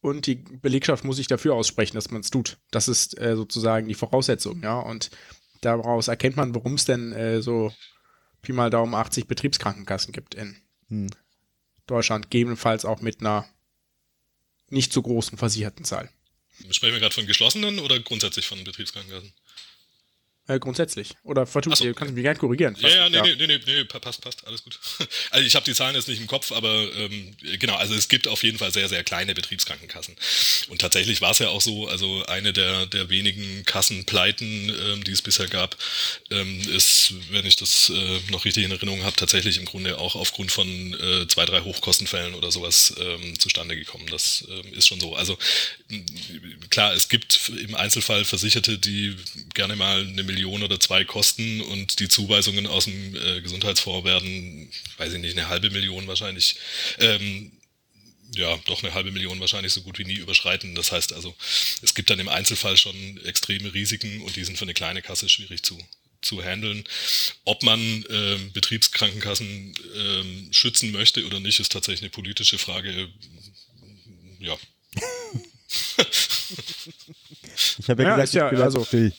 und 0.00 0.26
die 0.26 0.36
Belegschaft 0.36 1.04
muss 1.04 1.16
sich 1.16 1.26
dafür 1.26 1.54
aussprechen, 1.54 1.96
dass 1.96 2.10
man 2.10 2.20
es 2.20 2.30
tut. 2.30 2.58
Das 2.70 2.88
ist 2.88 3.18
äh, 3.18 3.36
sozusagen 3.36 3.88
die 3.88 3.94
Voraussetzung, 3.94 4.62
ja. 4.62 4.78
Und 4.78 5.10
daraus 5.60 6.08
erkennt 6.08 6.36
man, 6.36 6.54
warum 6.54 6.74
es 6.74 6.84
denn 6.84 7.12
äh, 7.12 7.42
so 7.42 7.72
Pi 8.42 8.52
mal 8.52 8.70
Daumen 8.70 8.94
80 8.94 9.26
Betriebskrankenkassen 9.26 10.12
gibt 10.12 10.34
in 10.34 10.56
Hm. 10.88 11.10
Deutschland, 11.86 12.30
gegebenenfalls 12.30 12.84
auch 12.84 13.00
mit 13.00 13.20
einer 13.20 13.48
nicht 14.68 14.92
so 14.92 15.02
großen 15.02 15.38
Versichertenzahl. 15.38 16.10
Sprechen 16.70 16.94
wir 16.94 17.00
gerade 17.00 17.14
von 17.14 17.26
geschlossenen 17.26 17.78
oder 17.78 17.98
grundsätzlich 18.00 18.46
von 18.46 18.62
Betriebskrankenkassen? 18.64 19.32
Äh, 20.48 20.58
grundsätzlich. 20.58 21.10
Oder 21.24 21.46
vertut 21.46 21.76
so, 21.76 21.84
ihr, 21.84 21.92
kannst 21.94 22.14
mich 22.14 22.22
gerne 22.22 22.38
korrigieren. 22.38 22.74
Ja, 22.80 22.88
ja, 22.88 23.08
nee, 23.10 23.20
nee, 23.20 23.34
nee, 23.36 23.46
nee, 23.46 23.60
nee, 23.66 23.84
pa- 23.84 23.98
passt, 24.00 24.22
passt, 24.22 24.46
alles 24.46 24.64
gut. 24.64 24.78
Also 25.30 25.46
ich 25.46 25.54
habe 25.54 25.64
die 25.66 25.74
Zahlen 25.74 25.94
jetzt 25.94 26.08
nicht 26.08 26.20
im 26.20 26.26
Kopf, 26.26 26.52
aber 26.52 26.88
ähm, 26.96 27.36
genau, 27.58 27.76
also 27.76 27.94
es 27.94 28.08
gibt 28.08 28.26
auf 28.28 28.42
jeden 28.42 28.56
Fall 28.56 28.72
sehr, 28.72 28.88
sehr 28.88 29.04
kleine 29.04 29.34
Betriebskrankenkassen. 29.34 30.16
Und 30.68 30.80
tatsächlich 30.80 31.20
war 31.20 31.32
es 31.32 31.38
ja 31.38 31.48
auch 31.48 31.60
so, 31.60 31.86
also 31.86 32.24
eine 32.26 32.54
der, 32.54 32.86
der 32.86 33.10
wenigen 33.10 33.62
Kassenpleiten, 33.66 34.70
ähm, 34.70 35.04
die 35.04 35.12
es 35.12 35.20
bisher 35.20 35.48
gab, 35.48 35.76
ähm, 36.30 36.60
ist, 36.74 37.12
wenn 37.30 37.44
ich 37.44 37.56
das 37.56 37.90
äh, 37.90 38.20
noch 38.32 38.46
richtig 38.46 38.64
in 38.64 38.70
Erinnerung 38.70 39.02
habe, 39.04 39.16
tatsächlich 39.16 39.58
im 39.58 39.66
Grunde 39.66 39.98
auch 39.98 40.14
aufgrund 40.14 40.50
von 40.50 40.66
äh, 40.94 41.28
zwei, 41.28 41.44
drei 41.44 41.60
Hochkostenfällen 41.60 42.34
oder 42.34 42.50
sowas 42.50 42.94
ähm, 42.98 43.38
zustande 43.38 43.76
gekommen. 43.76 44.06
Das 44.10 44.44
ähm, 44.50 44.72
ist 44.72 44.86
schon 44.86 44.98
so. 45.00 45.14
Also 45.14 45.36
klar, 46.70 46.94
es 46.94 47.10
gibt 47.10 47.50
im 47.62 47.74
Einzelfall 47.74 48.24
Versicherte, 48.24 48.78
die 48.78 49.14
gerne 49.54 49.76
mal 49.76 50.00
eine 50.00 50.22
Million 50.22 50.37
oder 50.44 50.80
zwei 50.80 51.04
kosten 51.04 51.60
und 51.60 52.00
die 52.00 52.08
Zuweisungen 52.08 52.66
aus 52.66 52.84
dem 52.84 53.14
äh, 53.14 53.40
Gesundheitsfonds 53.40 54.04
werden, 54.04 54.70
weiß 54.96 55.12
ich 55.14 55.20
nicht, 55.20 55.36
eine 55.36 55.48
halbe 55.48 55.70
Million 55.70 56.06
wahrscheinlich. 56.06 56.56
Ähm, 56.98 57.52
ja, 58.34 58.56
doch 58.66 58.82
eine 58.82 58.92
halbe 58.92 59.10
Million 59.10 59.40
wahrscheinlich 59.40 59.72
so 59.72 59.82
gut 59.82 59.98
wie 59.98 60.04
nie 60.04 60.14
überschreiten. 60.14 60.74
Das 60.74 60.92
heißt 60.92 61.12
also, 61.12 61.34
es 61.82 61.94
gibt 61.94 62.10
dann 62.10 62.20
im 62.20 62.28
Einzelfall 62.28 62.76
schon 62.76 63.18
extreme 63.24 63.72
Risiken 63.72 64.20
und 64.22 64.36
die 64.36 64.44
sind 64.44 64.58
für 64.58 64.64
eine 64.64 64.74
kleine 64.74 65.02
Kasse 65.02 65.28
schwierig 65.28 65.62
zu, 65.62 65.78
zu 66.20 66.42
handeln. 66.42 66.84
Ob 67.44 67.62
man 67.62 67.80
ähm, 68.10 68.52
Betriebskrankenkassen 68.52 69.74
ähm, 69.96 70.48
schützen 70.52 70.92
möchte 70.92 71.24
oder 71.26 71.40
nicht, 71.40 71.60
ist 71.60 71.72
tatsächlich 71.72 72.02
eine 72.02 72.10
politische 72.10 72.58
Frage. 72.58 73.08
Ja, 74.40 74.58
Ich 77.78 77.88
habe 77.88 78.02
ja, 78.02 78.10
Ja, 78.10 78.16
gesagt, 78.16 78.34
ja, 78.34 78.46
ich 78.46 78.50
bin 78.52 78.62
also- 78.62 78.84
still. 78.84 79.12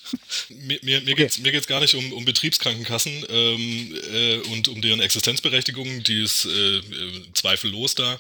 Mir, 0.50 0.80
mir, 0.82 1.02
mir 1.02 1.16
geht's 1.16 1.40
mir 1.40 1.52
geht's 1.52 1.68
gar 1.68 1.80
nicht 1.80 1.94
um, 1.96 2.14
um 2.14 2.26
Betriebskrankenkassen 2.26 3.26
ähm, 3.30 3.96
äh, 4.14 4.38
und 4.52 4.68
um 4.68 4.82
deren 4.82 5.00
Existenzberechtigung, 5.02 6.04
die 6.04 6.24
ist 6.24 6.46
äh, 6.46 6.78
äh, 6.78 6.82
zweifellos 7.34 7.96
da. 7.96 8.20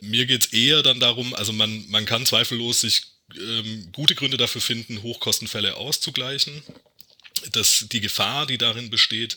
Mir 0.00 0.26
geht's 0.26 0.46
eher 0.46 0.82
dann 0.82 1.00
darum, 1.00 1.34
also 1.34 1.52
man, 1.52 1.84
man 1.88 2.04
kann 2.06 2.26
zweifellos 2.26 2.80
sich 2.80 3.02
ähm, 3.38 3.88
gute 3.92 4.14
Gründe 4.14 4.36
dafür 4.36 4.60
finden, 4.60 5.02
Hochkostenfälle 5.02 5.76
auszugleichen. 5.76 6.62
Das, 7.52 7.86
die 7.90 8.00
Gefahr, 8.00 8.46
die 8.46 8.58
darin 8.58 8.90
besteht, 8.90 9.36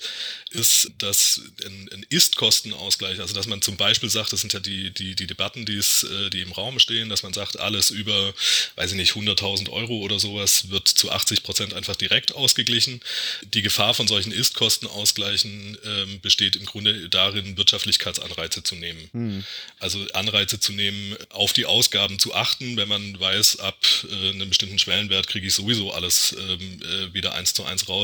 ist, 0.52 0.92
dass 0.98 1.42
ein, 1.66 1.90
ein 1.94 2.06
Ist-Kostenausgleich, 2.10 3.20
also 3.20 3.34
dass 3.34 3.48
man 3.48 3.62
zum 3.62 3.78
Beispiel 3.78 4.10
sagt, 4.10 4.34
das 4.34 4.42
sind 4.42 4.54
ja 4.54 4.60
die, 4.60 4.92
die, 4.92 5.16
die 5.16 5.28
Debatten, 5.28 5.66
die, 5.66 5.78
es, 5.78 6.04
äh, 6.04 6.30
die 6.30 6.42
im 6.42 6.52
Raum 6.52 6.80
stehen, 6.80 7.10
dass 7.10 7.24
man 7.24 7.34
sagt, 7.34 7.60
alles 7.60 7.90
über, 7.90 8.34
weiß 8.76 8.92
ich 8.92 8.98
nicht, 8.98 9.14
100.000 9.14 9.70
Euro 9.70 9.98
oder 9.98 10.20
sowas 10.20 10.70
wird 10.70 10.88
zu 10.88 11.12
80 11.12 11.44
Prozent 11.44 11.74
einfach 11.74 11.96
direkt 11.96 12.34
ausgeglichen. 12.34 13.02
Die 13.44 13.62
Gefahr 13.62 13.94
von 13.94 14.08
solchen 14.08 14.32
Ist-Kostenausgleichen 14.32 15.78
ähm, 15.84 16.22
besteht 16.22 16.56
im 16.56 16.66
Grunde 16.66 17.10
darin, 17.10 17.58
Wirtschaftlichkeitsanreize 17.58 18.64
zu 18.64 18.76
nehmen. 18.76 19.10
Also 19.80 20.06
Anreize 20.14 20.60
zu 20.60 20.72
nehmen, 20.74 21.16
auf 21.30 21.54
die 21.54 21.66
Ausgaben 21.66 22.20
zu 22.20 22.34
achten, 22.34 22.78
wenn 22.78 22.88
man 22.88 23.20
weiß, 23.20 23.60
ab 23.60 23.78
äh, 24.10 24.30
einem 24.30 24.50
bestimmten 24.50 24.80
Schwellenwert 24.80 25.28
kriege 25.28 25.48
ich 25.48 25.54
sowieso 25.54 25.92
alles 25.92 26.36
ähm, 26.38 26.82
äh, 26.82 27.14
wieder 27.14 27.34
eins 27.34 27.54
zu 27.54 27.64
eins 27.64 27.88
raus, 27.90 28.03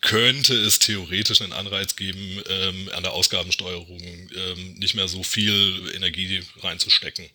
könnte 0.00 0.54
es 0.54 0.78
theoretisch 0.78 1.40
einen 1.40 1.52
Anreiz 1.52 1.96
geben, 1.96 2.42
ähm, 2.48 2.90
an 2.92 3.02
der 3.02 3.12
Ausgabensteuerung 3.12 4.00
ähm, 4.00 4.74
nicht 4.74 4.94
mehr 4.94 5.08
so 5.08 5.22
viel 5.22 5.92
Energie 5.94 6.42
reinzustecken. 6.60 7.26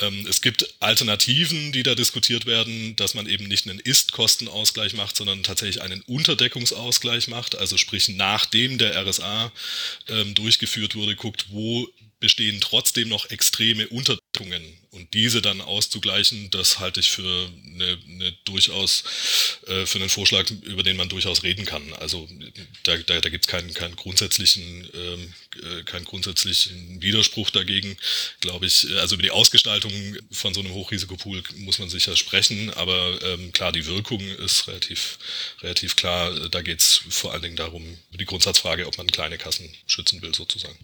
Ähm, 0.00 0.26
es 0.28 0.40
gibt 0.40 0.74
Alternativen, 0.80 1.72
die 1.72 1.82
da 1.82 1.94
diskutiert 1.94 2.46
werden, 2.46 2.96
dass 2.96 3.14
man 3.14 3.26
eben 3.26 3.46
nicht 3.46 3.68
einen 3.68 3.78
Ist-Kostenausgleich 3.78 4.94
macht, 4.94 5.16
sondern 5.16 5.42
tatsächlich 5.42 5.82
einen 5.82 6.02
Unterdeckungsausgleich 6.02 7.28
macht, 7.28 7.56
also 7.56 7.76
sprich 7.76 8.08
nachdem 8.08 8.78
der 8.78 9.00
RSA 9.06 9.52
ähm, 10.08 10.34
durchgeführt 10.34 10.94
wurde, 10.94 11.16
guckt, 11.16 11.46
wo 11.50 11.88
bestehen 12.20 12.60
trotzdem 12.60 13.08
noch 13.08 13.28
extreme 13.30 13.86
Unterdeckungen. 13.88 14.62
Und 14.94 15.12
diese 15.12 15.42
dann 15.42 15.60
auszugleichen, 15.60 16.50
das 16.50 16.78
halte 16.78 17.00
ich 17.00 17.10
für 17.10 17.50
eine, 17.66 17.98
eine 18.08 18.32
durchaus 18.44 19.02
äh, 19.66 19.86
für 19.86 19.98
einen 19.98 20.08
Vorschlag, 20.08 20.48
über 20.62 20.84
den 20.84 20.96
man 20.96 21.08
durchaus 21.08 21.42
reden 21.42 21.64
kann. 21.64 21.82
Also 21.94 22.28
da, 22.84 22.96
da, 22.98 23.20
da 23.20 23.28
gibt 23.28 23.46
es 23.46 23.50
keinen, 23.50 23.74
keinen 23.74 23.96
grundsätzlichen, 23.96 24.88
ähm, 24.94 25.34
äh, 25.62 25.82
keinen 25.82 26.04
grundsätzlichen 26.04 27.02
Widerspruch 27.02 27.50
dagegen, 27.50 27.96
glaube 28.40 28.66
ich. 28.66 28.86
Also 28.98 29.16
über 29.16 29.24
die 29.24 29.32
Ausgestaltung 29.32 29.92
von 30.30 30.54
so 30.54 30.60
einem 30.60 30.72
Hochrisikopool 30.72 31.42
muss 31.56 31.80
man 31.80 31.88
sicher 31.88 32.16
sprechen, 32.16 32.72
aber 32.74 33.20
ähm, 33.22 33.52
klar, 33.52 33.72
die 33.72 33.86
Wirkung 33.86 34.20
ist 34.20 34.68
relativ, 34.68 35.18
relativ 35.60 35.96
klar. 35.96 36.48
Da 36.50 36.62
geht 36.62 36.80
es 36.80 37.02
vor 37.08 37.32
allen 37.32 37.42
Dingen 37.42 37.56
darum, 37.56 37.98
die 38.12 38.24
Grundsatzfrage, 38.26 38.86
ob 38.86 38.96
man 38.96 39.08
kleine 39.08 39.38
Kassen 39.38 39.68
schützen 39.88 40.22
will, 40.22 40.34
sozusagen. 40.34 40.78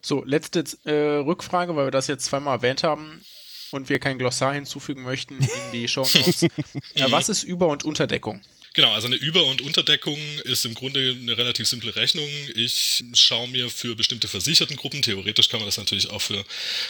So, 0.00 0.22
letzte 0.24 0.64
äh, 0.84 1.18
Rückfrage, 1.18 1.74
weil 1.74 1.88
wir 1.88 1.90
das 1.90 2.06
jetzt 2.06 2.26
zweimal 2.26 2.58
erwähnt 2.58 2.84
haben 2.84 3.24
und 3.70 3.88
wir 3.88 3.98
kein 3.98 4.18
Glossar 4.18 4.54
hinzufügen 4.54 5.02
möchten 5.02 5.38
in 5.38 5.48
die 5.72 5.88
Show 5.88 6.02
Notes. 6.02 6.46
ja, 6.94 7.10
was 7.10 7.28
ist 7.28 7.42
Über- 7.42 7.68
und 7.68 7.84
Unterdeckung? 7.84 8.40
Genau, 8.76 8.92
also 8.92 9.06
eine 9.06 9.16
Über- 9.16 9.46
und 9.46 9.62
Unterdeckung 9.62 10.18
ist 10.44 10.66
im 10.66 10.74
Grunde 10.74 11.16
eine 11.18 11.38
relativ 11.38 11.66
simple 11.66 11.96
Rechnung. 11.96 12.28
Ich 12.54 13.02
schaue 13.14 13.48
mir 13.48 13.70
für 13.70 13.96
bestimmte 13.96 14.28
Versichertengruppen, 14.28 15.00
theoretisch 15.00 15.48
kann 15.48 15.60
man 15.60 15.66
das 15.66 15.78
natürlich 15.78 16.10
auch 16.10 16.20
für 16.20 16.44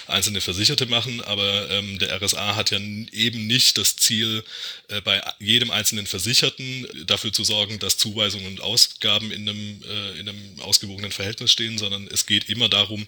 einzelne 0.08 0.40
Versicherte 0.40 0.86
machen, 0.86 1.20
aber 1.20 1.70
ähm, 1.70 2.00
der 2.00 2.20
RSA 2.20 2.56
hat 2.56 2.72
ja 2.72 2.78
eben 2.78 3.46
nicht 3.46 3.78
das 3.78 3.94
Ziel, 3.94 4.42
äh, 4.88 5.00
bei 5.00 5.22
jedem 5.38 5.70
einzelnen 5.70 6.08
Versicherten 6.08 6.88
dafür 7.06 7.32
zu 7.32 7.44
sorgen, 7.44 7.78
dass 7.78 7.98
Zuweisungen 7.98 8.48
und 8.48 8.60
Ausgaben 8.62 9.30
in 9.30 9.48
einem, 9.48 9.80
äh, 9.84 10.18
in 10.18 10.28
einem 10.28 10.60
ausgewogenen 10.62 11.12
Verhältnis 11.12 11.52
stehen, 11.52 11.78
sondern 11.78 12.08
es 12.08 12.26
geht 12.26 12.48
immer 12.48 12.68
darum, 12.68 13.06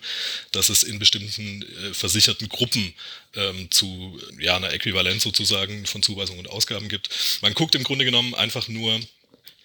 dass 0.53 0.69
es 0.69 0.85
in 0.85 1.01
bestimmten 1.01 1.63
äh, 1.63 1.95
versicherten 1.95 2.49
Gruppen 2.49 2.95
ähm, 3.35 3.71
zu 3.71 4.21
ja, 4.39 4.57
einer 4.57 4.73
Äquivalenz 4.73 5.23
sozusagen 5.23 5.85
von 5.87 6.03
Zuweisungen 6.03 6.41
und 6.41 6.51
Ausgaben 6.51 6.89
gibt. 6.89 7.11
Man 7.43 7.55
guckt 7.55 7.75
im 7.75 7.85
Grunde 7.85 8.05
genommen 8.05 8.35
einfach 8.35 8.68
nur, 8.69 9.01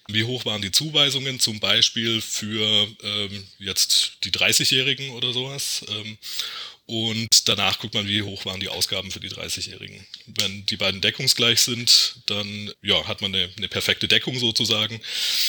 wie 0.08 0.24
hoch 0.24 0.44
waren 0.44 0.62
die 0.62 0.72
Zuweisungen, 0.72 1.40
zum 1.40 1.60
Beispiel 1.60 2.20
für 2.20 2.88
ähm, 3.02 3.46
jetzt 3.58 4.18
die 4.24 4.30
30-Jährigen 4.30 5.10
oder 5.10 5.32
sowas. 5.32 5.84
Ähm, 5.88 6.18
und 6.86 7.48
danach 7.48 7.78
guckt 7.78 7.94
man, 7.94 8.06
wie 8.06 8.20
hoch 8.20 8.44
waren 8.44 8.60
die 8.60 8.68
Ausgaben 8.68 9.10
für 9.10 9.20
die 9.20 9.30
30-Jährigen. 9.30 10.06
Wenn 10.26 10.66
die 10.66 10.76
beiden 10.76 11.00
deckungsgleich 11.00 11.60
sind, 11.60 12.16
dann 12.26 12.70
ja, 12.82 13.06
hat 13.08 13.22
man 13.22 13.34
eine, 13.34 13.48
eine, 13.56 13.68
perfekte 13.68 14.06
Deckung 14.06 14.38
sozusagen. 14.38 15.00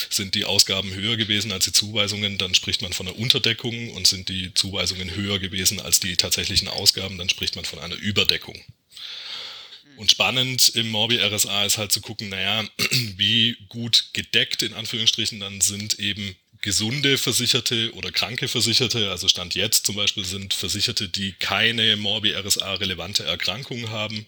Sind 0.10 0.34
die 0.34 0.46
Ausgaben 0.46 0.94
höher 0.94 1.18
gewesen 1.18 1.52
als 1.52 1.66
die 1.66 1.74
Zuweisungen, 1.74 2.38
dann 2.38 2.56
spricht 2.56 2.82
man 2.82 2.94
von 2.94 3.08
einer 3.08 3.18
Unterdeckung. 3.18 3.92
Und 3.92 4.08
sind 4.08 4.30
die 4.30 4.54
Zuweisungen 4.54 5.14
höher 5.14 5.40
gewesen 5.40 5.82
als 5.82 6.00
die 6.00 6.16
tatsächlichen 6.16 6.70
Ausgaben, 6.70 7.18
dann 7.18 7.28
spricht 7.28 7.58
man 7.58 7.66
von 7.66 7.80
einer 7.80 7.96
Überdeckung. 7.96 8.58
Und 9.98 10.12
spannend 10.12 10.70
im 10.76 10.90
Morbi 10.90 11.18
RSA 11.18 11.66
ist 11.66 11.78
halt 11.78 11.92
zu 11.92 12.02
gucken, 12.02 12.30
naja, 12.30 12.64
wie 13.18 13.58
gut 13.70 14.10
gedeckt 14.14 14.62
in 14.62 14.74
Anführungsstrichen 14.74 15.40
dann 15.40 15.62
sind 15.62 16.00
eben 16.00 16.36
gesunde 16.66 17.20
Versicherte 17.20 17.94
oder 17.94 18.12
kranke 18.12 18.48
Versicherte, 18.48 19.12
also 19.12 19.28
Stand 19.28 19.54
jetzt 19.54 19.86
zum 19.86 19.96
Beispiel 19.96 20.26
sind 20.26 20.54
Versicherte, 20.54 21.08
die 21.08 21.34
keine 21.34 21.96
Morbi-RSA-relevante 21.96 23.24
Erkrankung 23.24 23.90
haben, 23.92 24.26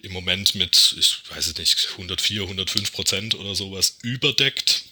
im 0.00 0.12
Moment 0.12 0.54
mit, 0.54 0.96
ich 0.98 1.18
weiß 1.28 1.46
es 1.46 1.58
nicht, 1.58 1.88
104, 1.92 2.42
105 2.42 2.90
Prozent 2.90 3.34
oder 3.34 3.54
sowas 3.54 3.98
überdeckt. 4.02 4.84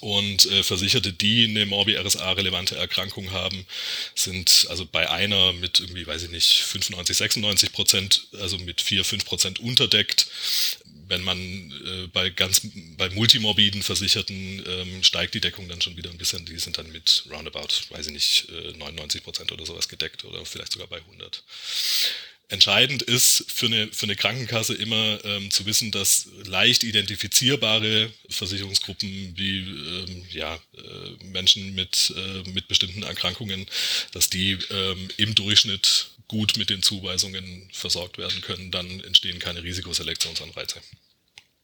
Und 0.00 0.46
äh, 0.46 0.62
Versicherte, 0.62 1.12
die 1.12 1.44
eine 1.44 1.66
Morbi-RSA-relevante 1.66 2.76
Erkrankung 2.76 3.32
haben, 3.32 3.66
sind 4.14 4.66
also 4.70 4.86
bei 4.86 5.10
einer 5.10 5.52
mit 5.54 5.80
irgendwie, 5.80 6.06
weiß 6.06 6.24
ich 6.24 6.30
nicht, 6.30 6.62
95, 6.62 7.16
96 7.16 7.72
Prozent, 7.72 8.26
also 8.40 8.58
mit 8.58 8.80
4, 8.80 9.04
5 9.04 9.24
Prozent 9.24 9.58
unterdeckt. 9.60 10.28
Wenn 11.08 11.22
man 11.22 11.38
äh, 11.38 12.06
bei 12.12 12.30
ganz 12.30 12.60
bei 12.98 13.08
multimorbiden 13.10 13.82
Versicherten 13.82 14.62
ähm, 14.66 15.02
steigt 15.02 15.34
die 15.34 15.40
Deckung 15.40 15.66
dann 15.68 15.80
schon 15.80 15.96
wieder 15.96 16.10
ein 16.10 16.18
bisschen. 16.18 16.44
Die 16.44 16.58
sind 16.58 16.76
dann 16.76 16.92
mit 16.92 17.24
roundabout, 17.30 17.68
weiß 17.90 18.08
ich 18.08 18.12
nicht, 18.12 18.48
äh, 18.50 18.76
99 18.76 19.22
Prozent 19.24 19.50
oder 19.50 19.64
sowas 19.64 19.88
gedeckt 19.88 20.24
oder 20.24 20.44
vielleicht 20.44 20.72
sogar 20.72 20.86
bei 20.86 20.98
100 20.98 21.42
entscheidend 22.48 23.02
ist 23.02 23.44
für 23.48 23.66
eine, 23.66 23.88
für 23.88 24.06
eine 24.06 24.16
Krankenkasse 24.16 24.74
immer 24.74 25.18
ähm, 25.24 25.50
zu 25.50 25.66
wissen, 25.66 25.90
dass 25.90 26.28
leicht 26.44 26.82
identifizierbare 26.82 28.10
Versicherungsgruppen 28.30 29.34
wie 29.36 29.58
ähm, 29.58 30.24
ja, 30.30 30.54
äh, 30.54 31.24
Menschen 31.24 31.74
mit, 31.74 32.14
äh, 32.16 32.48
mit 32.50 32.68
bestimmten 32.68 33.02
Erkrankungen, 33.02 33.66
dass 34.12 34.30
die 34.30 34.58
ähm, 34.70 35.08
im 35.18 35.34
Durchschnitt 35.34 36.10
gut 36.26 36.56
mit 36.56 36.70
den 36.70 36.82
Zuweisungen 36.82 37.68
versorgt 37.72 38.18
werden 38.18 38.40
können, 38.42 38.70
dann 38.70 39.00
entstehen 39.00 39.38
keine 39.38 39.62
Risikoselektionsanreize. 39.62 40.80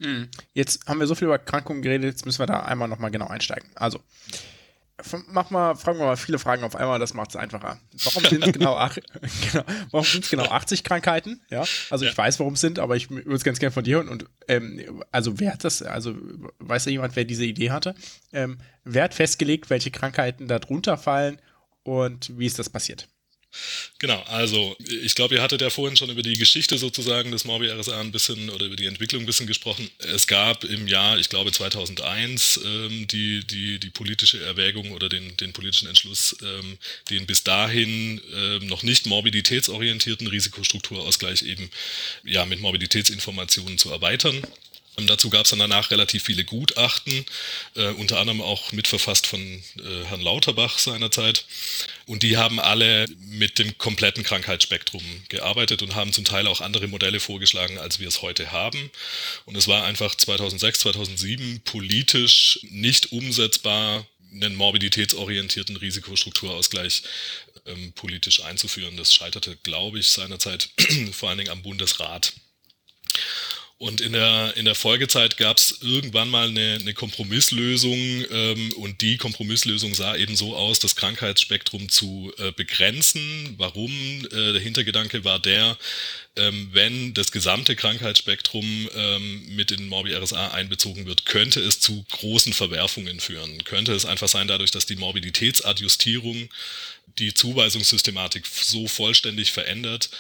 Hm. 0.01 0.29
Jetzt 0.55 0.87
haben 0.87 1.01
wir 1.01 1.07
so 1.07 1.15
viel 1.15 1.27
über 1.27 1.35
Erkrankungen 1.35 1.83
geredet, 1.83 2.13
jetzt 2.13 2.27
müssen 2.27 2.41
wir 2.41 2.47
da 2.47 2.61
einmal 2.61 2.89
nochmal 2.89 3.11
genau 3.11 3.29
einsteigen. 3.29 3.69
Also, 3.75 4.03
mach 5.29 5.51
mal, 5.51 5.75
fragen 5.75 5.99
wir 5.99 6.07
mal 6.07 6.17
viele 6.17 6.39
Fragen 6.39 6.63
auf 6.63 6.77
einmal, 6.77 6.99
das 6.99 7.15
macht 7.15 7.31
es 7.31 7.37
einfacher. 7.37 7.81
Warum 8.05 8.25
sind 8.25 8.47
es 8.47 8.53
genau, 8.53 8.75
genau, 9.53 9.65
warum 9.91 10.07
sind's 10.07 10.31
genau 10.31 10.45
80 10.45 10.85
Krankheiten? 10.85 11.41
Ja, 11.51 11.65
also 11.91 12.05
ja. 12.05 12.11
ich 12.11 12.17
weiß, 12.17 12.39
warum 12.39 12.55
es 12.55 12.61
sind, 12.61 12.79
aber 12.79 12.97
ich 12.97 13.11
würde 13.11 13.35
es 13.35 13.45
ganz 13.45 13.59
gerne 13.59 13.73
von 13.73 13.85
dir 13.85 13.97
hören. 13.97 14.09
Und 14.09 14.27
ähm, 14.47 15.03
also 15.11 15.41
wer 15.41 15.53
hat 15.55 15.65
das, 15.65 15.83
also 15.83 16.15
weiß 16.59 16.85
da 16.85 16.91
jemand, 16.91 17.17
wer 17.17 17.25
diese 17.25 17.45
Idee 17.45 17.71
hatte? 17.71 17.95
Ähm, 18.33 18.59
wer 18.85 19.05
hat 19.05 19.15
festgelegt, 19.15 19.69
welche 19.69 19.91
Krankheiten 19.91 20.47
da 20.47 20.59
drunter 20.59 20.97
fallen 20.97 21.41
und 21.83 22.39
wie 22.39 22.47
ist 22.47 22.59
das 22.59 22.71
passiert? 22.71 23.09
Genau, 23.99 24.21
also 24.23 24.77
ich 25.03 25.15
glaube, 25.15 25.37
ihr 25.37 25.43
hattet 25.43 25.61
ja 25.61 25.71
vorhin 25.71 25.97
schon 25.97 26.11
über 26.11 26.23
die 26.23 26.37
Geschichte 26.37 26.79
sozusagen 26.79 27.31
des 27.31 27.45
Morbi 27.45 27.69
RSA 27.71 28.01
ein 28.01 28.13
bisschen 28.13 28.51
oder 28.51 28.67
über 28.67 28.77
die 28.77 28.87
Entwicklung 28.87 29.23
ein 29.23 29.27
bisschen 29.27 29.47
gesprochen. 29.47 29.91
Es 29.99 30.27
gab 30.27 30.65
im 30.65 30.87
Jahr, 30.89 31.19
ich 31.19 31.29
glaube 31.29 31.53
2001, 31.53 32.61
ähm, 32.65 33.07
die, 33.07 33.45
die, 33.47 33.79
die 33.79 33.91
politische 33.91 34.43
Erwägung 34.45 34.93
oder 34.93 35.09
den, 35.09 35.37
den 35.37 35.53
politischen 35.53 35.89
Entschluss, 35.89 36.37
ähm, 36.43 36.79
den 37.11 37.27
bis 37.27 37.45
dahin 37.45 38.21
ähm, 38.35 38.67
noch 38.67 38.83
nicht 38.83 39.07
morbiditätsorientierten 39.07 40.27
Risikostrukturausgleich 40.27 41.43
eben 41.43 41.71
ja 42.25 42.45
mit 42.45 42.61
Morbiditätsinformationen 42.61 43.79
zu 43.79 43.91
erweitern. 43.91 44.43
Ähm, 44.99 45.07
dazu 45.07 45.31
gab 45.31 45.45
es 45.45 45.51
dann 45.51 45.59
danach 45.59 45.91
relativ 45.91 46.25
viele 46.25 46.45
Gutachten, 46.45 47.25
äh, 47.75 47.89
unter 47.89 48.19
anderem 48.19 48.41
auch 48.41 48.73
mitverfasst 48.73 49.27
von 49.27 49.41
äh, 49.41 50.05
Herrn 50.07 50.21
Lauterbach 50.21 50.79
seinerzeit. 50.79 51.45
Und 52.07 52.23
die 52.23 52.37
haben 52.37 52.61
alle 52.61 53.07
mit 53.19 53.59
dem 53.59 53.77
kompletten 53.79 54.25
Krankheitsspektrum 54.25 55.03
gearbeitet 55.29 55.83
und 55.83 55.95
haben 55.95 56.13
zum 56.13 56.25
Teil 56.25 56.47
auch 56.47 56.61
andere 56.61 56.87
Modelle 56.89 57.21
vorgeschlagen, 57.21 57.79
als 57.79 57.99
wir 57.99 58.09
es 58.09 58.23
heute 58.23 58.53
haben. 58.53 58.91
Und 59.47 59.57
es 59.57 59.69
war 59.69 59.85
einfach 59.85 60.15
2006, 60.15 60.81
2007 60.81 61.61
politisch 61.65 62.61
nicht 62.63 63.13
umsetzbar, 63.13 64.07
einen 64.33 64.57
morbiditätsorientierten 64.57 65.77
Risikostrukturausgleich 65.77 67.05
ähm, 67.67 67.93
politisch 67.93 68.43
einzuführen. 68.43 68.97
Das 68.97 69.15
scheiterte, 69.15 69.57
glaube 69.63 70.01
ich, 70.01 70.09
seinerzeit 70.09 70.71
vor 71.13 71.29
allen 71.29 71.39
Dingen 71.39 71.51
am 71.51 71.63
Bundesrat. 71.63 72.33
Und 73.77 74.01
in 74.01 74.13
der, 74.13 74.57
in 74.57 74.65
der 74.67 74.77
Folgezeit 74.77 75.37
gab 75.37 75.57
es 75.57 75.79
irgendwann 75.83 76.31
mal 76.31 76.49
eine, 76.49 76.79
eine 76.81 76.95
Kompromisslösung 76.95 77.99
ähm, 78.31 78.73
und 78.77 79.01
die 79.01 79.17
Kompromisslösung 79.17 79.95
sah 79.95 80.15
eben 80.15 80.37
so 80.37 80.55
aus, 80.55 80.79
das 80.79 80.95
Krankheitsspektrum 80.95 81.89
zu 81.89 82.33
äh, 82.39 82.53
begrenzen. 82.53 83.55
Warum? 83.59 83.91
Äh, 84.27 84.53
der 84.53 84.61
Hintergedanke 84.61 85.25
war 85.25 85.41
der, 85.41 85.77
ähm, 86.37 86.69
wenn 86.73 87.15
das 87.15 87.33
gesamte 87.33 87.75
Krankheitsspektrum 87.75 88.89
ähm, 88.95 89.57
mit 89.57 89.73
in 89.73 89.89
Morbi 89.89 90.15
RSA 90.15 90.53
einbezogen 90.53 91.07
wird, 91.07 91.27
könnte 91.27 91.61
es 91.61 91.81
zu 91.81 92.05
großen 92.13 92.53
Verwerfungen 92.53 93.19
führen. 93.19 93.65
Könnte 93.65 93.93
es 93.93 94.07
einfach 94.07 94.29
sein, 94.29 94.47
dadurch, 94.47 94.71
dass 94.71 94.87
die 94.87 94.97
Morbiditätsadjustierung 94.97 96.49
die 97.19 97.35
Zuweisungssystematik 97.35 98.47
so 98.47 98.89
vollständig 98.89 99.53
verändert, 99.53 100.11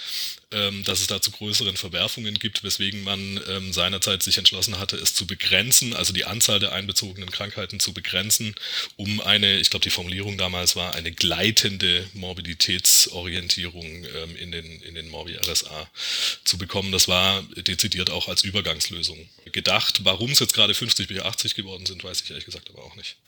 dass 0.84 1.00
es 1.00 1.06
da 1.06 1.20
zu 1.20 1.30
größeren 1.30 1.76
Verwerfungen 1.76 2.34
gibt, 2.34 2.62
weswegen 2.62 3.02
man 3.02 3.40
ähm, 3.48 3.72
seinerzeit 3.72 4.22
sich 4.22 4.38
entschlossen 4.38 4.78
hatte, 4.78 4.96
es 4.96 5.14
zu 5.14 5.26
begrenzen, 5.26 5.94
also 5.94 6.12
die 6.12 6.24
Anzahl 6.24 6.60
der 6.60 6.72
einbezogenen 6.72 7.30
Krankheiten 7.30 7.80
zu 7.80 7.92
begrenzen, 7.92 8.54
um 8.96 9.20
eine, 9.20 9.58
ich 9.58 9.70
glaube 9.70 9.84
die 9.84 9.90
Formulierung 9.90 10.38
damals 10.38 10.76
war, 10.76 10.94
eine 10.94 11.12
gleitende 11.12 12.08
Morbiditätsorientierung 12.14 13.84
ähm, 13.84 14.36
in 14.36 14.52
den, 14.52 14.64
in 14.82 14.94
den 14.94 15.08
Morbi-RSA 15.08 15.88
zu 16.44 16.58
bekommen. 16.58 16.92
Das 16.92 17.08
war 17.08 17.42
dezidiert 17.56 18.10
auch 18.10 18.28
als 18.28 18.44
Übergangslösung 18.44 19.18
gedacht. 19.52 20.00
Warum 20.04 20.30
es 20.30 20.40
jetzt 20.40 20.54
gerade 20.54 20.74
50 20.74 21.08
bis 21.08 21.20
80 21.20 21.54
geworden 21.54 21.86
sind, 21.86 22.04
weiß 22.04 22.20
ich 22.22 22.30
ehrlich 22.30 22.44
gesagt 22.44 22.70
aber 22.70 22.84
auch 22.84 22.96
nicht. 22.96 23.16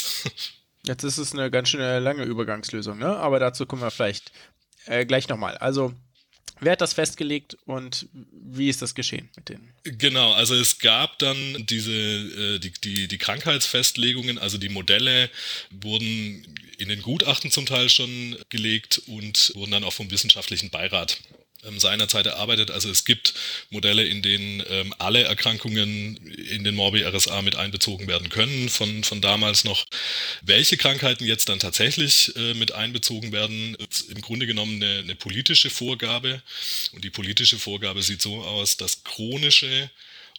Jetzt 0.87 1.03
ist 1.03 1.18
es 1.18 1.33
eine 1.33 1.51
ganz 1.51 1.70
schön 1.70 1.81
lange 1.81 2.22
Übergangslösung, 2.22 2.99
ne? 2.99 3.16
aber 3.16 3.41
dazu 3.41 3.66
kommen 3.66 3.83
wir 3.83 3.91
vielleicht 3.91 4.31
äh, 4.85 5.05
gleich 5.05 5.29
nochmal. 5.29 5.59
Also 5.59 5.93
Wer 6.61 6.73
hat 6.73 6.81
das 6.81 6.95
festgelegt 6.95 7.57
und 7.67 8.09
wie 8.33 8.69
ist 8.69 8.81
das 8.81 8.95
geschehen 8.95 9.29
mit 9.37 9.49
denen? 9.49 9.73
Genau, 9.85 10.33
also 10.33 10.55
es 10.55 10.79
gab 10.79 11.19
dann 11.19 11.67
diese, 11.67 11.93
äh, 11.93 12.59
die, 12.59 12.73
die, 12.73 13.09
die 13.09 13.19
Krankheitsfestlegungen, 13.19 14.39
also 14.39 14.57
die 14.57 14.69
Modelle 14.69 15.31
wurden 15.71 16.47
in 16.79 16.89
den 16.89 17.03
Gutachten 17.03 17.51
zum 17.51 17.67
Teil 17.67 17.89
schon 17.89 18.37
gelegt 18.49 19.03
und 19.07 19.53
wurden 19.55 19.73
dann 19.73 19.85
auch 19.85 19.93
vom 19.93 20.11
wissenschaftlichen 20.11 20.71
Beirat 20.71 21.21
seinerzeit 21.79 22.27
erarbeitet. 22.27 22.71
Also 22.71 22.91
es 22.91 23.05
gibt 23.05 23.35
Modelle, 23.71 24.05
in 24.05 24.23
denen 24.23 24.63
ähm, 24.69 24.95
alle 24.99 25.23
Erkrankungen 25.25 26.17
in 26.27 26.65
den 26.65 26.75
Morbi 26.75 27.03
RSA 27.03 27.43
mit 27.43 27.57
einbezogen 27.57 28.07
werden 28.07 28.29
können, 28.29 28.69
von, 28.69 29.05
von 29.05 29.21
damals 29.21 29.65
noch. 29.65 29.87
Welche 30.43 30.77
Krankheiten 30.77 31.25
jetzt 31.25 31.49
dann 31.49 31.59
tatsächlich 31.59 32.35
äh, 32.37 32.55
mit 32.55 32.73
einbezogen 32.73 33.33
werden, 33.33 33.77
ist 33.91 34.11
im 34.11 34.21
Grunde 34.21 34.47
genommen 34.47 34.83
eine, 34.83 35.01
eine 35.01 35.15
politische 35.15 35.71
Vorgabe. 35.71 36.43
Und 36.93 37.05
die 37.05 37.11
politische 37.11 37.59
Vorgabe 37.59 38.03
sieht 38.03 38.23
so 38.23 38.43
aus, 38.43 38.77
dass 38.77 39.05
chronische 39.05 39.91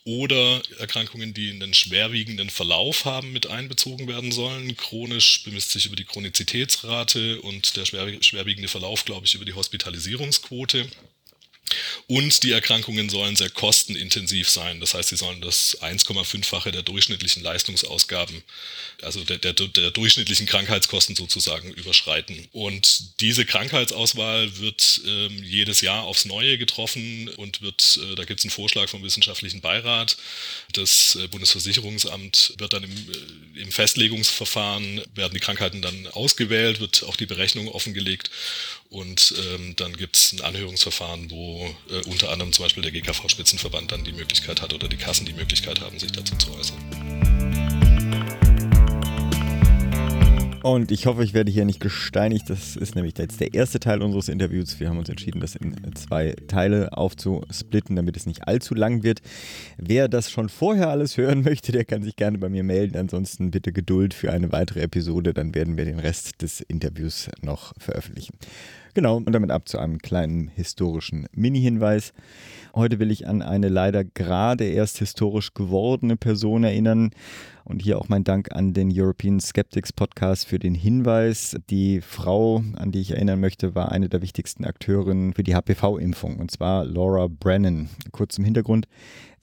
oder 0.08 0.62
Erkrankungen, 0.80 1.34
die 1.34 1.50
einen 1.50 1.74
schwerwiegenden 1.74 2.50
Verlauf 2.50 3.04
haben, 3.04 3.34
mit 3.34 3.48
einbezogen 3.48 4.08
werden 4.08 4.32
sollen. 4.32 4.78
Chronisch 4.78 5.44
bemisst 5.44 5.72
sich 5.72 5.86
über 5.86 5.98
die 5.98 6.06
Chronizitätsrate 6.06 7.42
und 7.42 7.76
der 7.76 7.84
schwerwiegende 7.86 8.70
Verlauf, 8.70 9.04
glaube 9.04 9.26
ich, 9.26 9.36
über 9.36 9.44
die 9.44 9.52
Hospitalisierungsquote. 9.54 10.88
Und 12.08 12.44
die 12.44 12.52
Erkrankungen 12.52 13.10
sollen 13.10 13.36
sehr 13.36 13.50
kostenintensiv 13.50 14.50
sein. 14.50 14.80
Das 14.80 14.94
heißt, 14.94 15.10
sie 15.10 15.18
sollen 15.18 15.42
das 15.42 15.82
1,5-fache 15.82 16.72
der 16.72 16.84
durchschnittlichen 16.84 17.44
Leistungsausgaben, 17.44 18.44
also 19.02 19.24
der, 19.24 19.38
der, 19.38 19.54
der, 19.54 19.92
durchschnittlichen 19.92 20.46
Krankheitskosten 20.46 21.16
sozusagen 21.16 21.72
überschreiten. 21.74 22.48
Und 22.54 23.20
diese 23.20 23.46
Krankheitsauswahl 23.46 24.58
wird 24.58 25.02
ähm, 25.06 25.44
jedes 25.44 25.82
Jahr 25.82 26.04
aufs 26.04 26.26
Neue 26.26 26.58
getroffen 26.58 27.30
und 27.30 27.62
wird, 27.62 28.00
äh, 28.02 28.16
da 28.16 28.24
gibt 28.24 28.40
es 28.40 28.46
einen 28.46 28.52
Vorschlag 28.52 28.88
vom 28.90 29.04
wissenschaftlichen 29.04 29.62
Beirat. 29.62 30.18
Das 30.74 31.16
äh, 31.16 31.28
Bundesversicherungsamt 31.28 32.54
wird 32.58 32.74
dann 32.74 32.84
im, 32.84 32.92
äh, 32.92 33.62
im 33.62 33.72
Festlegungsverfahren, 33.72 35.02
werden 35.14 35.34
die 35.34 35.40
Krankheiten 35.40 35.82
dann 35.82 36.08
ausgewählt, 36.08 36.80
wird 36.80 37.04
auch 37.04 37.16
die 37.16 37.26
Berechnung 37.26 37.68
offengelegt. 37.68 38.32
Und 38.90 39.34
ähm, 39.54 39.76
dann 39.76 39.98
gibt 39.98 40.16
es 40.16 40.32
ein 40.32 40.42
Anhörungsverfahren, 40.42 41.30
wo 41.30 41.76
äh, 41.90 42.02
unter 42.06 42.30
anderem 42.30 42.54
zum 42.54 42.64
Beispiel 42.64 42.84
der 42.84 42.92
GKV-Spitzenverband 42.94 43.92
dann 43.92 44.04
die 44.04 44.14
Möglichkeit 44.14 44.62
hat 44.62 44.74
oder 44.74 44.88
die 44.88 44.98
Kassen 44.98 45.26
die 45.26 45.34
Möglichkeit 45.34 45.82
haben, 45.82 46.00
sich 46.00 46.12
dazu 46.12 46.36
zu 46.38 46.54
äußern. 46.54 48.17
Und 50.64 50.92
ich 50.92 51.06
hoffe, 51.06 51.24
ich 51.24 51.34
werde 51.34 51.52
hier 51.52 51.66
nicht 51.66 51.80
gesteinigt. 51.80 52.50
Das 52.50 52.76
ist 52.76 52.96
nämlich 52.96 53.18
jetzt 53.18 53.40
der 53.40 53.54
erste 53.54 53.80
Teil 53.80 54.02
unseres 54.02 54.28
Interviews. 54.28 54.80
Wir 54.80 54.90
haben 54.90 54.98
uns 54.98 55.08
entschieden, 55.08 55.40
das 55.40 55.56
in 55.56 55.76
zwei 55.96 56.36
Teile 56.48 56.98
aufzusplitten, 56.98 57.96
damit 57.96 58.18
es 58.18 58.26
nicht 58.26 58.48
allzu 58.48 58.74
lang 58.74 59.04
wird. 59.04 59.22
Wer 59.78 60.08
das 60.08 60.32
schon 60.32 60.50
vorher 60.50 60.90
alles 60.90 61.18
hören 61.18 61.42
möchte, 61.46 61.72
der 61.72 61.86
kann 61.86 62.04
sich 62.04 62.16
gerne 62.16 62.38
bei 62.38 62.50
mir 62.50 62.64
melden. 62.64 62.98
Ansonsten 62.98 63.52
bitte 63.52 63.72
Geduld 63.72 64.14
für 64.14 64.32
eine 64.32 64.52
weitere 64.52 64.82
Episode. 64.82 65.34
Dann 65.34 65.54
werden 65.56 65.78
wir 65.78 65.86
den 65.86 66.00
Rest 66.00 66.42
des 66.42 66.62
Interviews 66.62 67.30
noch 67.42 67.74
veröffentlichen. 67.78 68.34
Genau, 68.98 69.18
und 69.18 69.32
damit 69.32 69.52
ab 69.52 69.70
zu 69.70 69.78
einem 69.78 70.00
kleinen 70.00 70.48
historischen 70.48 71.28
Mini-Hinweis. 71.32 72.14
Heute 72.74 72.98
will 72.98 73.12
ich 73.12 73.28
an 73.28 73.44
eine 73.44 73.70
leider 73.70 74.04
gerade 74.04 74.66
erst 74.66 74.98
historisch 74.98 75.54
gewordene 75.54 76.18
Person 76.18 76.64
erinnern. 76.64 77.12
Und 77.68 77.82
hier 77.82 78.00
auch 78.00 78.08
mein 78.08 78.24
Dank 78.24 78.54
an 78.56 78.72
den 78.72 78.90
European 78.94 79.42
Skeptics 79.42 79.92
Podcast 79.92 80.48
für 80.48 80.58
den 80.58 80.74
Hinweis. 80.74 81.58
Die 81.70 82.00
Frau, 82.00 82.64
an 82.78 82.94
die 82.94 83.02
ich 83.02 83.12
erinnern 83.12 83.42
möchte, 83.42 83.76
war 83.76 83.92
eine 83.92 84.08
der 84.08 84.22
wichtigsten 84.22 84.64
Akteurinnen 84.64 85.34
für 85.34 85.44
die 85.44 85.54
HPV-Impfung, 85.54 86.38
und 86.38 86.50
zwar 86.50 86.86
Laura 86.86 87.28
Brennan. 87.28 87.90
Kurz 88.14 88.36
zum 88.36 88.46
Hintergrund. 88.46 88.88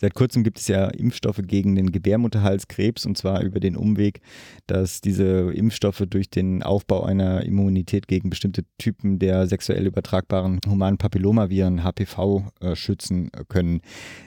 Seit 0.00 0.14
kurzem 0.14 0.42
gibt 0.42 0.58
es 0.58 0.68
ja 0.68 0.88
Impfstoffe 0.88 1.40
gegen 1.42 1.74
den 1.74 1.92
Gebärmutterhalskrebs 1.92 3.06
und 3.06 3.16
zwar 3.16 3.42
über 3.42 3.60
den 3.60 3.76
Umweg, 3.76 4.20
dass 4.66 5.00
diese 5.00 5.52
Impfstoffe 5.52 6.02
durch 6.08 6.30
den 6.30 6.62
Aufbau 6.62 7.04
einer 7.04 7.44
Immunität 7.44 8.08
gegen 8.08 8.30
bestimmte 8.30 8.64
Typen 8.78 9.18
der 9.18 9.46
sexuell 9.46 9.86
übertragbaren 9.86 10.60
humanen 10.66 10.98
Papillomaviren 10.98 11.84
HPV 11.84 12.44
äh, 12.60 12.74
schützen 12.74 13.30
können. 13.48 13.80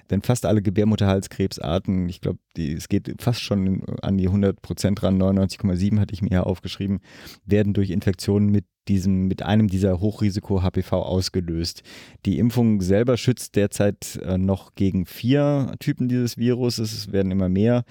Denn 0.10 0.22
fast 0.22 0.46
alle 0.46 0.62
Gebärmutterhalskrebsarten, 0.62 2.08
ich 2.10 2.22
glaube, 2.22 2.40
es 2.58 2.88
geht 2.88 3.14
fast 3.20 3.42
schon 3.42 3.84
an 4.02 4.18
die 4.18 4.28
100 4.28 4.62
Prozent 4.62 5.04
ran, 5.04 5.22
99,7 5.22 6.00
hatte 6.00 6.14
ich 6.14 6.22
mir 6.22 6.32
ja 6.32 6.44
aufgeschrieben, 6.44 7.00
werden 7.46 7.74
durch 7.74 7.90
Infektionen 7.90 8.50
mit 8.50 8.66
diesem, 8.88 9.28
mit 9.28 9.44
einem 9.44 9.68
dieser 9.68 10.00
Hochrisiko-HPV 10.00 10.94
ausgelöst. 10.94 11.84
Die 12.26 12.40
Impfung 12.40 12.82
selber 12.82 13.18
schützt 13.18 13.56
derzeit 13.56 14.18
äh, 14.24 14.38
noch 14.38 14.76
gegen 14.76 15.06
vier 15.06 15.74
Typen 15.80 16.08
dieses 16.08 16.38
Virus. 16.38 16.78
Es 16.78 17.12
werden 17.12 17.32
immer 17.32 17.50
mehr, 17.50 17.84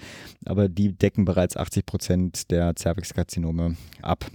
aber 0.45 0.69
die 0.69 0.93
decken 0.93 1.25
bereits 1.25 1.57
80 1.57 1.85
Prozent 1.85 2.51
der 2.51 2.75
Zervixkarzinome 2.75 3.75
ab. 4.01 4.25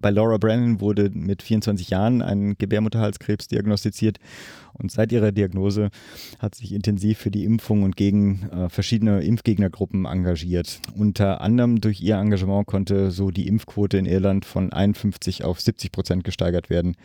Bei 0.00 0.10
Laura 0.10 0.38
Brennan 0.38 0.80
wurde 0.80 1.10
mit 1.10 1.42
24 1.42 1.90
Jahren 1.90 2.22
ein 2.22 2.56
Gebärmutterhalskrebs 2.56 3.48
diagnostiziert 3.48 4.18
und 4.72 4.90
seit 4.90 5.12
ihrer 5.12 5.30
Diagnose 5.30 5.90
hat 6.38 6.54
sich 6.54 6.72
intensiv 6.72 7.18
für 7.18 7.30
die 7.30 7.44
Impfung 7.44 7.82
und 7.82 7.96
gegen 7.96 8.48
äh, 8.50 8.68
verschiedene 8.70 9.22
Impfgegnergruppen 9.22 10.06
engagiert. 10.06 10.80
Unter 10.96 11.42
anderem 11.42 11.80
durch 11.80 12.00
ihr 12.00 12.16
Engagement 12.16 12.66
konnte 12.66 13.10
so 13.10 13.30
die 13.30 13.46
Impfquote 13.46 13.98
in 13.98 14.06
Irland 14.06 14.46
von 14.46 14.72
51 14.72 15.44
auf 15.44 15.60
70 15.60 15.92
Prozent 15.92 16.24
gesteigert 16.24 16.70
werden. 16.70 16.96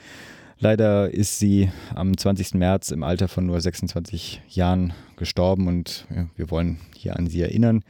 Leider 0.65 1.13
ist 1.13 1.37
sie 1.37 1.69
am 1.93 2.17
20. 2.17 2.55
März 2.55 2.89
im 2.89 3.03
Alter 3.03 3.27
von 3.27 3.45
nur 3.45 3.61
26 3.61 4.41
Jahren 4.47 4.93
gestorben 5.15 5.67
und 5.67 6.07
wir 6.35 6.49
wollen 6.49 6.79
hier 6.95 7.17
an 7.17 7.27
sie 7.27 7.43
erinnern. 7.43 7.83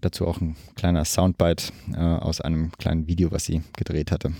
Dazu 0.00 0.28
auch 0.28 0.40
ein 0.40 0.54
kleiner 0.76 1.04
Soundbite 1.04 1.72
äh, 1.92 1.98
aus 1.98 2.40
einem 2.40 2.70
kleinen 2.78 3.08
Video, 3.08 3.32
was 3.32 3.46
sie 3.46 3.62
gedreht 3.76 4.12
hatte. 4.12 4.30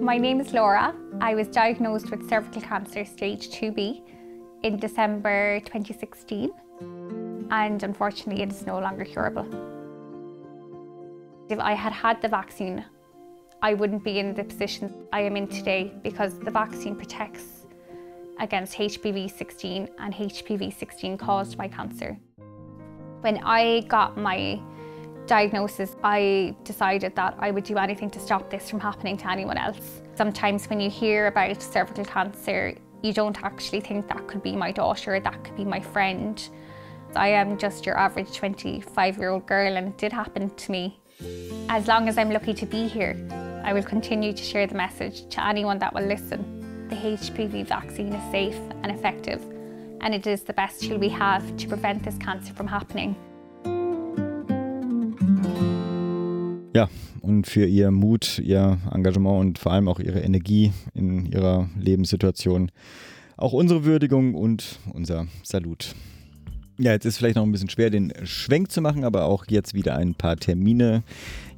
My 0.00 0.18
name 0.18 0.42
is 0.42 0.50
Laura. 0.50 0.92
I 1.22 1.36
was 1.36 1.48
diagnosed 1.48 2.10
with 2.10 2.28
cervical 2.28 2.62
cancer 2.62 3.04
stage 3.04 3.48
2B 3.48 4.02
in 4.64 4.80
December 4.80 5.60
2016 5.66 6.50
and 7.50 7.80
unfortunately 7.84 8.42
it 8.42 8.50
is 8.50 8.66
no 8.66 8.80
longer 8.80 9.04
curable. 9.04 9.46
If 11.48 11.60
I 11.60 11.76
had 11.76 11.92
had 11.92 12.16
the 12.22 12.28
vaccine 12.28 12.84
I 13.62 13.74
wouldn't 13.74 14.02
be 14.02 14.18
in 14.18 14.34
the 14.34 14.42
position 14.42 15.06
I 15.12 15.20
am 15.20 15.36
in 15.36 15.46
today 15.46 15.92
because 16.02 16.38
the 16.38 16.50
vaccine 16.50 16.96
protects 16.96 17.66
against 18.38 18.78
HPV 18.78 19.30
16 19.36 19.86
and 19.98 20.14
HPV 20.14 20.72
16 20.72 21.18
caused 21.18 21.58
by 21.58 21.68
cancer. 21.68 22.16
When 23.20 23.38
I 23.44 23.80
got 23.80 24.16
my 24.16 24.58
diagnosis, 25.26 25.94
I 26.02 26.56
decided 26.64 27.14
that 27.16 27.36
I 27.38 27.50
would 27.50 27.64
do 27.64 27.76
anything 27.76 28.08
to 28.10 28.18
stop 28.18 28.48
this 28.48 28.70
from 28.70 28.80
happening 28.80 29.18
to 29.18 29.30
anyone 29.30 29.58
else. 29.58 30.00
Sometimes 30.14 30.64
when 30.70 30.80
you 30.80 30.88
hear 30.88 31.26
about 31.26 31.62
cervical 31.62 32.06
cancer, 32.06 32.74
you 33.02 33.12
don't 33.12 33.42
actually 33.42 33.80
think 33.82 34.08
that 34.08 34.26
could 34.26 34.42
be 34.42 34.56
my 34.56 34.72
daughter, 34.72 35.20
that 35.20 35.44
could 35.44 35.56
be 35.56 35.66
my 35.66 35.80
friend. 35.80 36.48
I 37.14 37.28
am 37.28 37.58
just 37.58 37.84
your 37.84 37.98
average 37.98 38.32
25 38.32 39.18
year 39.18 39.28
old 39.28 39.46
girl 39.46 39.76
and 39.76 39.88
it 39.88 39.98
did 39.98 40.14
happen 40.14 40.48
to 40.48 40.72
me. 40.72 40.98
As 41.68 41.86
long 41.86 42.08
as 42.08 42.16
I'm 42.16 42.30
lucky 42.30 42.54
to 42.54 42.64
be 42.64 42.88
here, 42.88 43.14
I 43.62 43.72
will 43.72 43.84
continue 43.84 44.32
to 44.32 44.42
share 44.42 44.66
the 44.66 44.74
message 44.74 45.28
to 45.34 45.44
anyone 45.46 45.78
that 45.80 45.94
will 45.94 46.06
listen. 46.06 46.88
The 46.88 46.96
HPV 46.96 47.66
vaccine 47.66 48.12
is 48.12 48.22
safe 48.32 48.56
and 48.82 48.90
effective, 48.90 49.40
and 50.00 50.14
it 50.14 50.26
is 50.26 50.42
the 50.44 50.52
best 50.52 50.82
tool 50.82 50.98
we 50.98 51.10
have 51.10 51.44
to 51.56 51.68
prevent 51.68 52.02
this 52.02 52.16
cancer 52.18 52.54
from 52.54 52.66
happening. 52.66 53.14
Ja, 56.74 56.88
und 57.20 57.46
für 57.46 57.66
ihr 57.66 57.90
Mut, 57.90 58.38
ihr 58.38 58.78
Engagement 58.92 59.40
und 59.40 59.58
vor 59.58 59.72
allem 59.72 59.88
auch 59.88 60.00
ihre 60.00 60.20
Energie 60.20 60.72
in 60.94 61.26
ihrer 61.26 61.68
Lebenssituation 61.78 62.70
auch 63.36 63.52
unsere 63.52 63.84
Würdigung 63.84 64.34
und 64.34 64.78
unser 64.92 65.26
Salut. 65.42 65.94
Ja, 66.78 66.92
jetzt 66.92 67.04
ist 67.04 67.18
vielleicht 67.18 67.36
noch 67.36 67.42
ein 67.42 67.52
bisschen 67.52 67.68
schwer, 67.68 67.90
den 67.90 68.10
Schwenk 68.24 68.72
zu 68.72 68.80
machen, 68.80 69.04
aber 69.04 69.26
auch 69.26 69.44
jetzt 69.48 69.74
wieder 69.74 69.96
ein 69.96 70.14
paar 70.14 70.36
Termine. 70.36 71.02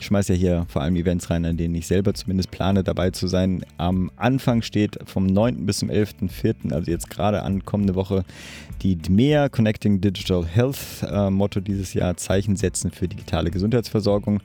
Ich 0.03 0.07
schmeiße 0.07 0.32
ja 0.32 0.38
hier 0.38 0.66
vor 0.68 0.82
allem 0.82 0.96
Events 0.96 1.30
rein, 1.30 1.44
an 1.44 1.57
denen 1.57 1.76
ich 1.76 1.86
selber 1.86 2.12
zumindest 2.12 2.50
plane, 2.50 2.82
dabei 2.82 3.12
zu 3.12 3.28
sein. 3.28 3.64
Am 3.76 4.11
Anfang 4.16 4.62
steht 4.62 4.98
vom 5.05 5.26
9. 5.26 5.64
bis 5.64 5.78
zum 5.78 5.90
11.04., 5.90 6.72
also 6.72 6.90
jetzt 6.90 7.09
gerade 7.09 7.44
an 7.44 7.64
kommende 7.64 7.94
Woche, 7.94 8.24
die 8.82 8.96
DMEA 8.96 9.48
Connecting 9.48 10.00
Digital 10.00 10.44
Health 10.44 11.05
äh, 11.09 11.30
Motto 11.30 11.61
dieses 11.61 11.94
Jahr 11.94 12.16
Zeichen 12.16 12.57
setzen 12.57 12.90
für 12.90 13.07
digitale 13.07 13.53
Gesundheitsversorgung. 13.53 14.40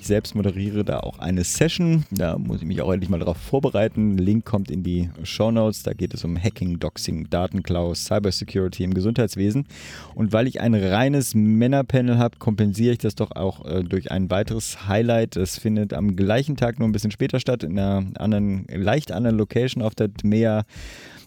Ich 0.00 0.06
selbst 0.06 0.34
moderiere 0.34 0.84
da 0.84 1.00
auch 1.00 1.18
eine 1.18 1.42
Session. 1.42 2.04
Da 2.10 2.36
muss 2.38 2.60
ich 2.60 2.66
mich 2.66 2.82
auch 2.82 2.92
endlich 2.92 3.08
mal 3.08 3.18
darauf 3.18 3.38
vorbereiten. 3.38 4.18
Link 4.18 4.44
kommt 4.44 4.70
in 4.70 4.82
die 4.82 5.08
Show 5.22 5.50
Notes. 5.50 5.82
Da 5.82 5.94
geht 5.94 6.12
es 6.14 6.22
um 6.24 6.36
Hacking, 6.36 6.78
Doxing, 6.78 7.28
Datenklaus, 7.30 8.04
Cybersecurity 8.04 8.84
im 8.84 8.94
Gesundheitswesen. 8.94 9.66
Und 10.14 10.32
weil 10.32 10.46
ich 10.46 10.60
ein 10.60 10.74
reines 10.74 11.34
Männerpanel 11.34 12.18
habe, 12.18 12.36
kompensiere 12.38 12.92
ich 12.92 12.98
das 12.98 13.14
doch 13.14 13.32
auch 13.32 13.64
äh, 13.64 13.82
durch 13.82 14.10
ein 14.10 14.30
weiteres 14.30 14.86
High 14.86 14.97
Highlight. 14.98 15.36
Es 15.36 15.58
findet 15.58 15.94
am 15.94 16.16
gleichen 16.16 16.56
Tag 16.56 16.78
nur 16.78 16.88
ein 16.88 16.92
bisschen 16.92 17.10
später 17.10 17.38
statt, 17.38 17.62
in 17.62 17.78
einer 17.78 18.04
anderen, 18.18 18.66
leicht 18.68 19.12
anderen 19.12 19.36
Location 19.36 19.82
auf 19.82 19.94
der 19.94 20.08
DMEA 20.08 20.64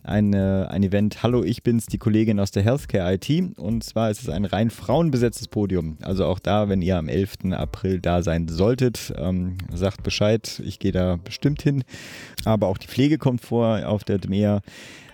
eine, 0.03 0.67
ein 0.72 0.84
Event. 0.84 1.24
Hallo, 1.24 1.43
ich 1.43 1.63
bin's, 1.63 1.86
die 1.86 1.97
Kollegin 1.97 2.39
aus 2.39 2.51
der 2.51 2.63
Healthcare 2.63 3.13
IT. 3.13 3.57
Und 3.57 3.84
zwar 3.84 4.09
ist 4.09 4.24
es 4.24 4.30
ein 4.30 4.45
rein 4.45 4.72
frauenbesetztes 4.72 5.47
Podium. 5.47 5.97
Also 6.01 6.26
auch 6.26 6.39
da, 6.39 6.69
wenn 6.69 6.82
ihr 6.82 6.97
am 6.97 7.07
11. 7.07 7.51
April 7.51 8.01
da 8.01 8.24
sein 8.24 8.47
solltet, 8.47 9.13
ähm, 9.17 9.57
sagt 9.74 10.03
Bescheid. 10.03 10.61
Ich 10.65 10.80
gehe 10.80 10.91
da 10.91 11.17
bestimmt 11.24 11.61
hin. 11.61 11.84
Aber 12.43 12.67
auch 12.67 12.78
die 12.78 12.88
Pflege 12.88 13.17
kommt 13.17 13.41
vor 13.41 13.88
auf 13.88 14.03
der 14.03 14.17
DMEA. 14.17 14.61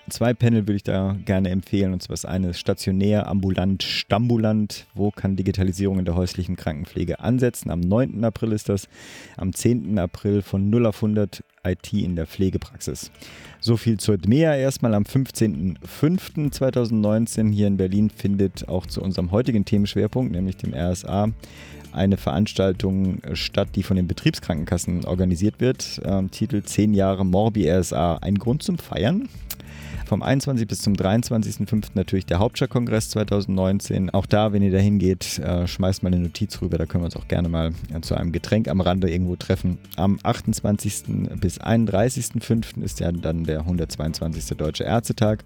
Zwei 0.10 0.34
Panel 0.34 0.64
würde 0.64 0.78
ich 0.78 0.84
da 0.84 1.18
gerne 1.26 1.50
empfehlen. 1.50 1.92
Und 1.92 2.02
zwar 2.02 2.14
das 2.14 2.24
eine 2.24 2.52
ist 2.52 2.60
stationär, 2.60 3.28
ambulant, 3.28 3.84
stambulant. 3.84 4.86
Wo 4.94 5.12
kann 5.12 5.36
Digitalisierung 5.36 6.00
in 6.00 6.06
der 6.06 6.16
häuslichen 6.16 6.56
Krankenpflege 6.56 7.20
ansetzen? 7.20 7.70
Am 7.70 7.82
9. 7.82 8.24
April 8.24 8.54
ist 8.54 8.70
das. 8.70 8.88
Am 9.36 9.52
10. 9.54 10.00
April 10.00 10.42
von 10.42 10.70
0 10.70 10.86
auf 10.86 11.04
100 11.04 11.44
IT 11.66 11.92
in 11.92 12.16
der 12.16 12.26
Pflegepraxis. 12.26 13.12
So 13.60 13.76
viel 13.76 13.98
zur 13.98 14.18
DMEA 14.18 14.56
erstmal 14.56 14.94
am 14.94 15.04
15.05.2019 15.04 17.52
hier 17.52 17.68
in 17.68 17.76
Berlin 17.76 18.10
findet 18.10 18.70
auch 18.70 18.86
zu 18.86 19.02
unserem 19.02 19.32
heutigen 19.32 19.66
Themenschwerpunkt, 19.66 20.32
nämlich 20.32 20.56
dem 20.56 20.74
RSA, 20.74 21.34
eine 21.92 22.16
Veranstaltung 22.16 23.18
statt, 23.34 23.68
die 23.76 23.84
von 23.84 23.98
den 23.98 24.08
Betriebskrankenkassen 24.08 25.04
organisiert 25.06 25.60
wird. 25.60 26.00
Ähm, 26.06 26.32
Titel 26.32 26.64
10 26.64 26.94
Jahre 26.94 27.26
Morbi 27.26 27.70
RSA. 27.70 28.20
Ein 28.22 28.36
Grund 28.36 28.64
zum 28.64 28.78
Feiern. 28.78 29.28
Vom 30.06 30.24
21. 30.24 30.68
bis 30.68 30.82
zum 30.82 30.94
23.05. 30.94 31.90
natürlich 31.94 32.26
der 32.26 32.40
Hauptstadtkongress 32.40 33.10
2019. 33.10 34.10
Auch 34.12 34.26
da, 34.26 34.54
wenn 34.54 34.62
ihr 34.62 34.72
da 34.72 34.78
hingeht, 34.78 35.40
äh, 35.40 35.68
schmeißt 35.68 36.04
mal 36.04 36.14
eine 36.14 36.22
Notiz 36.22 36.62
rüber. 36.62 36.78
Da 36.78 36.86
können 36.86 37.04
wir 37.04 37.06
uns 37.06 37.16
auch 37.16 37.28
gerne 37.28 37.50
mal 37.50 37.72
äh, 37.94 38.02
zu 38.02 38.16
einem 38.16 38.32
Getränk 38.32 38.68
am 38.68 38.82
Rande 38.82 39.10
irgendwo 39.10 39.36
treffen. 39.36 39.78
Am 39.96 40.20
28. 40.24 41.04
bis 41.42 41.60
31.05. 41.60 42.82
ist 42.84 43.00
ja 43.00 43.12
dann 43.12 43.44
der 43.44 43.60
122. 43.60 44.58
Deutsche 44.58 44.84
Ärztetag. 44.84 45.44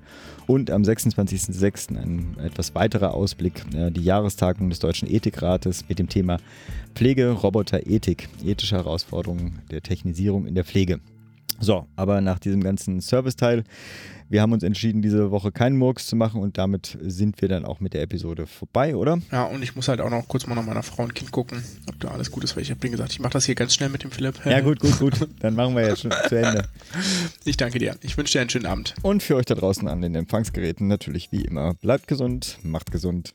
Und 0.47 0.69
am 0.69 0.83
26.06. 0.83 1.97
ein 1.97 2.37
etwas 2.43 2.75
weiterer 2.75 3.13
Ausblick, 3.13 3.63
äh, 3.73 3.89
die 3.91 4.03
Jahrestagung 4.03 4.69
des 4.69 4.79
Deutschen 4.79 5.09
Ethikrates 5.09 5.85
mit 5.87 5.99
dem 5.99 6.09
Thema 6.09 6.37
Pflege, 6.93 7.31
Roboter, 7.31 7.87
Ethik, 7.87 8.29
ethische 8.43 8.75
Herausforderungen 8.75 9.59
der 9.71 9.81
Technisierung 9.81 10.45
in 10.45 10.55
der 10.55 10.65
Pflege. 10.65 10.99
So, 11.61 11.85
aber 11.95 12.21
nach 12.21 12.39
diesem 12.39 12.63
ganzen 12.63 13.01
Serviceteil, 13.01 13.63
wir 14.31 14.41
haben 14.41 14.53
uns 14.53 14.63
entschieden, 14.63 15.01
diese 15.01 15.29
Woche 15.29 15.51
keinen 15.51 15.77
Murks 15.77 16.07
zu 16.07 16.15
machen 16.15 16.41
und 16.41 16.57
damit 16.57 16.97
sind 17.01 17.41
wir 17.41 17.49
dann 17.49 17.65
auch 17.65 17.81
mit 17.81 17.93
der 17.93 18.01
Episode 18.01 18.47
vorbei, 18.47 18.95
oder? 18.95 19.19
Ja, 19.31 19.43
und 19.43 19.61
ich 19.61 19.75
muss 19.75 19.89
halt 19.89 19.99
auch 19.99 20.09
noch 20.09 20.25
kurz 20.27 20.47
mal 20.47 20.55
nach 20.55 20.65
meiner 20.65 20.83
Frau 20.83 21.03
und 21.03 21.13
Kind 21.13 21.31
gucken, 21.31 21.61
ob 21.89 21.99
da 21.99 22.09
alles 22.09 22.31
gut 22.31 22.45
ist, 22.45 22.55
weil 22.55 22.63
ich 22.63 22.71
habe 22.71 22.89
gesagt, 22.89 23.11
ich 23.11 23.19
mache 23.19 23.33
das 23.33 23.45
hier 23.45 23.55
ganz 23.55 23.73
schnell 23.73 23.89
mit 23.89 24.03
dem 24.03 24.11
Philipp. 24.11 24.39
Ja, 24.45 24.61
gut, 24.61 24.79
gut, 24.79 24.99
gut. 24.99 25.27
Dann 25.39 25.55
machen 25.55 25.75
wir 25.75 25.85
jetzt 25.85 26.01
schon 26.01 26.11
zu 26.27 26.35
Ende. 26.35 26.67
Ich 27.43 27.57
danke 27.57 27.79
dir. 27.79 27.95
Ich 28.01 28.17
wünsche 28.17 28.33
dir 28.33 28.41
einen 28.41 28.49
schönen 28.49 28.65
Abend. 28.65 28.93
Und 29.01 29.23
für 29.23 29.35
euch 29.35 29.45
da 29.45 29.55
draußen 29.55 29.87
an 29.87 30.01
den 30.01 30.15
Empfangsgeräten 30.15 30.87
natürlich 30.87 31.31
wie 31.31 31.41
immer, 31.41 31.73
bleibt 31.73 32.07
gesund, 32.07 32.59
macht 32.63 32.91
gesund. 32.91 33.33